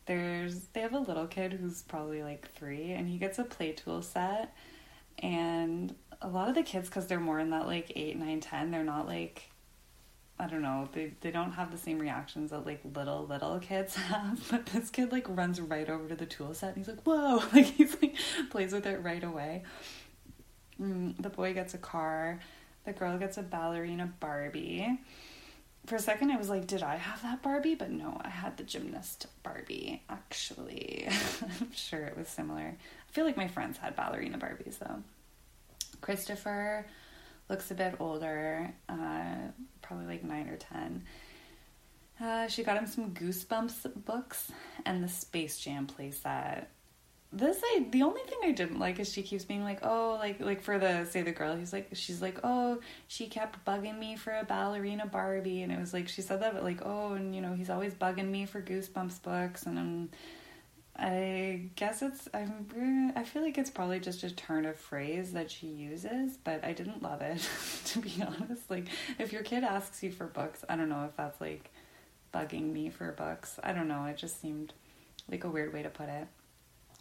There's 0.06 0.64
they 0.72 0.80
have 0.80 0.94
a 0.94 0.98
little 0.98 1.26
kid 1.26 1.52
who's 1.54 1.82
probably 1.82 2.22
like 2.22 2.50
three, 2.54 2.92
and 2.92 3.08
he 3.08 3.18
gets 3.18 3.38
a 3.38 3.44
play 3.44 3.72
tool 3.72 4.02
set. 4.02 4.54
And 5.18 5.94
a 6.22 6.28
lot 6.28 6.48
of 6.48 6.54
the 6.54 6.62
kids, 6.62 6.88
because 6.88 7.06
they're 7.06 7.20
more 7.20 7.38
in 7.38 7.50
that 7.50 7.66
like 7.66 7.92
eight, 7.96 8.16
nine, 8.18 8.40
ten, 8.40 8.70
they're 8.70 8.84
not 8.84 9.06
like 9.06 9.50
I 10.40 10.46
don't 10.46 10.62
know, 10.62 10.88
they 10.92 11.12
they 11.20 11.30
don't 11.30 11.52
have 11.52 11.70
the 11.70 11.76
same 11.76 11.98
reactions 11.98 12.50
that 12.50 12.64
like 12.64 12.80
little 12.94 13.26
little 13.26 13.58
kids 13.58 13.94
have. 13.96 14.42
But 14.50 14.66
this 14.66 14.88
kid 14.90 15.12
like 15.12 15.26
runs 15.28 15.60
right 15.60 15.88
over 15.88 16.08
to 16.08 16.14
the 16.16 16.26
tool 16.26 16.54
set 16.54 16.74
and 16.74 16.78
he's 16.78 16.88
like, 16.88 17.02
"Whoa!" 17.02 17.42
Like 17.52 17.66
he's 17.66 17.96
like 18.00 18.14
plays 18.50 18.72
with 18.72 18.86
it 18.86 19.02
right 19.02 19.22
away. 19.22 19.64
Mm, 20.80 21.20
the 21.20 21.28
boy 21.28 21.52
gets 21.52 21.74
a 21.74 21.78
car. 21.78 22.40
The 22.84 22.92
girl 22.92 23.18
gets 23.18 23.36
a 23.36 23.42
ballerina 23.42 24.10
Barbie. 24.18 24.98
For 25.86 25.96
a 25.96 26.00
second, 26.00 26.30
I 26.30 26.36
was 26.36 26.48
like, 26.48 26.66
"Did 26.66 26.82
I 26.82 26.96
have 26.96 27.22
that 27.22 27.42
Barbie?" 27.42 27.74
But 27.74 27.90
no, 27.90 28.20
I 28.22 28.28
had 28.28 28.56
the 28.56 28.62
gymnast 28.62 29.26
Barbie. 29.42 30.02
Actually, 30.08 31.08
I'm 31.60 31.72
sure 31.72 32.04
it 32.04 32.16
was 32.16 32.28
similar. 32.28 32.76
I 32.76 33.12
feel 33.12 33.24
like 33.24 33.36
my 33.36 33.48
friends 33.48 33.78
had 33.78 33.96
ballerina 33.96 34.38
Barbies 34.38 34.78
though. 34.78 35.02
Christopher 36.00 36.86
looks 37.48 37.70
a 37.70 37.74
bit 37.74 37.96
older, 37.98 38.72
uh, 38.88 39.34
probably 39.82 40.06
like 40.06 40.22
nine 40.22 40.48
or 40.48 40.56
ten. 40.56 41.04
Uh, 42.20 42.46
she 42.48 42.62
got 42.62 42.76
him 42.76 42.86
some 42.86 43.12
Goosebumps 43.14 44.04
books 44.04 44.52
and 44.84 45.02
the 45.02 45.08
Space 45.08 45.58
Jam 45.58 45.86
playset. 45.86 46.66
This 47.32 47.60
I 47.62 47.86
the 47.90 48.02
only 48.02 48.22
thing 48.22 48.38
I 48.42 48.50
didn't 48.50 48.80
like 48.80 48.98
is 48.98 49.12
she 49.12 49.22
keeps 49.22 49.44
being 49.44 49.62
like, 49.62 49.80
oh, 49.84 50.16
like 50.18 50.40
like 50.40 50.62
for 50.62 50.78
the 50.78 51.04
say 51.04 51.22
the 51.22 51.30
girl, 51.30 51.56
he's 51.56 51.72
like 51.72 51.90
she's 51.92 52.20
like, 52.20 52.40
oh, 52.42 52.80
she 53.06 53.28
kept 53.28 53.64
bugging 53.64 53.98
me 53.98 54.16
for 54.16 54.32
a 54.36 54.44
ballerina 54.44 55.06
Barbie, 55.06 55.62
and 55.62 55.70
it 55.70 55.78
was 55.78 55.92
like 55.92 56.08
she 56.08 56.22
said 56.22 56.42
that, 56.42 56.54
but 56.54 56.64
like, 56.64 56.82
oh, 56.84 57.12
and 57.12 57.34
you 57.34 57.40
know 57.40 57.54
he's 57.54 57.70
always 57.70 57.94
bugging 57.94 58.30
me 58.30 58.46
for 58.46 58.60
Goosebumps 58.60 59.22
books, 59.22 59.64
and 59.64 59.78
I'm 59.78 60.10
I 60.96 61.70
guess 61.76 62.02
it's 62.02 62.28
I'm 62.34 63.12
I 63.16 63.24
feel 63.24 63.42
like 63.42 63.56
it's 63.56 63.70
probably 63.70 64.00
just 64.00 64.22
a 64.22 64.30
turn 64.30 64.66
of 64.66 64.76
phrase 64.76 65.32
that 65.32 65.50
she 65.50 65.66
uses, 65.68 66.36
but 66.36 66.64
I 66.64 66.72
didn't 66.72 67.02
love 67.02 67.22
it 67.22 67.48
to 67.86 68.00
be 68.00 68.12
honest. 68.20 68.68
Like 68.68 68.88
if 69.18 69.32
your 69.32 69.42
kid 69.42 69.64
asks 69.64 70.02
you 70.02 70.10
for 70.10 70.26
books, 70.26 70.64
I 70.68 70.76
don't 70.76 70.88
know 70.88 71.04
if 71.04 71.16
that's 71.16 71.40
like 71.40 71.70
bugging 72.34 72.72
me 72.72 72.90
for 72.90 73.12
books. 73.12 73.58
I 73.62 73.72
don't 73.72 73.88
know, 73.88 74.04
it 74.04 74.16
just 74.16 74.40
seemed 74.40 74.74
like 75.30 75.44
a 75.44 75.48
weird 75.48 75.72
way 75.72 75.82
to 75.82 75.90
put 75.90 76.08
it. 76.08 76.26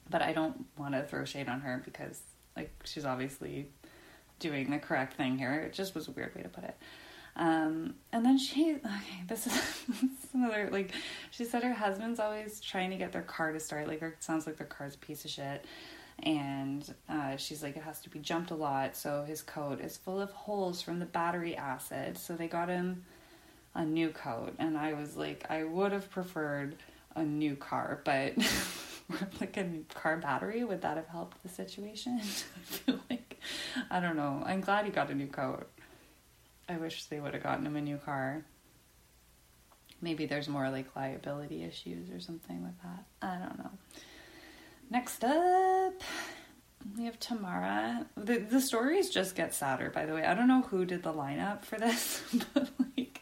But 0.09 0.21
I 0.21 0.33
don't 0.33 0.65
want 0.77 0.93
to 0.95 1.03
throw 1.03 1.25
shade 1.25 1.49
on 1.49 1.61
her 1.61 1.81
because 1.85 2.21
like 2.55 2.71
she's 2.83 3.05
obviously 3.05 3.69
doing 4.39 4.71
the 4.71 4.79
correct 4.79 5.13
thing 5.15 5.37
here. 5.37 5.53
It 5.53 5.73
just 5.73 5.93
was 5.95 6.07
a 6.07 6.11
weird 6.11 6.35
way 6.35 6.41
to 6.41 6.49
put 6.49 6.63
it. 6.63 6.77
Um, 7.35 7.95
and 8.11 8.25
then 8.25 8.37
she, 8.37 8.75
okay, 8.75 9.23
this 9.27 9.47
is, 9.47 9.53
is 9.89 10.33
another, 10.33 10.69
like, 10.71 10.91
she 11.31 11.45
said 11.45 11.63
her 11.63 11.73
husband's 11.73 12.19
always 12.19 12.59
trying 12.59 12.89
to 12.89 12.97
get 12.97 13.11
their 13.13 13.21
car 13.21 13.53
to 13.53 13.59
start. 13.59 13.87
Like, 13.87 14.01
it 14.01 14.15
sounds 14.19 14.45
like 14.45 14.57
their 14.57 14.67
car's 14.67 14.95
a 14.95 14.97
piece 14.97 15.23
of 15.23 15.31
shit. 15.31 15.65
And 16.23 16.93
uh, 17.07 17.37
she's 17.37 17.63
like, 17.63 17.77
it 17.77 17.83
has 17.83 18.01
to 18.01 18.09
be 18.09 18.19
jumped 18.19 18.51
a 18.51 18.55
lot. 18.55 18.97
So 18.97 19.23
his 19.25 19.41
coat 19.41 19.79
is 19.79 19.95
full 19.95 20.19
of 20.19 20.31
holes 20.31 20.81
from 20.81 20.99
the 20.99 21.05
battery 21.05 21.55
acid. 21.55 22.17
So 22.17 22.35
they 22.35 22.49
got 22.49 22.67
him 22.67 23.05
a 23.73 23.85
new 23.85 24.09
coat. 24.09 24.53
And 24.59 24.77
I 24.77 24.93
was 24.93 25.15
like, 25.15 25.45
I 25.49 25.63
would 25.63 25.93
have 25.93 26.11
preferred 26.11 26.75
a 27.15 27.23
new 27.23 27.55
car, 27.55 28.01
but 28.03 28.33
like 29.39 29.57
a 29.57 29.67
car 29.93 30.17
battery, 30.17 30.63
would 30.63 30.81
that 30.81 30.97
have 30.97 31.07
helped 31.07 31.41
the 31.43 31.49
situation? 31.49 32.19
I 32.21 32.23
feel 32.23 32.99
like, 33.09 33.39
I 33.89 33.99
don't 33.99 34.15
know. 34.15 34.43
I'm 34.45 34.61
glad 34.61 34.85
he 34.85 34.91
got 34.91 35.09
a 35.09 35.15
new 35.15 35.27
coat. 35.27 35.69
I 36.67 36.77
wish 36.77 37.05
they 37.05 37.19
would 37.19 37.33
have 37.33 37.43
gotten 37.43 37.65
him 37.65 37.75
a 37.75 37.81
new 37.81 37.97
car. 37.97 38.43
Maybe 40.01 40.25
there's 40.25 40.47
more 40.47 40.69
like 40.69 40.95
liability 40.95 41.63
issues 41.63 42.09
or 42.11 42.19
something 42.19 42.63
with 42.63 42.79
that. 42.83 43.05
I 43.21 43.37
don't 43.43 43.57
know. 43.57 43.71
Next 44.89 45.23
up, 45.23 46.01
we 46.97 47.05
have 47.05 47.19
Tamara. 47.19 48.05
The 48.15 48.37
the 48.37 48.61
stories 48.61 49.09
just 49.09 49.35
get 49.35 49.53
sadder, 49.53 49.89
by 49.89 50.05
the 50.05 50.13
way. 50.13 50.23
I 50.23 50.33
don't 50.33 50.47
know 50.47 50.61
who 50.61 50.85
did 50.85 51.03
the 51.03 51.13
lineup 51.13 51.65
for 51.65 51.77
this, 51.77 52.23
but 52.53 52.69
like 52.95 53.21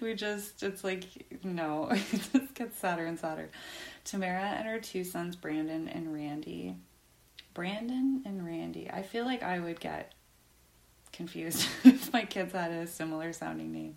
we 0.00 0.14
just 0.14 0.62
it's 0.62 0.82
like 0.82 1.04
no, 1.44 1.88
it 1.90 2.28
just 2.32 2.54
gets 2.54 2.78
sadder 2.78 3.06
and 3.06 3.18
sadder. 3.18 3.50
Tamara 4.04 4.54
and 4.58 4.68
her 4.68 4.78
two 4.78 5.04
sons, 5.04 5.36
Brandon 5.36 5.88
and 5.88 6.12
Randy. 6.12 6.76
Brandon 7.54 8.22
and 8.26 8.44
Randy. 8.44 8.90
I 8.90 9.02
feel 9.02 9.24
like 9.24 9.42
I 9.42 9.60
would 9.60 9.80
get 9.80 10.12
confused 11.12 11.68
if 11.84 12.12
my 12.12 12.24
kids 12.24 12.52
had 12.52 12.70
a 12.70 12.86
similar 12.86 13.32
sounding 13.32 13.72
name. 13.72 13.96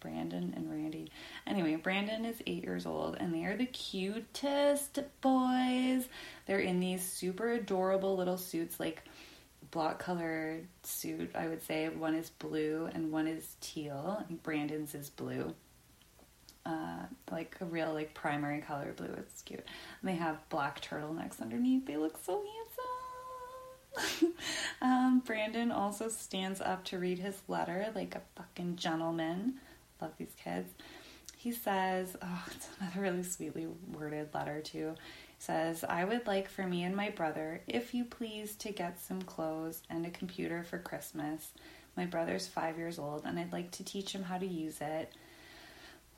Brandon 0.00 0.54
and 0.56 0.70
Randy. 0.70 1.10
Anyway, 1.46 1.76
Brandon 1.76 2.24
is 2.24 2.42
eight 2.46 2.64
years 2.64 2.86
old 2.86 3.16
and 3.20 3.34
they 3.34 3.44
are 3.44 3.56
the 3.56 3.66
cutest 3.66 4.98
boys. 5.20 6.08
They're 6.46 6.58
in 6.58 6.80
these 6.80 7.02
super 7.02 7.52
adorable 7.52 8.16
little 8.16 8.38
suits, 8.38 8.80
like 8.80 9.04
block 9.70 9.98
colored 9.98 10.66
suit, 10.82 11.30
I 11.34 11.48
would 11.48 11.62
say. 11.62 11.88
One 11.90 12.14
is 12.14 12.30
blue 12.30 12.88
and 12.92 13.12
one 13.12 13.28
is 13.28 13.56
teal. 13.60 14.24
Brandon's 14.42 14.94
is 14.94 15.10
blue. 15.10 15.54
Uh, 16.70 17.06
like 17.32 17.56
a 17.60 17.64
real 17.64 17.92
like 17.92 18.14
primary 18.14 18.60
color 18.60 18.92
blue. 18.96 19.12
It's 19.18 19.42
cute. 19.42 19.64
And 20.00 20.08
they 20.08 20.14
have 20.14 20.48
black 20.50 20.80
turtlenecks 20.80 21.40
underneath. 21.40 21.86
They 21.86 21.96
look 21.96 22.16
so 22.24 22.44
handsome. 23.96 24.34
um, 24.82 25.22
Brandon 25.24 25.72
also 25.72 26.08
stands 26.08 26.60
up 26.60 26.84
to 26.86 26.98
read 26.98 27.18
his 27.18 27.40
letter 27.48 27.90
like 27.94 28.14
a 28.14 28.22
fucking 28.36 28.76
gentleman. 28.76 29.54
Love 30.00 30.12
these 30.16 30.34
kids. 30.42 30.72
He 31.36 31.50
says, 31.52 32.16
oh, 32.22 32.44
it's 32.54 32.68
another 32.78 33.00
really 33.00 33.22
sweetly 33.22 33.66
worded 33.92 34.28
letter 34.34 34.60
too. 34.60 34.94
He 35.38 35.42
says, 35.42 35.82
I 35.82 36.04
would 36.04 36.26
like 36.26 36.48
for 36.48 36.66
me 36.66 36.84
and 36.84 36.94
my 36.94 37.10
brother, 37.10 37.62
if 37.66 37.94
you 37.94 38.04
please, 38.04 38.54
to 38.56 38.70
get 38.70 39.00
some 39.00 39.22
clothes 39.22 39.82
and 39.90 40.06
a 40.06 40.10
computer 40.10 40.62
for 40.62 40.78
Christmas. 40.78 41.52
My 41.96 42.06
brother's 42.06 42.46
five 42.46 42.78
years 42.78 42.98
old 42.98 43.24
and 43.24 43.38
I'd 43.38 43.52
like 43.52 43.72
to 43.72 43.84
teach 43.84 44.12
him 44.12 44.22
how 44.22 44.38
to 44.38 44.46
use 44.46 44.80
it. 44.80 45.12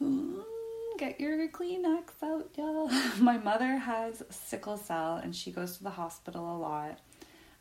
Ooh, 0.02 0.44
get 0.98 1.20
your 1.20 1.48
Kleenex 1.48 2.22
out, 2.22 2.50
y'all. 2.56 2.88
my 3.20 3.38
mother 3.38 3.76
has 3.76 4.22
sickle 4.30 4.76
cell 4.76 5.16
and 5.16 5.34
she 5.34 5.50
goes 5.50 5.76
to 5.76 5.84
the 5.84 5.90
hospital 5.90 6.56
a 6.56 6.58
lot. 6.58 6.98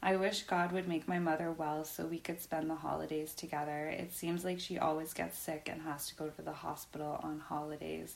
I 0.03 0.15
wish 0.15 0.43
God 0.43 0.71
would 0.71 0.87
make 0.87 1.07
my 1.07 1.19
mother 1.19 1.51
well 1.51 1.83
so 1.83 2.05
we 2.05 2.17
could 2.17 2.41
spend 2.41 2.69
the 2.69 2.75
holidays 2.75 3.35
together. 3.35 3.87
It 3.87 4.13
seems 4.13 4.43
like 4.43 4.59
she 4.59 4.79
always 4.79 5.13
gets 5.13 5.37
sick 5.37 5.69
and 5.71 5.83
has 5.83 6.07
to 6.07 6.15
go 6.15 6.27
to 6.29 6.41
the 6.41 6.53
hospital 6.53 7.19
on 7.21 7.39
holidays. 7.39 8.15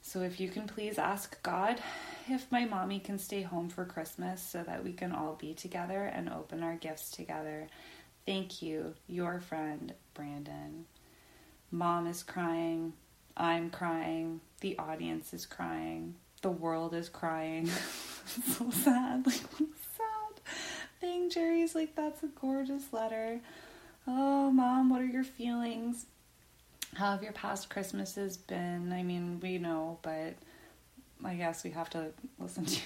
So 0.00 0.22
if 0.22 0.40
you 0.40 0.48
can 0.48 0.66
please 0.66 0.98
ask 0.98 1.42
God 1.42 1.82
if 2.28 2.50
my 2.50 2.64
mommy 2.64 3.00
can 3.00 3.18
stay 3.18 3.42
home 3.42 3.68
for 3.68 3.84
Christmas 3.84 4.42
so 4.42 4.62
that 4.62 4.82
we 4.82 4.94
can 4.94 5.12
all 5.12 5.34
be 5.34 5.52
together 5.52 6.04
and 6.04 6.30
open 6.30 6.62
our 6.62 6.76
gifts 6.76 7.10
together. 7.10 7.68
Thank 8.24 8.62
you, 8.62 8.94
your 9.06 9.40
friend, 9.40 9.92
Brandon. 10.14 10.86
Mom 11.70 12.06
is 12.06 12.22
crying. 12.22 12.94
I'm 13.38 13.70
crying. 13.70 14.40
The 14.60 14.76
audience 14.78 15.32
is 15.32 15.46
crying. 15.46 16.16
The 16.42 16.50
world 16.50 16.94
is 16.94 17.08
crying. 17.08 17.66
so 18.26 18.70
sad. 18.70 19.26
Like, 19.26 19.36
sad 19.36 20.40
thing. 21.00 21.30
Jerry's 21.30 21.74
like, 21.74 21.94
that's 21.94 22.22
a 22.22 22.28
gorgeous 22.40 22.92
letter. 22.92 23.40
Oh, 24.06 24.50
mom, 24.50 24.90
what 24.90 25.00
are 25.00 25.06
your 25.06 25.24
feelings? 25.24 26.06
How 26.94 27.12
have 27.12 27.22
your 27.22 27.32
past 27.32 27.70
Christmases 27.70 28.36
been? 28.36 28.92
I 28.92 29.02
mean, 29.02 29.38
we 29.40 29.58
know, 29.58 29.98
but 30.02 30.34
I 31.24 31.34
guess 31.34 31.64
we 31.64 31.70
have 31.70 31.90
to 31.90 32.12
listen 32.38 32.64
to. 32.64 32.80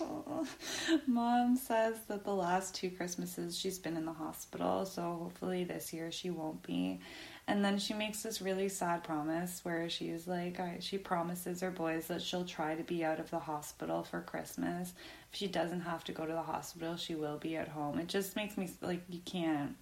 You. 0.00 0.46
Mom 1.06 1.56
says 1.56 1.96
that 2.08 2.24
the 2.24 2.34
last 2.34 2.74
two 2.74 2.90
Christmases 2.90 3.58
she's 3.58 3.78
been 3.78 3.96
in 3.96 4.04
the 4.04 4.12
hospital, 4.12 4.86
so 4.86 5.02
hopefully 5.22 5.64
this 5.64 5.92
year 5.92 6.10
she 6.10 6.30
won't 6.30 6.62
be. 6.62 7.00
And 7.48 7.64
then 7.64 7.78
she 7.78 7.94
makes 7.94 8.22
this 8.22 8.42
really 8.42 8.68
sad 8.68 9.02
promise 9.02 9.64
where 9.64 9.88
she's 9.88 10.28
like, 10.28 10.60
she 10.80 10.98
promises 10.98 11.62
her 11.62 11.70
boys 11.70 12.06
that 12.08 12.20
she'll 12.20 12.44
try 12.44 12.74
to 12.74 12.82
be 12.82 13.02
out 13.02 13.18
of 13.18 13.30
the 13.30 13.38
hospital 13.38 14.02
for 14.02 14.20
Christmas. 14.20 14.92
If 15.32 15.38
she 15.38 15.46
doesn't 15.46 15.80
have 15.80 16.04
to 16.04 16.12
go 16.12 16.26
to 16.26 16.32
the 16.34 16.42
hospital, 16.42 16.96
she 16.96 17.14
will 17.14 17.38
be 17.38 17.56
at 17.56 17.68
home. 17.68 17.98
It 17.98 18.06
just 18.06 18.36
makes 18.36 18.58
me 18.58 18.68
like, 18.82 19.00
you 19.08 19.20
can't, 19.24 19.76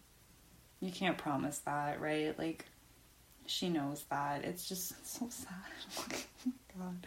you 0.78 0.92
can't 0.92 1.18
promise 1.18 1.58
that, 1.66 2.00
right? 2.00 2.38
Like, 2.38 2.66
she 3.46 3.68
knows 3.68 4.04
that. 4.10 4.44
It's 4.44 4.68
just 4.68 5.04
so 5.04 5.28
sad. 5.28 6.22
Oh 6.78 6.78
God. 6.78 7.06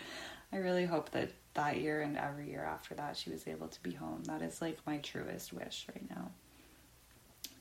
I 0.51 0.57
really 0.57 0.85
hope 0.85 1.11
that 1.11 1.29
that 1.53 1.77
year 1.77 2.01
and 2.01 2.17
every 2.17 2.49
year 2.49 2.63
after 2.63 2.95
that 2.95 3.15
she 3.15 3.29
was 3.29 3.47
able 3.47 3.67
to 3.67 3.83
be 3.83 3.91
home. 3.91 4.23
That 4.23 4.41
is 4.41 4.61
like 4.61 4.79
my 4.85 4.97
truest 4.97 5.53
wish 5.53 5.85
right 5.93 6.09
now. 6.09 6.31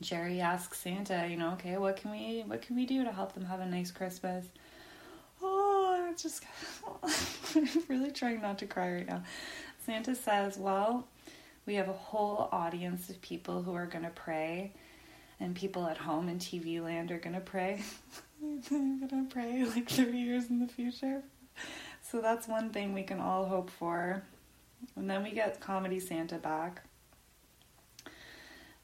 Jerry 0.01 0.41
asks 0.41 0.79
Santa, 0.79 1.27
you 1.29 1.37
know, 1.37 1.53
okay, 1.53 1.77
what 1.77 1.97
can 1.97 2.11
we 2.11 2.45
what 2.47 2.63
can 2.63 2.77
we 2.77 2.87
do 2.87 3.05
to 3.05 3.13
help 3.13 3.33
them 3.33 3.45
have 3.45 3.61
a 3.61 3.67
nice 3.67 3.91
Christmas? 3.91 4.47
Oh, 5.43 6.07
I'm 6.09 6.17
just 6.17 6.45
I'm 7.57 7.69
really 7.89 8.11
trying 8.11 8.41
not 8.41 8.59
to 8.59 8.67
cry 8.67 8.95
right 8.95 9.09
now. 9.09 9.23
Santa 9.85 10.15
says, 10.15 10.59
well, 10.59 11.09
we 11.67 11.75
have 11.75 11.89
a 11.89 11.93
whole 11.93 12.49
audience 12.53 13.11
of 13.11 13.21
people 13.23 13.63
who 13.63 13.75
are 13.75 13.87
going 13.87 14.05
to 14.05 14.11
pray 14.11 14.73
and 15.41 15.55
people 15.55 15.87
at 15.87 15.99
home 15.99 16.29
in 16.29 16.39
TV 16.39 16.83
land 16.83 17.11
are 17.11 17.19
going 17.19 17.35
to 17.35 17.41
pray. 17.41 17.83
They're 18.43 18.71
going 18.71 19.29
to 19.29 19.35
pray 19.35 19.65
like 19.65 19.89
30 19.89 20.17
years 20.19 20.49
in 20.51 20.61
the 20.61 20.67
future. 20.67 21.23
So 22.03 22.21
that's 22.21 22.49
one 22.49 22.71
thing 22.71 22.95
we 22.95 23.03
can 23.03 23.21
all 23.21 23.47
hope 23.47 23.71
for. 23.71 24.23
And 24.97 25.11
then 25.11 25.23
we 25.23 25.33
get 25.33 25.61
Comedy 25.61 26.01
Santa 26.01 26.39
back. 26.39 26.83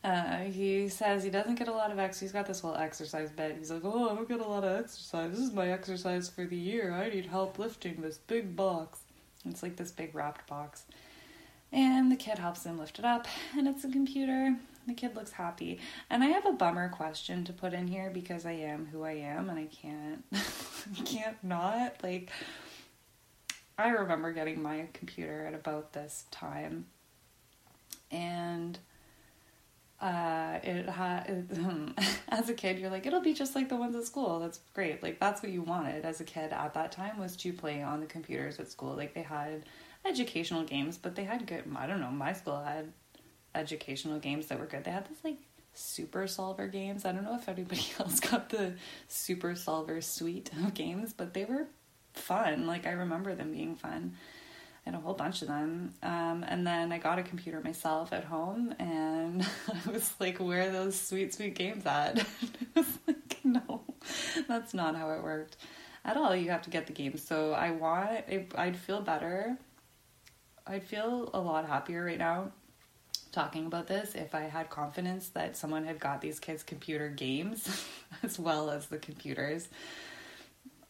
Uh, 0.04 0.40
he 0.40 0.86
says 0.90 1.24
he 1.24 1.30
doesn't 1.30 1.54
get 1.54 1.66
a 1.66 1.72
lot 1.72 1.90
of 1.90 1.98
exercise. 1.98 2.20
He's 2.20 2.32
got 2.32 2.46
this 2.46 2.60
whole 2.60 2.74
exercise 2.74 3.30
bed. 3.30 3.56
He's 3.58 3.70
like, 3.70 3.80
"Oh, 3.84 4.10
I 4.10 4.14
don't 4.14 4.28
get 4.28 4.40
a 4.40 4.46
lot 4.46 4.62
of 4.62 4.78
exercise. 4.78 5.30
This 5.30 5.40
is 5.40 5.52
my 5.52 5.72
exercise 5.72 6.28
for 6.28 6.44
the 6.44 6.56
year. 6.56 6.92
I 6.92 7.08
need 7.08 7.24
help 7.24 7.58
lifting 7.58 8.02
this 8.02 8.18
big 8.18 8.54
box." 8.54 9.00
It's 9.46 9.62
like 9.62 9.76
this 9.76 9.90
big 9.90 10.14
wrapped 10.14 10.46
box, 10.46 10.84
and 11.72 12.12
the 12.12 12.16
kid 12.16 12.38
helps 12.38 12.64
him 12.66 12.78
lift 12.78 12.98
it 12.98 13.06
up, 13.06 13.26
and 13.56 13.66
it's 13.66 13.82
a 13.84 13.88
computer. 13.90 14.56
The 14.86 14.92
kid 14.92 15.16
looks 15.16 15.32
happy, 15.32 15.80
and 16.10 16.22
I 16.22 16.26
have 16.26 16.44
a 16.44 16.52
bummer 16.52 16.90
question 16.90 17.42
to 17.44 17.54
put 17.54 17.72
in 17.72 17.88
here 17.88 18.10
because 18.12 18.44
I 18.44 18.52
am 18.52 18.86
who 18.92 19.04
I 19.04 19.12
am, 19.12 19.48
and 19.48 19.58
I 19.58 19.64
can't, 19.64 20.22
I 20.34 21.02
can't 21.04 21.42
not 21.42 21.96
like. 22.02 22.30
I 23.78 23.88
remember 23.88 24.32
getting 24.32 24.62
my 24.62 24.86
computer 24.92 25.46
at 25.46 25.54
about 25.54 25.94
this 25.94 26.26
time, 26.30 26.86
and 28.10 28.78
uh, 30.04 30.60
it 30.62 30.86
had 30.86 31.48
as 32.28 32.50
a 32.50 32.54
kid 32.54 32.78
you're 32.78 32.90
like 32.90 33.06
it'll 33.06 33.22
be 33.22 33.32
just 33.32 33.54
like 33.54 33.70
the 33.70 33.76
ones 33.76 33.96
at 33.96 34.04
school. 34.04 34.38
That's 34.38 34.60
great. 34.74 35.02
Like 35.02 35.18
that's 35.18 35.42
what 35.42 35.50
you 35.50 35.62
wanted. 35.62 36.04
As 36.04 36.20
a 36.20 36.24
kid 36.24 36.52
at 36.52 36.74
that 36.74 36.92
time 36.92 37.18
was 37.18 37.36
to 37.36 37.52
play 37.54 37.82
on 37.82 38.00
the 38.00 38.06
computers 38.06 38.60
at 38.60 38.70
school. 38.70 38.94
Like 38.94 39.14
they 39.14 39.22
had 39.22 39.64
educational 40.06 40.62
games 40.62 40.98
but 40.98 41.14
they 41.14 41.24
had 41.24 41.46
good 41.46 41.64
i 41.76 41.86
don't 41.86 41.98
know 41.98 42.10
my 42.10 42.34
school 42.34 42.62
had 42.62 42.92
educational 43.54 44.18
games 44.18 44.48
that 44.48 44.60
were 44.60 44.66
good. 44.66 44.84
They 44.84 44.90
had 44.90 45.06
this 45.06 45.24
like 45.24 45.38
super 45.72 46.26
solver 46.26 46.68
games. 46.68 47.06
I 47.06 47.12
don't 47.12 47.24
know 47.24 47.36
if 47.36 47.48
anybody 47.48 47.86
else 47.98 48.20
got 48.20 48.50
the 48.50 48.74
super 49.08 49.54
solver 49.54 50.02
suite 50.02 50.50
of 50.62 50.74
games 50.74 51.14
but 51.14 51.32
they 51.32 51.46
were 51.46 51.66
fun. 52.12 52.66
Like 52.66 52.86
i 52.86 52.90
remember 52.92 53.34
them 53.34 53.52
being 53.52 53.74
fun 53.74 54.16
and 54.86 54.94
a 54.94 54.98
whole 54.98 55.14
bunch 55.14 55.42
of 55.42 55.48
them. 55.48 55.94
Um, 56.02 56.44
and 56.46 56.66
then 56.66 56.92
I 56.92 56.98
got 56.98 57.18
a 57.18 57.22
computer 57.22 57.60
myself 57.60 58.12
at 58.12 58.24
home, 58.24 58.74
and 58.78 59.42
I 59.86 59.90
was 59.90 60.12
like, 60.20 60.38
"Where 60.38 60.68
are 60.68 60.72
those 60.72 61.00
sweet, 61.00 61.34
sweet 61.34 61.54
games 61.54 61.86
at?" 61.86 62.26
Was 62.74 62.86
like, 63.06 63.38
"No, 63.44 63.82
that's 64.48 64.74
not 64.74 64.96
how 64.96 65.10
it 65.10 65.22
worked 65.22 65.56
at 66.04 66.16
all. 66.16 66.34
You 66.34 66.50
have 66.50 66.62
to 66.62 66.70
get 66.70 66.86
the 66.86 66.92
games." 66.92 67.22
So 67.22 67.52
I 67.52 67.70
want. 67.70 68.24
I'd 68.56 68.76
feel 68.76 69.00
better. 69.00 69.56
I'd 70.66 70.84
feel 70.84 71.30
a 71.34 71.40
lot 71.40 71.66
happier 71.66 72.04
right 72.04 72.18
now 72.18 72.52
talking 73.34 73.66
about 73.66 73.88
this 73.88 74.14
if 74.14 74.34
I 74.34 74.42
had 74.42 74.70
confidence 74.70 75.28
that 75.30 75.56
someone 75.56 75.84
had 75.84 75.98
got 75.98 76.20
these 76.20 76.38
kids 76.38 76.62
computer 76.62 77.08
games 77.08 77.84
as 78.22 78.38
well 78.38 78.70
as 78.70 78.86
the 78.86 78.96
computers 78.96 79.68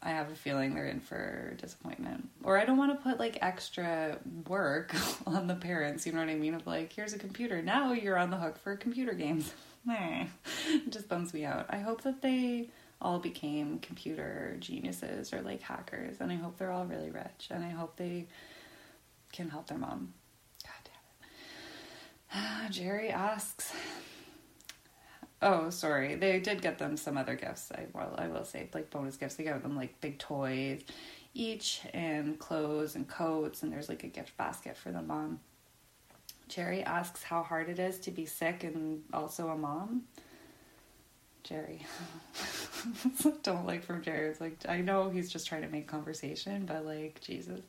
I 0.04 0.10
have 0.10 0.30
a 0.30 0.34
feeling 0.34 0.74
they're 0.74 0.86
in 0.86 1.00
for 1.00 1.56
disappointment. 1.60 2.28
Or 2.42 2.58
I 2.58 2.66
don't 2.66 2.76
want 2.76 2.92
to 2.96 3.02
put 3.02 3.18
like 3.18 3.38
extra 3.40 4.18
work 4.46 4.94
on 5.26 5.46
the 5.46 5.54
parents, 5.54 6.04
you 6.04 6.12
know 6.12 6.18
what 6.18 6.28
I 6.28 6.34
mean? 6.34 6.54
Of 6.54 6.66
like, 6.66 6.92
here's 6.92 7.14
a 7.14 7.18
computer. 7.18 7.62
Now 7.62 7.92
you're 7.92 8.18
on 8.18 8.30
the 8.30 8.36
hook 8.36 8.58
for 8.58 8.76
computer 8.76 9.14
games. 9.14 9.52
it 9.88 10.90
just 10.90 11.08
bums 11.08 11.32
me 11.32 11.44
out. 11.44 11.66
I 11.70 11.78
hope 11.78 12.02
that 12.02 12.20
they 12.20 12.68
all 13.00 13.18
became 13.18 13.78
computer 13.80 14.56
geniuses 14.60 15.32
or 15.32 15.40
like 15.40 15.62
hackers. 15.62 16.16
And 16.20 16.30
I 16.30 16.36
hope 16.36 16.58
they're 16.58 16.70
all 16.70 16.86
really 16.86 17.10
rich 17.10 17.48
and 17.50 17.64
I 17.64 17.70
hope 17.70 17.96
they 17.96 18.26
can 19.32 19.48
help 19.48 19.68
their 19.68 19.78
mom. 19.78 20.12
God 20.64 20.90
damn 22.32 22.66
it. 22.66 22.70
Jerry 22.70 23.10
asks. 23.10 23.72
Oh, 25.44 25.68
sorry. 25.68 26.14
They 26.14 26.40
did 26.40 26.62
get 26.62 26.78
them 26.78 26.96
some 26.96 27.18
other 27.18 27.34
gifts. 27.34 27.70
I 27.70 27.84
well, 27.92 28.14
I 28.16 28.28
will 28.28 28.46
say 28.46 28.68
like 28.72 28.90
bonus 28.90 29.18
gifts. 29.18 29.34
They 29.34 29.44
got 29.44 29.62
them 29.62 29.76
like 29.76 30.00
big 30.00 30.18
toys 30.18 30.80
each 31.34 31.82
and 31.92 32.38
clothes 32.38 32.94
and 32.94 33.06
coats 33.08 33.62
and 33.62 33.72
there's 33.72 33.88
like 33.88 34.04
a 34.04 34.08
gift 34.08 34.36
basket 34.38 34.76
for 34.76 34.90
the 34.90 35.02
mom. 35.02 35.40
Jerry 36.48 36.82
asks 36.82 37.22
how 37.22 37.42
hard 37.42 37.68
it 37.68 37.78
is 37.78 37.98
to 38.00 38.10
be 38.10 38.24
sick 38.24 38.64
and 38.64 39.02
also 39.12 39.48
a 39.48 39.56
mom. 39.56 40.04
Jerry. 41.42 41.84
Don't 43.42 43.66
like 43.66 43.84
from 43.84 44.02
Jerry. 44.02 44.28
It's 44.28 44.40
like 44.40 44.56
I 44.66 44.80
know 44.80 45.10
he's 45.10 45.30
just 45.30 45.46
trying 45.46 45.62
to 45.62 45.68
make 45.68 45.86
conversation, 45.86 46.64
but 46.64 46.86
like 46.86 47.20
Jesus. 47.20 47.60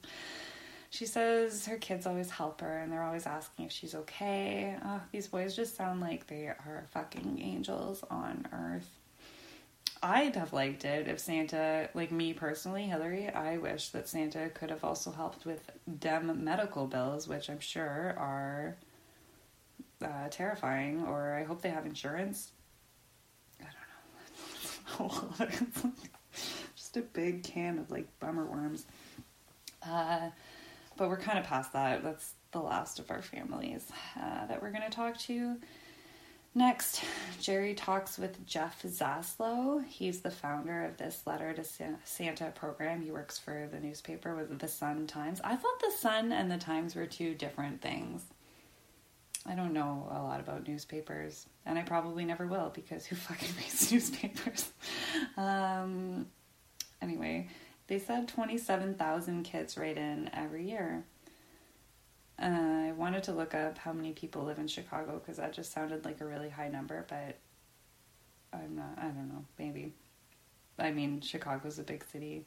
She 0.96 1.08
says 1.08 1.66
her 1.66 1.76
kids 1.76 2.06
always 2.06 2.30
help 2.30 2.62
her 2.62 2.78
and 2.78 2.90
they're 2.90 3.04
always 3.04 3.26
asking 3.26 3.66
if 3.66 3.72
she's 3.74 3.94
okay. 3.96 4.78
Oh, 4.82 5.02
these 5.12 5.28
boys 5.28 5.54
just 5.54 5.76
sound 5.76 6.00
like 6.00 6.28
they 6.28 6.46
are 6.46 6.86
fucking 6.92 7.38
angels 7.42 8.02
on 8.10 8.48
earth. 8.54 8.90
I'd 10.02 10.38
have 10.38 10.54
liked 10.54 10.86
it 10.86 11.10
if 11.10 11.20
Santa, 11.20 11.90
like 11.96 12.14
me 12.14 12.32
personally, 12.32 12.84
Hillary, 12.84 13.28
I 13.28 13.58
wish 13.58 13.90
that 13.90 14.08
Santa 14.08 14.48
could 14.48 14.70
have 14.70 14.86
also 14.86 15.12
helped 15.12 15.46
with 15.46 15.70
dem 16.00 16.46
medical 16.46 16.88
bills, 16.88 17.28
which 17.28 17.50
I'm 17.50 17.60
sure 17.60 18.16
are 18.18 18.78
uh, 20.02 20.30
terrifying, 20.30 21.04
or 21.04 21.34
I 21.34 21.44
hope 21.44 21.62
they 21.62 21.72
have 21.72 21.86
insurance. 21.86 22.54
I 23.60 23.66
don't 24.98 25.12
know. 25.12 25.92
Just 26.78 26.96
a 26.96 27.02
big 27.02 27.44
can 27.44 27.80
of 27.80 27.92
like 27.92 28.08
bummer 28.22 28.46
worms. 28.46 28.86
Uh, 29.86 30.30
but 30.98 31.10
we're 31.10 31.18
kind 31.18 31.38
of 31.38 31.46
past 31.46 31.74
that. 31.74 32.04
That's 32.04 32.34
the 32.52 32.60
last 32.60 33.00
of 33.00 33.12
our 33.12 33.22
families 33.22 33.90
uh, 34.18 34.46
that 34.48 34.62
we're 34.62 34.72
going 34.72 34.84
to 34.84 34.90
talk 34.90 35.18
to. 35.20 35.58
Next, 36.58 37.04
Jerry 37.42 37.74
talks 37.74 38.18
with 38.18 38.46
Jeff 38.46 38.82
Zaslow. 38.84 39.86
He's 39.86 40.22
the 40.22 40.32
founder 40.32 40.86
of 40.86 40.96
this 40.96 41.22
Letter 41.26 41.52
to 41.52 41.66
Santa 42.06 42.52
program. 42.56 43.02
He 43.02 43.12
works 43.12 43.38
for 43.38 43.68
the 43.70 43.80
newspaper 43.82 44.34
with 44.36 44.58
the 44.58 44.68
Sun 44.70 45.08
Times. 45.08 45.42
I 45.44 45.58
thought 45.58 45.82
the 45.82 45.92
Sun 46.00 46.32
and 46.32 46.50
the 46.50 46.58
Times 46.58 46.96
were 46.96 47.08
two 47.08 47.36
different 47.36 47.82
things. 47.82 48.24
I 49.46 49.54
don't 49.54 49.74
know 49.74 50.08
a 50.10 50.24
lot 50.24 50.40
about 50.40 50.66
newspapers, 50.66 51.46
and 51.66 51.78
I 51.78 51.82
probably 51.82 52.24
never 52.24 52.48
will 52.48 52.72
because 52.74 53.06
who 53.06 53.18
fucking 53.18 53.50
reads 53.58 53.92
newspapers? 53.92 54.72
um, 55.38 56.26
anyway, 57.02 57.50
they 57.88 58.00
said 58.00 58.28
27,000 58.28 59.44
kids 59.44 59.78
write 59.78 59.98
in 59.98 60.30
every 60.34 60.68
year. 60.68 61.04
Uh, 62.42 62.88
I 62.88 62.94
wanted 62.98 63.24
to 63.24 63.32
look 63.32 63.54
up 63.54 63.78
how 63.78 63.94
many 63.94 64.12
people 64.12 64.44
live 64.44 64.60
in 64.60 64.68
Chicago 64.68 65.20
because 65.20 65.38
that 65.38 65.54
just 65.54 65.72
sounded 65.72 66.04
like 66.04 66.20
a 66.20 66.26
really 66.26 66.50
high 66.50 66.68
number, 66.68 67.06
but 67.08 67.38
I'm 68.52 68.76
not, 68.76 68.98
I 68.98 69.04
don't 69.04 69.30
know, 69.30 69.46
maybe. 69.58 69.94
I 70.78 70.92
mean, 70.92 71.22
Chicago's 71.22 71.80
a 71.80 71.84
big 71.84 72.04
city. 72.04 72.46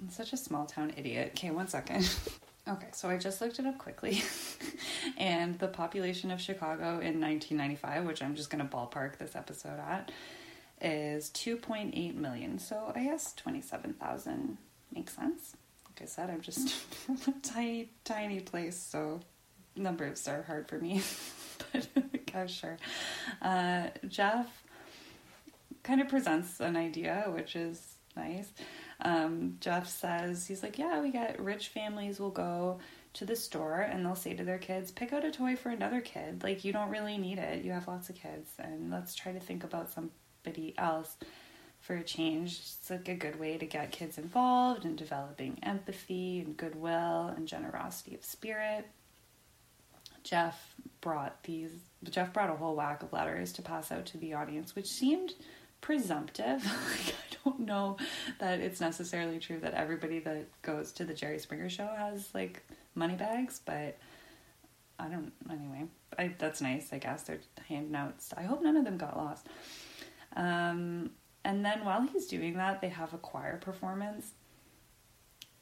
I'm 0.00 0.10
such 0.10 0.32
a 0.32 0.36
small 0.36 0.66
town 0.66 0.92
idiot. 0.96 1.32
Okay, 1.36 1.50
one 1.50 1.68
second. 1.68 2.10
okay, 2.68 2.88
so 2.92 3.08
I 3.08 3.18
just 3.18 3.40
looked 3.40 3.60
it 3.60 3.66
up 3.66 3.78
quickly. 3.78 4.22
and 5.18 5.56
the 5.58 5.68
population 5.68 6.32
of 6.32 6.40
Chicago 6.40 6.98
in 6.98 7.20
1995, 7.20 8.04
which 8.04 8.22
I'm 8.22 8.34
just 8.34 8.50
going 8.50 8.66
to 8.66 8.76
ballpark 8.76 9.18
this 9.18 9.36
episode 9.36 9.78
at, 9.78 10.10
is 10.84 11.30
2.8 11.30 12.14
million. 12.14 12.58
So 12.58 12.92
I 12.94 13.04
guess 13.04 13.32
27,000 13.34 14.58
makes 14.92 15.16
sense 15.16 15.56
like 15.94 16.02
I 16.02 16.10
said, 16.10 16.30
I'm 16.30 16.40
just 16.40 16.74
a 17.28 17.32
tiny, 17.42 17.90
tiny 18.04 18.40
place, 18.40 18.76
so 18.76 19.20
numbers 19.76 20.26
are 20.26 20.42
hard 20.42 20.68
for 20.68 20.78
me. 20.78 21.02
but 21.72 21.86
I'm 22.34 22.48
sure. 22.48 22.78
Uh, 23.40 23.88
Jeff 24.08 24.64
kind 25.84 26.00
of 26.00 26.08
presents 26.08 26.58
an 26.60 26.76
idea, 26.76 27.26
which 27.28 27.54
is 27.54 27.94
nice. 28.16 28.52
Um, 29.00 29.56
Jeff 29.60 29.88
says, 29.88 30.46
he's 30.46 30.62
like, 30.62 30.78
yeah, 30.78 31.00
we 31.00 31.10
get 31.10 31.40
rich 31.40 31.68
families 31.68 32.18
will 32.18 32.30
go 32.30 32.80
to 33.12 33.24
the 33.24 33.36
store 33.36 33.80
and 33.80 34.04
they'll 34.04 34.16
say 34.16 34.34
to 34.34 34.42
their 34.42 34.58
kids, 34.58 34.90
pick 34.90 35.12
out 35.12 35.24
a 35.24 35.30
toy 35.30 35.54
for 35.54 35.68
another 35.68 36.00
kid. 36.00 36.42
Like, 36.42 36.64
you 36.64 36.72
don't 36.72 36.90
really 36.90 37.18
need 37.18 37.38
it. 37.38 37.64
You 37.64 37.70
have 37.70 37.86
lots 37.86 38.08
of 38.08 38.16
kids, 38.16 38.50
and 38.58 38.90
let's 38.90 39.14
try 39.14 39.30
to 39.30 39.40
think 39.40 39.62
about 39.62 39.92
else 40.78 41.16
for 41.80 41.96
a 41.96 42.02
change. 42.02 42.58
It's 42.60 42.90
like 42.90 43.08
a 43.08 43.14
good 43.14 43.38
way 43.38 43.58
to 43.58 43.66
get 43.66 43.92
kids 43.92 44.16
involved 44.16 44.84
in 44.84 44.96
developing 44.96 45.58
empathy 45.62 46.40
and 46.40 46.56
goodwill 46.56 47.32
and 47.36 47.46
generosity 47.46 48.14
of 48.14 48.24
spirit. 48.24 48.86
Jeff 50.22 50.74
brought 51.02 51.42
these 51.42 51.70
Jeff 52.04 52.32
brought 52.32 52.50
a 52.50 52.54
whole 52.54 52.74
whack 52.74 53.02
of 53.02 53.12
letters 53.12 53.52
to 53.52 53.62
pass 53.62 53.92
out 53.92 54.06
to 54.06 54.18
the 54.18 54.34
audience, 54.34 54.74
which 54.74 54.86
seemed 54.86 55.34
presumptive. 55.80 56.64
like, 56.90 57.14
I 57.14 57.36
don't 57.44 57.60
know 57.60 57.98
that 58.38 58.60
it's 58.60 58.80
necessarily 58.80 59.38
true 59.38 59.60
that 59.60 59.74
everybody 59.74 60.18
that 60.20 60.46
goes 60.62 60.92
to 60.92 61.04
the 61.04 61.14
Jerry 61.14 61.38
Springer 61.38 61.68
show 61.68 61.88
has 61.96 62.28
like 62.34 62.62
money 62.94 63.14
bags, 63.14 63.60
but 63.64 63.98
I 64.98 65.08
don't 65.08 65.32
anyway. 65.50 65.84
I, 66.18 66.34
that's 66.38 66.60
nice, 66.60 66.88
I 66.92 66.98
guess. 66.98 67.22
They're 67.22 67.40
handing 67.68 67.94
out. 67.94 68.14
I 68.36 68.42
hope 68.42 68.62
none 68.62 68.76
of 68.76 68.84
them 68.84 68.96
got 68.96 69.16
lost. 69.16 69.46
Um, 70.34 71.10
and 71.44 71.64
then 71.64 71.84
while 71.84 72.02
he's 72.02 72.26
doing 72.26 72.54
that, 72.54 72.80
they 72.80 72.88
have 72.88 73.14
a 73.14 73.18
choir 73.18 73.58
performance 73.58 74.32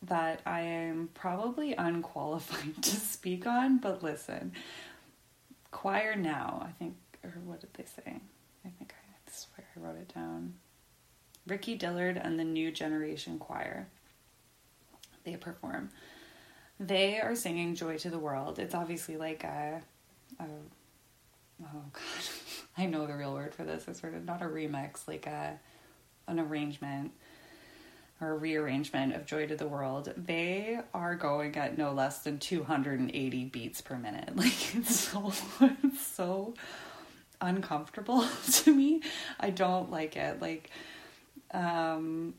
that 0.02 0.40
I 0.44 0.60
am 0.60 1.10
probably 1.14 1.74
unqualified 1.74 2.82
to 2.82 2.96
speak 2.96 3.46
on, 3.46 3.78
but 3.78 4.02
listen. 4.02 4.52
Choir 5.70 6.16
now, 6.16 6.66
I 6.66 6.72
think, 6.72 6.96
or 7.24 7.30
what 7.44 7.60
did 7.60 7.74
they 7.74 7.84
say? 7.84 8.20
I 8.64 8.68
think 8.78 8.92
I 8.92 9.30
swear 9.30 9.66
I 9.76 9.80
wrote 9.80 9.96
it 9.96 10.12
down. 10.14 10.54
Ricky 11.46 11.76
Dillard 11.76 12.16
and 12.16 12.38
the 12.38 12.44
New 12.44 12.70
Generation 12.70 13.38
Choir. 13.38 13.88
They 15.24 15.36
perform. 15.36 15.90
They 16.78 17.20
are 17.20 17.34
singing 17.34 17.74
Joy 17.74 17.98
to 17.98 18.10
the 18.10 18.18
World. 18.18 18.58
It's 18.58 18.74
obviously 18.74 19.16
like 19.16 19.44
a, 19.44 19.82
a 20.40 20.44
oh 21.62 21.82
god, 21.92 22.02
I 22.76 22.86
know 22.86 23.06
the 23.06 23.16
real 23.16 23.34
word 23.34 23.54
for 23.54 23.64
this. 23.64 23.86
It's 23.86 24.00
sort 24.00 24.14
of 24.14 24.24
not 24.24 24.42
a 24.42 24.46
remix, 24.46 25.06
like 25.06 25.26
a 25.26 25.58
an 26.28 26.38
arrangement 26.38 27.12
or 28.22 28.30
a 28.30 28.36
rearrangement 28.36 29.14
of 29.14 29.26
Joy 29.26 29.46
to 29.48 29.56
the 29.56 29.66
World, 29.66 30.12
they 30.16 30.78
are 30.94 31.16
going 31.16 31.56
at 31.56 31.76
no 31.76 31.92
less 31.92 32.20
than 32.20 32.38
280 32.38 33.44
beats 33.46 33.80
per 33.80 33.98
minute. 33.98 34.30
Like 34.36 34.74
it's 34.76 35.00
so 35.00 35.32
it's 35.60 36.06
so 36.06 36.54
uncomfortable 37.40 38.24
to 38.52 38.74
me. 38.74 39.02
I 39.40 39.50
don't 39.50 39.90
like 39.90 40.16
it. 40.16 40.40
Like 40.40 40.70
um 41.52 42.34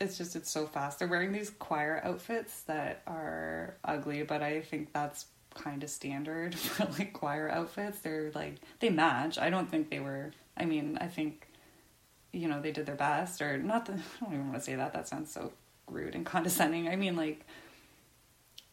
it's 0.00 0.18
just 0.18 0.34
it's 0.34 0.50
so 0.50 0.66
fast. 0.66 0.98
They're 0.98 1.08
wearing 1.08 1.32
these 1.32 1.50
choir 1.50 2.00
outfits 2.02 2.62
that 2.62 3.02
are 3.06 3.76
ugly, 3.84 4.22
but 4.22 4.42
I 4.42 4.62
think 4.62 4.92
that's 4.92 5.26
kind 5.56 5.82
of 5.82 5.90
standard 5.90 6.54
for 6.58 6.84
like 6.98 7.12
choir 7.12 7.48
outfits. 7.48 7.98
They're 7.98 8.30
like 8.34 8.56
they 8.80 8.90
match. 8.90 9.38
I 9.38 9.50
don't 9.50 9.70
think 9.70 9.90
they 9.90 10.00
were 10.00 10.32
I 10.56 10.64
mean, 10.64 10.98
I 11.00 11.06
think 11.06 11.48
you 12.36 12.48
know, 12.48 12.60
they 12.60 12.70
did 12.70 12.86
their 12.86 12.96
best, 12.96 13.40
or 13.40 13.56
not. 13.58 13.86
The, 13.86 13.92
I 14.20 14.24
don't 14.24 14.34
even 14.34 14.48
want 14.48 14.58
to 14.58 14.64
say 14.64 14.76
that. 14.76 14.92
That 14.92 15.08
sounds 15.08 15.32
so 15.32 15.52
rude 15.88 16.14
and 16.14 16.26
condescending. 16.34 16.88
I 16.88 16.96
mean, 16.96 17.16
like, 17.16 17.46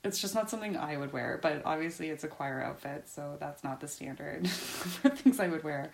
it's 0.04 0.20
just 0.20 0.36
not 0.36 0.50
something 0.50 0.76
I 0.76 0.98
would 0.98 1.14
wear. 1.14 1.40
But 1.42 1.62
obviously, 1.66 2.10
it's 2.10 2.24
a 2.24 2.28
choir 2.28 2.62
outfit, 2.62 3.08
so 3.08 3.38
that's 3.40 3.64
not 3.64 3.80
the 3.80 3.88
standard 3.88 4.48
for 4.50 5.10
things 5.10 5.40
I 5.40 5.48
would 5.48 5.64
wear. 5.64 5.92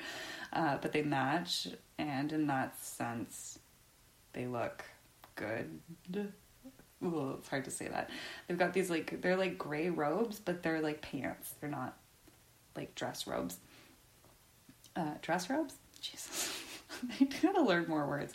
Uh, 0.51 0.77
but 0.81 0.91
they 0.91 1.03
match, 1.03 1.67
and 1.97 2.31
in 2.33 2.47
that 2.47 2.79
sense, 2.83 3.59
they 4.33 4.47
look 4.47 4.83
good. 5.35 5.79
Ooh, 7.03 7.35
it's 7.37 7.47
hard 7.47 7.65
to 7.65 7.71
say 7.71 7.87
that. 7.87 8.09
They've 8.47 8.57
got 8.57 8.73
these 8.73 8.89
like 8.89 9.21
they're 9.21 9.37
like 9.37 9.57
gray 9.57 9.89
robes, 9.89 10.39
but 10.39 10.63
they're 10.63 10.81
like 10.81 11.01
pants. 11.01 11.53
They're 11.59 11.69
not 11.69 11.97
like 12.75 12.95
dress 12.95 13.25
robes. 13.27 13.57
Uh, 14.95 15.13
dress 15.21 15.49
robes? 15.49 15.75
Jesus. 16.01 16.51
I 17.21 17.25
gotta 17.41 17.61
learn 17.61 17.87
more 17.87 18.07
words. 18.07 18.33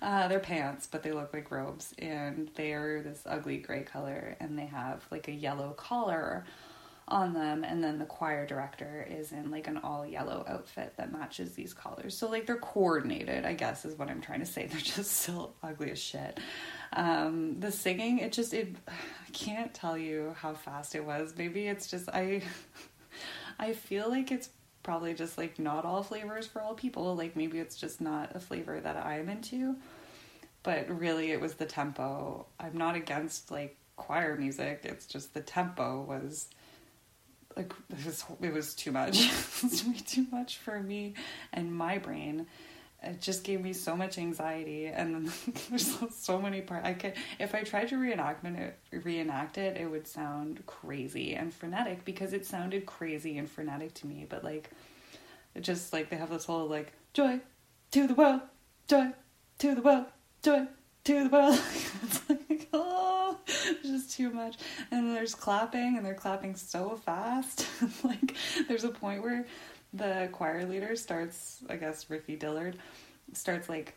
Uh, 0.00 0.26
they're 0.26 0.40
pants, 0.40 0.88
but 0.90 1.02
they 1.02 1.12
look 1.12 1.32
like 1.32 1.50
robes, 1.50 1.94
and 1.98 2.50
they 2.56 2.72
are 2.72 3.02
this 3.02 3.22
ugly 3.24 3.58
gray 3.58 3.82
color, 3.82 4.36
and 4.40 4.58
they 4.58 4.66
have 4.66 5.06
like 5.10 5.28
a 5.28 5.32
yellow 5.32 5.70
collar 5.76 6.44
on 7.08 7.34
them, 7.34 7.62
and 7.62 7.84
then 7.84 7.98
the 7.98 8.04
choir 8.04 8.46
director 8.46 9.06
is 9.08 9.32
in 9.32 9.50
like 9.50 9.68
an 9.68 9.78
all 9.78 10.06
yellow 10.06 10.44
outfit 10.48 10.94
that 10.96 11.12
matches 11.12 11.54
these 11.54 11.74
collars. 11.74 12.16
So 12.16 12.28
like 12.28 12.46
they're 12.46 12.56
coordinated, 12.56 13.44
I 13.44 13.52
guess 13.52 13.84
is 13.84 13.98
what 13.98 14.08
I'm 14.08 14.20
trying 14.20 14.40
to 14.40 14.46
say. 14.46 14.66
They're 14.70 14.80
just 14.80 15.12
still 15.22 15.54
ugly 15.62 15.90
as 15.90 16.00
shit. 16.00 16.40
Um, 16.94 17.60
the 17.60 17.72
singing, 17.72 18.18
it 18.18 18.32
just 18.32 18.52
it 18.52 18.74
I 18.88 19.30
can't 19.32 19.72
tell 19.72 19.96
you 19.96 20.34
how 20.38 20.54
fast 20.54 20.94
it 20.94 21.04
was. 21.04 21.34
Maybe 21.36 21.68
it's 21.68 21.86
just 21.86 22.08
I 22.08 22.42
I 23.58 23.72
feel 23.72 24.08
like 24.08 24.30
it's 24.30 24.50
probably 24.82 25.14
just 25.14 25.38
like 25.38 25.58
not 25.58 25.84
all 25.84 26.02
flavors 26.02 26.46
for 26.46 26.60
all 26.60 26.74
people. 26.74 27.14
Like 27.14 27.36
maybe 27.36 27.58
it's 27.58 27.76
just 27.76 28.00
not 28.00 28.34
a 28.34 28.40
flavor 28.40 28.80
that 28.80 28.96
I'm 28.96 29.28
into. 29.28 29.76
But 30.62 30.88
really, 30.88 31.32
it 31.32 31.40
was 31.40 31.54
the 31.54 31.66
tempo. 31.66 32.46
I'm 32.60 32.76
not 32.76 32.94
against 32.94 33.50
like 33.50 33.76
choir 33.96 34.36
music. 34.36 34.80
It's 34.84 35.06
just 35.06 35.34
the 35.34 35.40
tempo 35.40 36.02
was 36.02 36.48
like 37.56 37.72
it 37.90 38.06
was 38.06 38.24
it 38.40 38.52
was 38.52 38.74
too 38.74 38.92
much. 38.92 39.18
it 39.62 39.62
was 39.62 40.02
too 40.06 40.26
much 40.30 40.58
for 40.58 40.80
me 40.80 41.14
and 41.52 41.74
my 41.74 41.98
brain. 41.98 42.46
It 43.04 43.20
just 43.20 43.42
gave 43.42 43.60
me 43.60 43.72
so 43.72 43.96
much 43.96 44.16
anxiety, 44.18 44.86
and 44.86 45.28
there's 45.70 45.98
so 46.14 46.40
many 46.40 46.60
parts. 46.60 46.86
I 46.86 46.94
could 46.94 47.14
if 47.38 47.54
I 47.54 47.62
tried 47.62 47.88
to 47.88 47.96
reenactment 47.96 48.58
it, 48.58 48.78
reenact 49.04 49.58
it, 49.58 49.76
it 49.76 49.90
would 49.90 50.06
sound 50.06 50.64
crazy 50.66 51.34
and 51.34 51.52
frenetic 51.52 52.04
because 52.04 52.32
it 52.32 52.46
sounded 52.46 52.86
crazy 52.86 53.38
and 53.38 53.50
frenetic 53.50 53.94
to 53.94 54.06
me. 54.06 54.26
But 54.28 54.44
like, 54.44 54.70
it 55.54 55.62
just 55.62 55.92
like 55.92 56.10
they 56.10 56.16
have 56.16 56.30
this 56.30 56.44
whole 56.44 56.68
like 56.68 56.92
joy 57.12 57.40
to 57.90 58.06
the 58.06 58.14
world, 58.14 58.42
joy 58.86 59.12
to 59.58 59.74
the 59.74 59.82
world, 59.82 60.06
joy 60.42 60.66
to 61.04 61.24
the 61.24 61.30
world. 61.30 61.60
it's 62.02 62.28
like, 62.28 62.68
oh, 62.72 63.38
it's 63.46 63.82
just 63.82 64.16
too 64.16 64.30
much. 64.30 64.56
And 64.90 65.14
there's 65.14 65.34
clapping, 65.34 65.96
and 65.96 66.06
they're 66.06 66.14
clapping 66.14 66.54
so 66.56 66.96
fast. 67.04 67.66
like, 68.04 68.36
there's 68.68 68.84
a 68.84 68.90
point 68.90 69.22
where 69.22 69.46
the 69.92 70.28
choir 70.32 70.66
leader 70.66 70.96
starts, 70.96 71.62
I 71.68 71.76
guess, 71.76 72.08
Ricky 72.08 72.36
Dillard 72.36 72.76
starts 73.32 73.68
like 73.68 73.94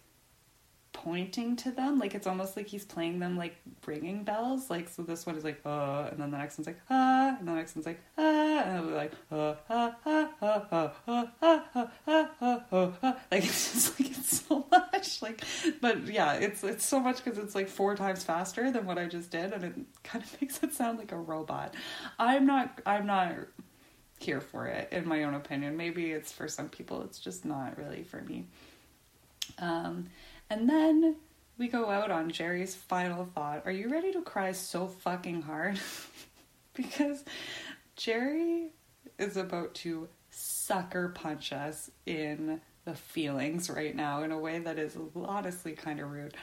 pointing 0.96 1.58
to 1.58 1.72
them 1.72 2.00
like 2.00 2.16
it's 2.16 2.26
almost 2.26 2.56
like 2.56 2.68
he's 2.68 2.86
playing 2.86 3.20
them 3.20 3.38
like 3.38 3.58
ringing 3.86 4.24
bells 4.24 4.70
like 4.70 4.88
so 4.88 5.04
this 5.04 5.26
one 5.26 5.36
is 5.36 5.44
like 5.44 5.60
uh 5.66 6.08
and 6.10 6.20
then 6.20 6.32
the 6.32 6.38
next 6.38 6.58
one's 6.58 6.68
like 6.68 6.80
ah 6.90 7.36
and 7.38 7.46
the 7.46 7.52
next 7.52 7.76
one's 7.76 7.86
like 7.86 8.00
ah 8.18 8.64
and 8.64 8.78
it'll 8.78 8.90
be 8.90 8.96
like 8.96 9.12
uh 9.30 9.54
ah 9.70 9.96
ah 10.06 10.30
ah 10.42 10.64
ah 10.72 10.94
ah 11.06 11.32
ah 11.42 11.64
ah 12.08 12.30
ah 12.42 12.92
ah 13.04 13.18
like 13.30 13.44
it's 13.44 13.74
just 13.74 14.00
like 14.00 14.10
it's 14.10 14.42
so 14.48 14.66
much 14.72 15.22
like 15.22 15.44
but 15.82 16.08
yeah 16.08 16.34
it's 16.34 16.64
it's 16.64 16.86
so 16.86 17.00
much 17.00 17.22
because 17.22 17.38
it's 17.38 17.56
like 17.56 17.68
four 17.68 17.94
times 17.96 18.24
faster 18.24 18.72
than 18.72 18.86
what 18.86 18.98
I 18.98 19.06
just 19.06 19.32
did 19.32 19.52
and 19.52 19.66
it 19.66 19.76
kind 20.04 20.24
of 20.24 20.42
makes 20.42 20.64
it 20.64 20.74
sound 20.74 20.98
like 20.98 21.12
a 21.12 21.18
robot 21.18 21.74
I'm 22.18 22.46
not 22.46 22.82
I'm 22.86 23.06
not 23.06 23.34
here 24.20 24.42
for 24.42 24.68
it 24.68 24.88
in 24.92 25.08
my 25.08 25.24
own 25.24 25.34
opinion 25.34 25.76
maybe 25.76 26.12
it's 26.12 26.32
for 26.32 26.48
some 26.48 26.70
people 26.70 27.02
it's 27.04 27.20
just 27.20 27.46
not 27.46 27.78
really 27.78 28.04
for 28.04 28.22
me 28.22 28.46
um 29.60 30.08
and 30.50 30.70
then 30.70 31.16
we 31.58 31.68
go 31.68 31.90
out 31.90 32.12
on 32.12 32.30
Jerry's 32.30 32.76
final 32.76 33.26
thought. 33.26 33.64
Are 33.66 33.72
you 33.72 33.90
ready 33.90 34.12
to 34.12 34.22
cry 34.22 34.52
so 34.52 34.88
fucking 34.88 35.44
hard? 35.44 35.80
because 36.74 37.24
Jerry 37.96 38.72
is 39.18 39.38
about 39.38 39.74
to 39.76 40.10
sucker 40.30 41.10
punch 41.10 41.54
us 41.54 41.90
in 42.06 42.60
the 42.84 42.94
feelings 42.94 43.70
right 43.70 43.96
now 43.96 44.24
in 44.24 44.32
a 44.32 44.38
way 44.38 44.60
that 44.60 44.78
is 44.78 44.98
honestly 45.16 45.72
kind 45.72 46.00
of 46.00 46.12
rude. 46.12 46.36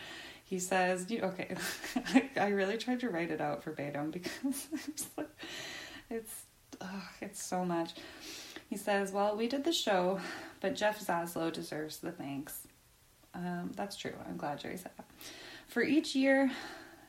He 0.44 0.58
says, 0.58 1.06
okay, 1.10 1.54
I, 1.96 2.30
I 2.36 2.48
really 2.48 2.78
tried 2.78 3.00
to 3.00 3.10
write 3.10 3.30
it 3.30 3.40
out 3.40 3.62
verbatim 3.62 4.10
because 4.10 4.68
it's, 6.10 6.34
oh, 6.82 7.08
it's 7.20 7.42
so 7.42 7.64
much. 7.64 7.92
He 8.68 8.76
says, 8.76 9.12
well, 9.12 9.36
we 9.36 9.48
did 9.48 9.64
the 9.64 9.72
show, 9.72 10.20
but 10.60 10.74
Jeff 10.74 11.04
Zaslow 11.04 11.52
deserves 11.52 11.98
the 11.98 12.12
thanks. 12.12 12.66
Um, 13.34 13.72
that's 13.76 13.96
true. 13.96 14.14
I'm 14.26 14.36
glad 14.36 14.60
Jerry 14.60 14.76
said 14.76 14.92
that. 14.96 15.06
For 15.68 15.82
each 15.82 16.14
year, 16.14 16.50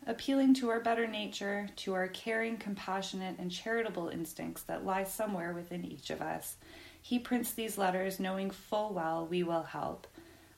appealing 0.08 0.54
to 0.56 0.70
our 0.70 0.80
better 0.80 1.08
nature, 1.08 1.70
to 1.78 1.94
our 1.94 2.08
caring, 2.08 2.58
compassionate, 2.58 3.38
and 3.40 3.52
charitable 3.52 4.10
instincts 4.10 4.64
that 4.64 4.86
lie 4.86 5.04
somewhere 5.04 5.54
within 5.54 5.86
each 5.86 6.10
of 6.10 6.22
us, 6.22 6.58
he 7.02 7.20
prints 7.20 7.52
these 7.52 7.78
letters 7.78 8.20
knowing 8.20 8.50
full 8.50 8.94
well 8.94 9.26
we 9.26 9.44
will 9.44 9.64
help. 9.64 10.08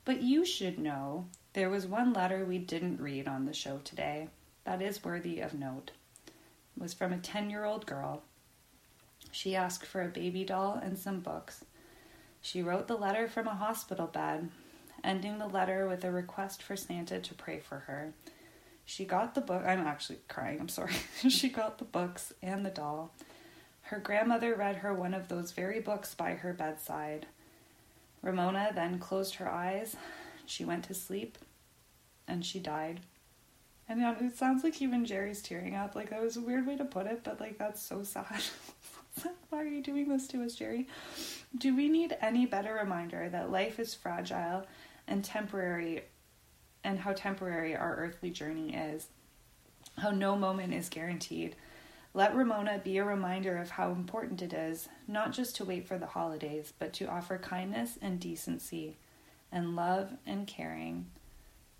But 0.04 0.22
you 0.22 0.46
should 0.46 0.78
know 0.78 1.26
there 1.54 1.70
was 1.70 1.88
one 1.88 2.14
letter 2.14 2.46
we 2.46 2.60
didn't 2.60 3.02
read 3.02 3.28
on 3.28 3.46
the 3.46 3.54
show 3.54 3.80
today 3.84 4.30
that 4.66 4.82
is 4.82 5.04
worthy 5.04 5.40
of 5.40 5.54
note. 5.54 5.92
It 6.28 6.82
was 6.82 6.94
from 6.94 7.14
a 7.14 7.18
10 7.18 7.50
year 7.50 7.64
old 7.64 7.86
girl. 7.86 8.24
She 9.36 9.54
asked 9.54 9.86
for 9.86 10.02
a 10.02 10.08
baby 10.08 10.46
doll 10.46 10.80
and 10.82 10.98
some 10.98 11.20
books. 11.20 11.66
She 12.42 12.64
wrote 12.64 12.88
the 12.88 12.96
letter 12.96 13.28
from 13.28 13.48
a 13.48 13.54
hospital 13.56 14.08
bed 14.08 14.50
ending 15.04 15.40
the 15.40 15.48
letter 15.48 15.90
with 15.90 16.06
a 16.06 16.12
request 16.12 16.64
for 16.64 16.78
Santa 16.78 17.20
to 17.20 17.34
pray 17.34 17.60
for 17.60 17.80
her. 17.80 18.14
She 18.86 19.04
got 19.04 19.36
the 19.36 19.42
book. 19.42 19.64
I'm 19.66 19.86
actually 19.86 20.20
crying, 20.30 20.62
I'm 20.62 20.70
sorry. 20.70 20.94
she 21.30 21.50
got 21.50 21.80
the 21.80 21.84
books 21.84 22.32
and 22.42 22.66
the 22.66 22.70
doll. 22.70 23.12
Her 23.82 24.00
grandmother 24.00 24.56
read 24.56 24.78
her 24.78 24.94
one 24.94 25.14
of 25.14 25.28
those 25.28 25.52
very 25.52 25.82
books 25.82 26.16
by 26.16 26.36
her 26.36 26.54
bedside. 26.54 27.26
Ramona 28.22 28.72
then 28.74 29.00
closed 29.00 29.36
her 29.36 29.52
eyes. 29.52 29.98
She 30.46 30.64
went 30.64 30.86
to 30.86 30.94
sleep 30.94 31.38
and 32.26 32.46
she 32.46 32.60
died. 32.60 33.02
And 33.90 34.02
it 34.02 34.38
sounds 34.38 34.64
like 34.64 34.82
even 34.82 35.04
Jerry's 35.04 35.42
tearing 35.42 35.76
up. 35.76 35.94
Like, 35.94 36.10
that 36.12 36.24
was 36.24 36.38
a 36.38 36.42
weird 36.42 36.66
way 36.66 36.78
to 36.78 36.86
put 36.86 37.06
it, 37.06 37.22
but 37.26 37.42
like, 37.42 37.58
that's 37.58 37.82
so 37.82 38.02
sad. 38.02 38.42
Why 39.50 39.62
are 39.62 39.68
you 39.68 39.82
doing 39.82 40.10
this 40.10 40.28
to 40.28 40.44
us, 40.44 40.56
Jerry? 40.56 40.88
Do 41.58 41.76
we 41.76 41.90
need 41.90 42.18
any 42.22 42.46
better 42.46 42.74
reminder 42.74 43.30
that 43.30 43.52
life 43.52 43.80
is 43.80 43.94
fragile 43.94 44.66
and 45.08 45.24
temporary 45.24 46.04
and 46.86 47.00
how 47.00 47.14
temporary 47.14 47.76
our 47.76 47.96
earthly 47.96 48.30
journey 48.30 48.76
is, 48.76 49.08
how 49.98 50.12
no 50.12 50.36
moment 50.36 50.74
is 50.74 50.88
guaranteed. 50.88 51.56
Let 52.14 52.36
Ramona 52.36 52.80
be 52.82 52.98
a 52.98 53.04
reminder 53.04 53.58
of 53.58 53.72
how 53.72 53.92
important 53.92 54.42
it 54.42 54.54
is 54.54 54.88
not 55.08 55.34
just 55.34 55.56
to 55.58 55.66
wait 55.66 55.88
for 55.88 55.98
the 55.98 56.06
holidays, 56.06 56.72
but 56.80 56.94
to 56.94 57.08
offer 57.08 57.38
kindness 57.38 57.98
and 58.02 58.20
decency 58.20 58.96
and 59.52 59.76
love 59.76 60.12
and 60.26 60.48
caring 60.48 61.08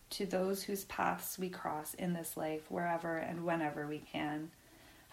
to 0.10 0.26
those 0.26 0.64
whose 0.64 0.86
paths 0.86 1.38
we 1.40 1.50
cross 1.50 1.94
in 1.94 2.14
this 2.14 2.36
life 2.36 2.70
wherever 2.70 3.18
and 3.18 3.46
whenever 3.46 3.88
we 3.88 4.00
can. 4.00 4.52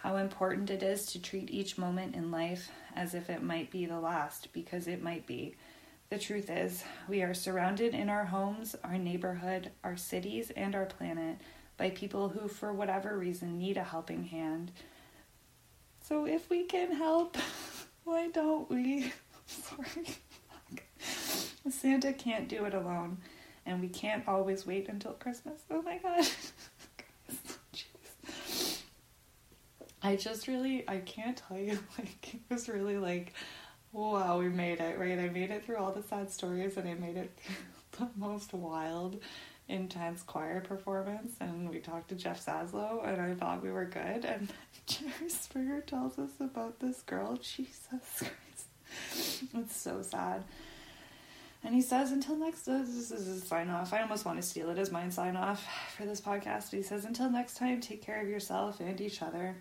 How 0.03 0.17
important 0.17 0.69
it 0.69 0.83
is 0.83 1.07
to 1.07 1.23
treat 1.23 1.49
each 1.49 1.79
moment 1.79 2.17
in 2.17 2.33
life 2.33 2.73
as 2.97 3.15
if 3.15 3.31
it 3.31 3.41
might 3.41 3.71
be 3.71 3.87
the 3.87 4.01
last, 4.01 4.53
because 4.53 4.89
it 4.89 5.01
might 5.01 5.29
be 5.29 5.55
the 6.11 6.19
truth 6.19 6.51
is, 6.51 6.83
we 7.09 7.23
are 7.23 7.33
surrounded 7.33 7.95
in 7.95 8.09
our 8.09 8.25
homes, 8.25 8.75
our 8.83 8.99
neighborhood, 8.99 9.71
our 9.85 9.97
cities, 9.97 10.51
and 10.57 10.75
our 10.75 10.87
planet 10.87 11.39
by 11.77 11.91
people 11.91 12.29
who, 12.31 12.49
for 12.49 12.73
whatever 12.73 13.17
reason, 13.17 13.59
need 13.59 13.77
a 13.77 13.85
helping 13.85 14.25
hand. 14.25 14.73
So 16.03 16.27
if 16.27 16.51
we 16.51 16.65
can 16.65 16.91
help, 16.97 17.37
why 18.05 18.29
don't 18.29 18.69
we? 18.69 19.13
Sorry. 19.47 20.17
Santa 21.71 22.13
can't 22.13 22.49
do 22.49 22.65
it 22.65 22.75
alone, 22.75 23.19
and 23.65 23.81
we 23.81 23.89
can't 23.89 24.27
always 24.27 24.67
wait 24.67 24.89
until 24.89 25.13
Christmas. 25.13 25.61
Oh 25.71 25.81
my 25.81 25.99
god. 25.99 26.27
I 30.03 30.17
just 30.17 30.49
really, 30.49 30.89
I 30.89 30.99
can't 30.99 31.37
tell 31.37 31.59
you, 31.59 31.79
like, 31.99 32.35
it 32.35 32.41
was 32.49 32.69
really 32.69 32.99
like 32.99 33.33
wow, 33.93 34.39
we 34.39 34.49
made 34.49 34.81
it, 34.81 34.99
right? 34.99 35.19
I 35.19 35.29
made 35.29 35.51
it 35.51 35.65
through 35.65 35.77
all 35.77 35.93
the 35.93 36.03
sad 36.03 36.31
stories 36.31 36.77
and 36.77 36.89
I 36.89 36.95
made 36.95 37.17
it 37.17 37.39
the 37.93 38.09
most 38.17 38.55
wild, 38.55 39.21
intense 39.69 40.23
choir 40.23 40.61
performance. 40.61 41.35
And 41.41 41.69
we 41.69 41.79
talked 41.79 42.09
to 42.09 42.15
Jeff 42.15 42.45
Zaslow 42.45 43.07
and 43.07 43.21
I 43.21 43.35
thought 43.35 43.63
we 43.63 43.71
were 43.71 43.85
good. 43.85 44.25
And 44.25 44.49
Jerry 44.87 45.29
Springer 45.29 45.83
tells 45.83 46.19
us 46.19 46.31
about 46.41 46.81
this 46.81 47.03
girl. 47.03 47.37
Jesus 47.37 47.87
Christ. 48.19 49.53
It's 49.55 49.77
so 49.77 50.03
sad. 50.03 50.45
And 51.65 51.75
he 51.75 51.81
says, 51.81 52.11
until 52.11 52.35
next, 52.35 52.63
this 52.63 52.89
is 52.89 53.27
his 53.27 53.45
sign 53.45 53.71
off. 53.71 53.93
I 53.93 54.03
almost 54.03 54.25
want 54.25 54.41
to 54.41 54.47
steal 54.47 54.69
it 54.71 54.79
as 54.79 54.91
mine 54.91 55.13
sign 55.13 55.37
off 55.37 55.65
for 55.97 56.05
this 56.05 56.21
podcast. 56.21 56.71
But 56.71 56.79
he 56.79 56.83
says, 56.83 57.05
until 57.05 57.31
next 57.31 57.57
time, 57.57 57.81
take 57.81 58.03
care 58.03 58.21
of 58.21 58.29
yourself 58.29 58.81
and 58.81 59.01
each 59.01 59.23
other. 59.23 59.55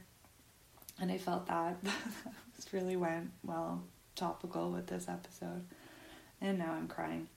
And 1.01 1.11
I 1.11 1.17
felt 1.17 1.47
that. 1.47 1.77
this 2.55 2.71
really 2.71 2.95
went 2.95 3.31
well 3.43 3.83
topical 4.15 4.71
with 4.71 4.87
this 4.87 5.09
episode. 5.09 5.65
And 6.39 6.59
now 6.59 6.73
I'm 6.73 6.87
crying. 6.87 7.27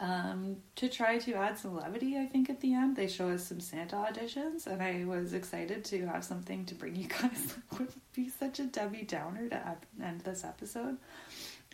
Um, 0.00 0.58
to 0.76 0.88
try 0.88 1.18
to 1.18 1.34
add 1.34 1.58
some 1.58 1.74
levity, 1.74 2.18
I 2.18 2.26
think 2.26 2.50
at 2.50 2.60
the 2.60 2.74
end 2.74 2.94
they 2.94 3.08
show 3.08 3.30
us 3.30 3.46
some 3.48 3.58
Santa 3.58 3.96
auditions, 3.96 4.66
and 4.66 4.80
I 4.80 5.04
was 5.04 5.32
excited 5.32 5.84
to 5.86 6.06
have 6.06 6.24
something 6.24 6.66
to 6.66 6.74
bring 6.74 6.94
you 6.94 7.08
guys. 7.08 7.56
would 7.78 7.92
be 8.14 8.28
such 8.28 8.60
a 8.60 8.66
Debbie 8.66 9.02
Downer 9.02 9.48
to 9.48 9.76
end 10.04 10.20
this 10.20 10.44
episode, 10.44 10.98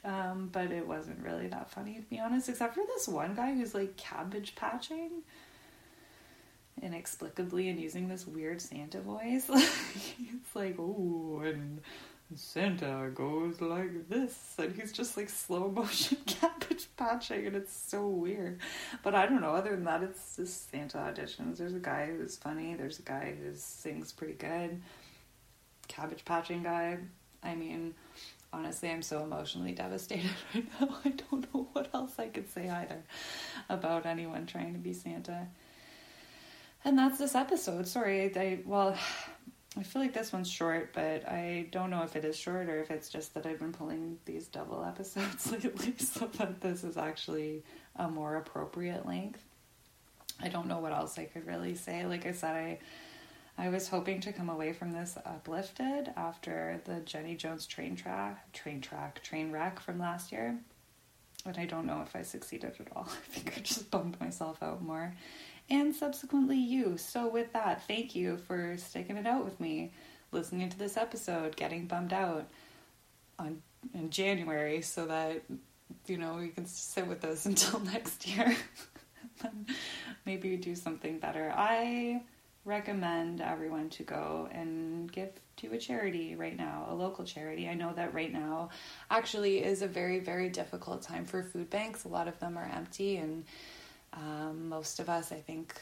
um, 0.04 0.48
but 0.52 0.70
it 0.70 0.86
wasn't 0.86 1.22
really 1.22 1.48
that 1.48 1.70
funny 1.70 1.96
to 1.96 2.02
be 2.02 2.18
honest. 2.18 2.48
Except 2.48 2.74
for 2.74 2.84
this 2.86 3.08
one 3.08 3.34
guy 3.34 3.52
who's 3.52 3.74
like 3.74 3.96
cabbage 3.98 4.54
patching 4.54 5.22
inexplicably 6.82 7.68
and 7.68 7.80
using 7.80 8.08
this 8.08 8.26
weird 8.26 8.60
Santa 8.60 9.00
voice. 9.00 9.48
it's 9.48 10.54
like, 10.54 10.76
oh, 10.78 11.40
and 11.44 11.80
Santa 12.34 13.10
goes 13.14 13.60
like 13.60 14.08
this, 14.08 14.54
and 14.58 14.74
he's 14.74 14.92
just 14.92 15.16
like 15.16 15.28
slow 15.28 15.70
motion 15.70 16.18
cabbage 16.26 16.88
patching, 16.96 17.46
and 17.46 17.56
it's 17.56 17.74
so 17.74 18.08
weird. 18.08 18.60
But 19.02 19.14
I 19.14 19.26
don't 19.26 19.40
know. 19.40 19.54
Other 19.54 19.70
than 19.70 19.84
that, 19.84 20.02
it's 20.02 20.36
just 20.36 20.70
Santa 20.70 20.98
auditions. 20.98 21.58
There's 21.58 21.74
a 21.74 21.80
guy 21.80 22.06
who's 22.06 22.36
funny. 22.36 22.74
There's 22.74 22.98
a 22.98 23.02
guy 23.02 23.34
who 23.38 23.54
sings 23.54 24.12
pretty 24.12 24.34
good. 24.34 24.80
Cabbage 25.88 26.24
patching 26.24 26.62
guy. 26.62 26.98
I 27.42 27.54
mean, 27.54 27.94
honestly, 28.52 28.90
I'm 28.90 29.02
so 29.02 29.22
emotionally 29.22 29.72
devastated 29.72 30.30
right 30.54 30.66
now. 30.80 30.96
I 31.04 31.10
don't 31.10 31.54
know 31.54 31.68
what 31.72 31.90
else 31.94 32.18
I 32.18 32.28
could 32.28 32.50
say 32.50 32.68
either 32.68 33.02
about 33.68 34.06
anyone 34.06 34.46
trying 34.46 34.72
to 34.72 34.78
be 34.78 34.92
Santa. 34.92 35.46
And 36.84 36.98
that's 36.98 37.18
this 37.18 37.34
episode. 37.34 37.88
Sorry, 37.88 38.24
I, 38.36 38.40
I 38.40 38.58
well, 38.66 38.96
I 39.76 39.82
feel 39.82 40.02
like 40.02 40.12
this 40.12 40.32
one's 40.32 40.50
short, 40.50 40.92
but 40.92 41.26
I 41.26 41.66
don't 41.72 41.90
know 41.90 42.02
if 42.02 42.14
it 42.14 42.24
is 42.24 42.36
short 42.36 42.68
or 42.68 42.78
if 42.80 42.90
it's 42.90 43.08
just 43.08 43.34
that 43.34 43.46
I've 43.46 43.58
been 43.58 43.72
pulling 43.72 44.18
these 44.24 44.46
double 44.46 44.84
episodes 44.84 45.50
lately, 45.52 45.94
so 45.98 46.26
that 46.38 46.60
this 46.60 46.84
is 46.84 46.96
actually 46.96 47.64
a 47.96 48.08
more 48.08 48.36
appropriate 48.36 49.06
length. 49.06 49.42
I 50.40 50.48
don't 50.48 50.66
know 50.66 50.78
what 50.78 50.92
else 50.92 51.18
I 51.18 51.24
could 51.24 51.46
really 51.46 51.74
say. 51.74 52.04
Like 52.06 52.26
I 52.26 52.32
said, 52.32 52.54
I 52.54 52.78
I 53.56 53.68
was 53.68 53.88
hoping 53.88 54.20
to 54.22 54.32
come 54.32 54.50
away 54.50 54.72
from 54.72 54.92
this 54.92 55.16
uplifted 55.24 56.12
after 56.16 56.80
the 56.84 57.00
Jenny 57.00 57.36
Jones 57.36 57.66
train 57.66 57.94
track, 57.94 58.52
train 58.52 58.80
track, 58.80 59.22
train 59.22 59.52
wreck 59.52 59.80
from 59.80 59.98
last 59.98 60.32
year. 60.32 60.58
But 61.44 61.58
I 61.58 61.66
don't 61.66 61.86
know 61.86 62.02
if 62.02 62.16
I 62.16 62.22
succeeded 62.22 62.74
at 62.80 62.88
all. 62.96 63.08
I 63.10 63.30
think 63.30 63.56
I 63.56 63.60
just 63.60 63.90
bummed 63.90 64.18
myself 64.20 64.62
out 64.62 64.82
more. 64.82 65.14
And 65.70 65.94
subsequently, 65.94 66.58
you. 66.58 66.98
So, 66.98 67.26
with 67.26 67.52
that, 67.52 67.86
thank 67.86 68.14
you 68.14 68.36
for 68.36 68.76
sticking 68.76 69.16
it 69.16 69.26
out 69.26 69.44
with 69.44 69.58
me, 69.60 69.92
listening 70.30 70.68
to 70.68 70.78
this 70.78 70.96
episode, 70.96 71.56
getting 71.56 71.86
bummed 71.86 72.12
out 72.12 72.48
on 73.38 73.62
in 73.94 74.10
January 74.10 74.80
so 74.80 75.06
that, 75.06 75.42
you 76.06 76.18
know, 76.18 76.38
you 76.38 76.50
can 76.50 76.66
sit 76.66 77.06
with 77.06 77.24
us 77.24 77.46
until 77.46 77.80
next 77.80 78.26
year. 78.26 78.56
Maybe 80.26 80.56
do 80.56 80.74
something 80.74 81.18
better. 81.18 81.52
I 81.54 82.22
recommend 82.64 83.42
everyone 83.42 83.90
to 83.90 84.02
go 84.02 84.48
and 84.50 85.12
give 85.12 85.30
to 85.56 85.72
a 85.72 85.78
charity 85.78 86.34
right 86.34 86.56
now, 86.56 86.86
a 86.88 86.94
local 86.94 87.24
charity. 87.24 87.68
I 87.68 87.74
know 87.74 87.92
that 87.92 88.14
right 88.14 88.32
now 88.32 88.70
actually 89.10 89.62
is 89.62 89.82
a 89.82 89.86
very, 89.86 90.18
very 90.18 90.48
difficult 90.48 91.02
time 91.02 91.26
for 91.26 91.42
food 91.42 91.68
banks. 91.68 92.04
A 92.04 92.08
lot 92.08 92.26
of 92.26 92.38
them 92.40 92.56
are 92.56 92.70
empty, 92.74 93.18
and 93.18 93.44
um, 94.16 94.68
most 94.68 95.00
of 95.00 95.08
us, 95.08 95.32
I 95.32 95.40
think, 95.40 95.74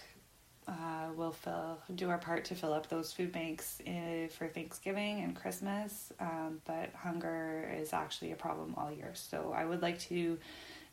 uh, 0.68 1.12
will 1.16 1.32
fill 1.32 1.78
do 1.94 2.08
our 2.08 2.18
part 2.18 2.44
to 2.46 2.54
fill 2.54 2.72
up 2.72 2.88
those 2.88 3.12
food 3.12 3.32
banks 3.32 3.80
uh, 3.86 4.28
for 4.28 4.46
Thanksgiving 4.46 5.22
and 5.22 5.34
Christmas. 5.34 6.12
Um, 6.20 6.60
but 6.64 6.90
hunger 6.94 7.70
is 7.76 7.92
actually 7.92 8.32
a 8.32 8.36
problem 8.36 8.74
all 8.76 8.90
year. 8.90 9.12
So 9.14 9.52
I 9.54 9.64
would 9.64 9.82
like 9.82 9.98
to 10.00 10.38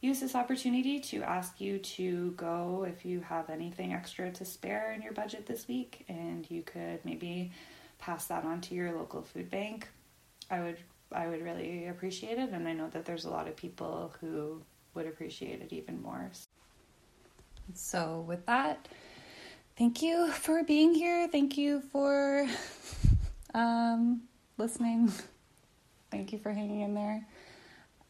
use 0.02 0.20
this 0.20 0.36
opportunity 0.36 1.00
to 1.00 1.22
ask 1.24 1.60
you 1.60 1.78
to 1.78 2.32
go 2.32 2.86
if 2.88 3.06
you 3.06 3.20
have 3.22 3.50
anything 3.50 3.94
extra 3.94 4.32
to 4.32 4.46
spare 4.46 4.94
in 4.94 5.02
your 5.02 5.14
budget 5.14 5.46
this 5.46 5.68
week 5.68 6.06
and 6.08 6.50
you 6.50 6.62
could 6.62 7.04
maybe 7.04 7.52
pass 8.00 8.26
that 8.28 8.46
on 8.46 8.62
to 8.62 8.76
your 8.76 8.94
local 8.94 9.22
food 9.22 9.50
bank. 9.52 9.88
I 10.50 10.62
would 10.62 10.78
I 11.12 11.28
would 11.28 11.42
really 11.42 11.88
appreciate 11.88 12.38
it 12.38 12.52
and 12.52 12.68
I 12.68 12.74
know 12.74 12.88
that 12.90 13.06
there's 13.06 13.26
a 13.26 13.30
lot 13.30 13.48
of 13.48 13.56
people 13.56 14.14
who 14.22 14.62
would 14.94 15.08
appreciate 15.08 15.62
it 15.62 15.74
even 15.74 16.02
more. 16.02 16.32
So 17.74 18.26
with 18.28 18.46
that, 18.46 18.88
thank 19.78 20.02
you 20.02 20.32
for 20.32 20.64
being 20.64 20.94
here. 20.94 21.28
Thank 21.28 21.58
you 21.58 21.82
for 21.82 22.48
um, 23.54 24.22
listening. 24.58 25.12
Thank 26.12 26.32
you 26.34 26.40
for 26.40 26.52
hanging 26.52 26.82
in 26.82 26.94
there 26.96 27.26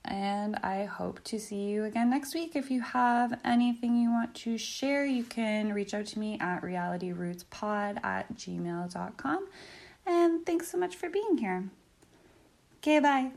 and 0.05 0.55
I 0.63 0.85
hope 0.85 1.23
to 1.25 1.39
see 1.39 1.69
you 1.69 1.83
again 1.85 2.09
next 2.09 2.33
week. 2.33 2.55
If 2.55 2.71
you 2.71 2.81
have 2.81 3.39
anything 3.43 3.95
you 3.95 4.09
want 4.09 4.33
to 4.35 4.57
share, 4.57 5.05
you 5.05 5.23
can 5.23 5.73
reach 5.73 5.93
out 5.93 6.07
to 6.07 6.19
me 6.19 6.37
at 6.39 6.61
realityrootspod 6.61 8.03
at 8.03 8.33
gmail.com. 8.35 9.47
And 10.05 10.45
thanks 10.45 10.71
so 10.71 10.77
much 10.77 10.95
for 10.95 11.09
being 11.09 11.37
here. 11.37 11.69
Okay, 12.77 12.99
bye. 12.99 13.31